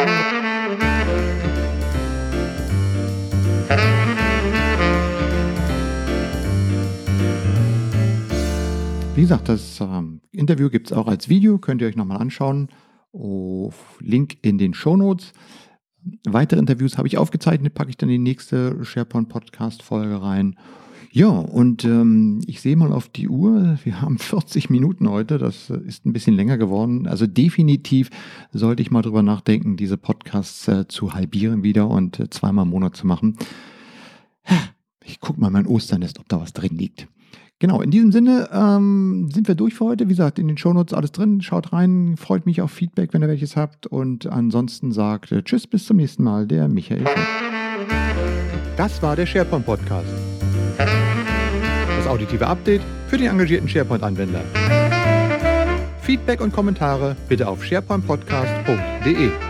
Wie 9.16 9.22
gesagt, 9.22 9.48
das 9.48 9.80
ähm, 9.80 10.20
Interview 10.30 10.70
gibt 10.70 10.90
es 10.90 10.96
auch 10.96 11.08
als 11.08 11.28
Video, 11.28 11.58
könnt 11.58 11.82
ihr 11.82 11.88
euch 11.88 11.96
nochmal 11.96 12.20
anschauen. 12.20 12.68
Oh, 13.12 13.72
Link 13.98 14.38
in 14.42 14.56
den 14.56 14.72
Show 14.72 14.96
Notes. 14.96 15.32
Weitere 16.26 16.60
Interviews 16.60 16.96
habe 16.96 17.08
ich 17.08 17.18
aufgezeichnet, 17.18 17.74
packe 17.74 17.90
ich 17.90 17.96
dann 17.96 18.08
in 18.08 18.24
die 18.24 18.30
nächste 18.30 18.82
SharePoint-Podcast-Folge 18.82 20.22
rein. 20.22 20.56
Ja, 21.12 21.28
und 21.28 21.84
ähm, 21.84 22.40
ich 22.46 22.60
sehe 22.60 22.76
mal 22.76 22.92
auf 22.92 23.08
die 23.08 23.28
Uhr, 23.28 23.78
wir 23.82 24.00
haben 24.00 24.18
40 24.20 24.70
Minuten 24.70 25.10
heute, 25.10 25.38
das 25.38 25.70
ist 25.70 26.06
ein 26.06 26.12
bisschen 26.12 26.36
länger 26.36 26.56
geworden. 26.56 27.08
Also 27.08 27.26
definitiv 27.26 28.10
sollte 28.52 28.80
ich 28.82 28.92
mal 28.92 29.02
drüber 29.02 29.24
nachdenken, 29.24 29.76
diese 29.76 29.96
Podcasts 29.96 30.68
äh, 30.68 30.86
zu 30.86 31.14
halbieren 31.14 31.64
wieder 31.64 31.88
und 31.88 32.20
äh, 32.20 32.30
zweimal 32.30 32.64
im 32.64 32.70
Monat 32.70 32.96
zu 32.96 33.08
machen. 33.08 33.36
Ich 35.04 35.18
gucke 35.18 35.40
mal 35.40 35.50
mein 35.50 35.66
Osternest, 35.66 36.20
ob 36.20 36.28
da 36.28 36.40
was 36.40 36.52
drin 36.52 36.76
liegt. 36.76 37.08
Genau, 37.60 37.82
in 37.82 37.90
diesem 37.90 38.10
Sinne 38.10 38.48
ähm, 38.54 39.28
sind 39.30 39.46
wir 39.46 39.54
durch 39.54 39.74
für 39.74 39.84
heute. 39.84 40.06
Wie 40.06 40.12
gesagt, 40.12 40.38
in 40.38 40.48
den 40.48 40.56
Shownotes 40.56 40.94
alles 40.94 41.12
drin. 41.12 41.42
Schaut 41.42 41.74
rein, 41.74 42.16
freut 42.16 42.46
mich 42.46 42.62
auf 42.62 42.70
Feedback, 42.70 43.12
wenn 43.12 43.20
ihr 43.22 43.28
welches 43.28 43.54
habt. 43.54 43.86
Und 43.86 44.26
ansonsten 44.26 44.92
sagt 44.92 45.30
äh, 45.30 45.42
Tschüss, 45.42 45.66
bis 45.66 45.84
zum 45.84 45.98
nächsten 45.98 46.24
Mal, 46.24 46.46
der 46.46 46.68
Michael. 46.68 47.04
Das 48.78 49.02
war 49.02 49.14
der 49.14 49.26
SharePoint 49.26 49.66
Podcast. 49.66 50.08
Das 50.78 52.06
auditive 52.06 52.46
Update 52.46 52.80
für 53.08 53.18
den 53.18 53.26
engagierten 53.26 53.68
SharePoint-Anwender. 53.68 54.40
Feedback 56.00 56.40
und 56.40 56.54
Kommentare 56.54 57.14
bitte 57.28 57.46
auf 57.46 57.62
sharepointpodcast.de. 57.62 59.49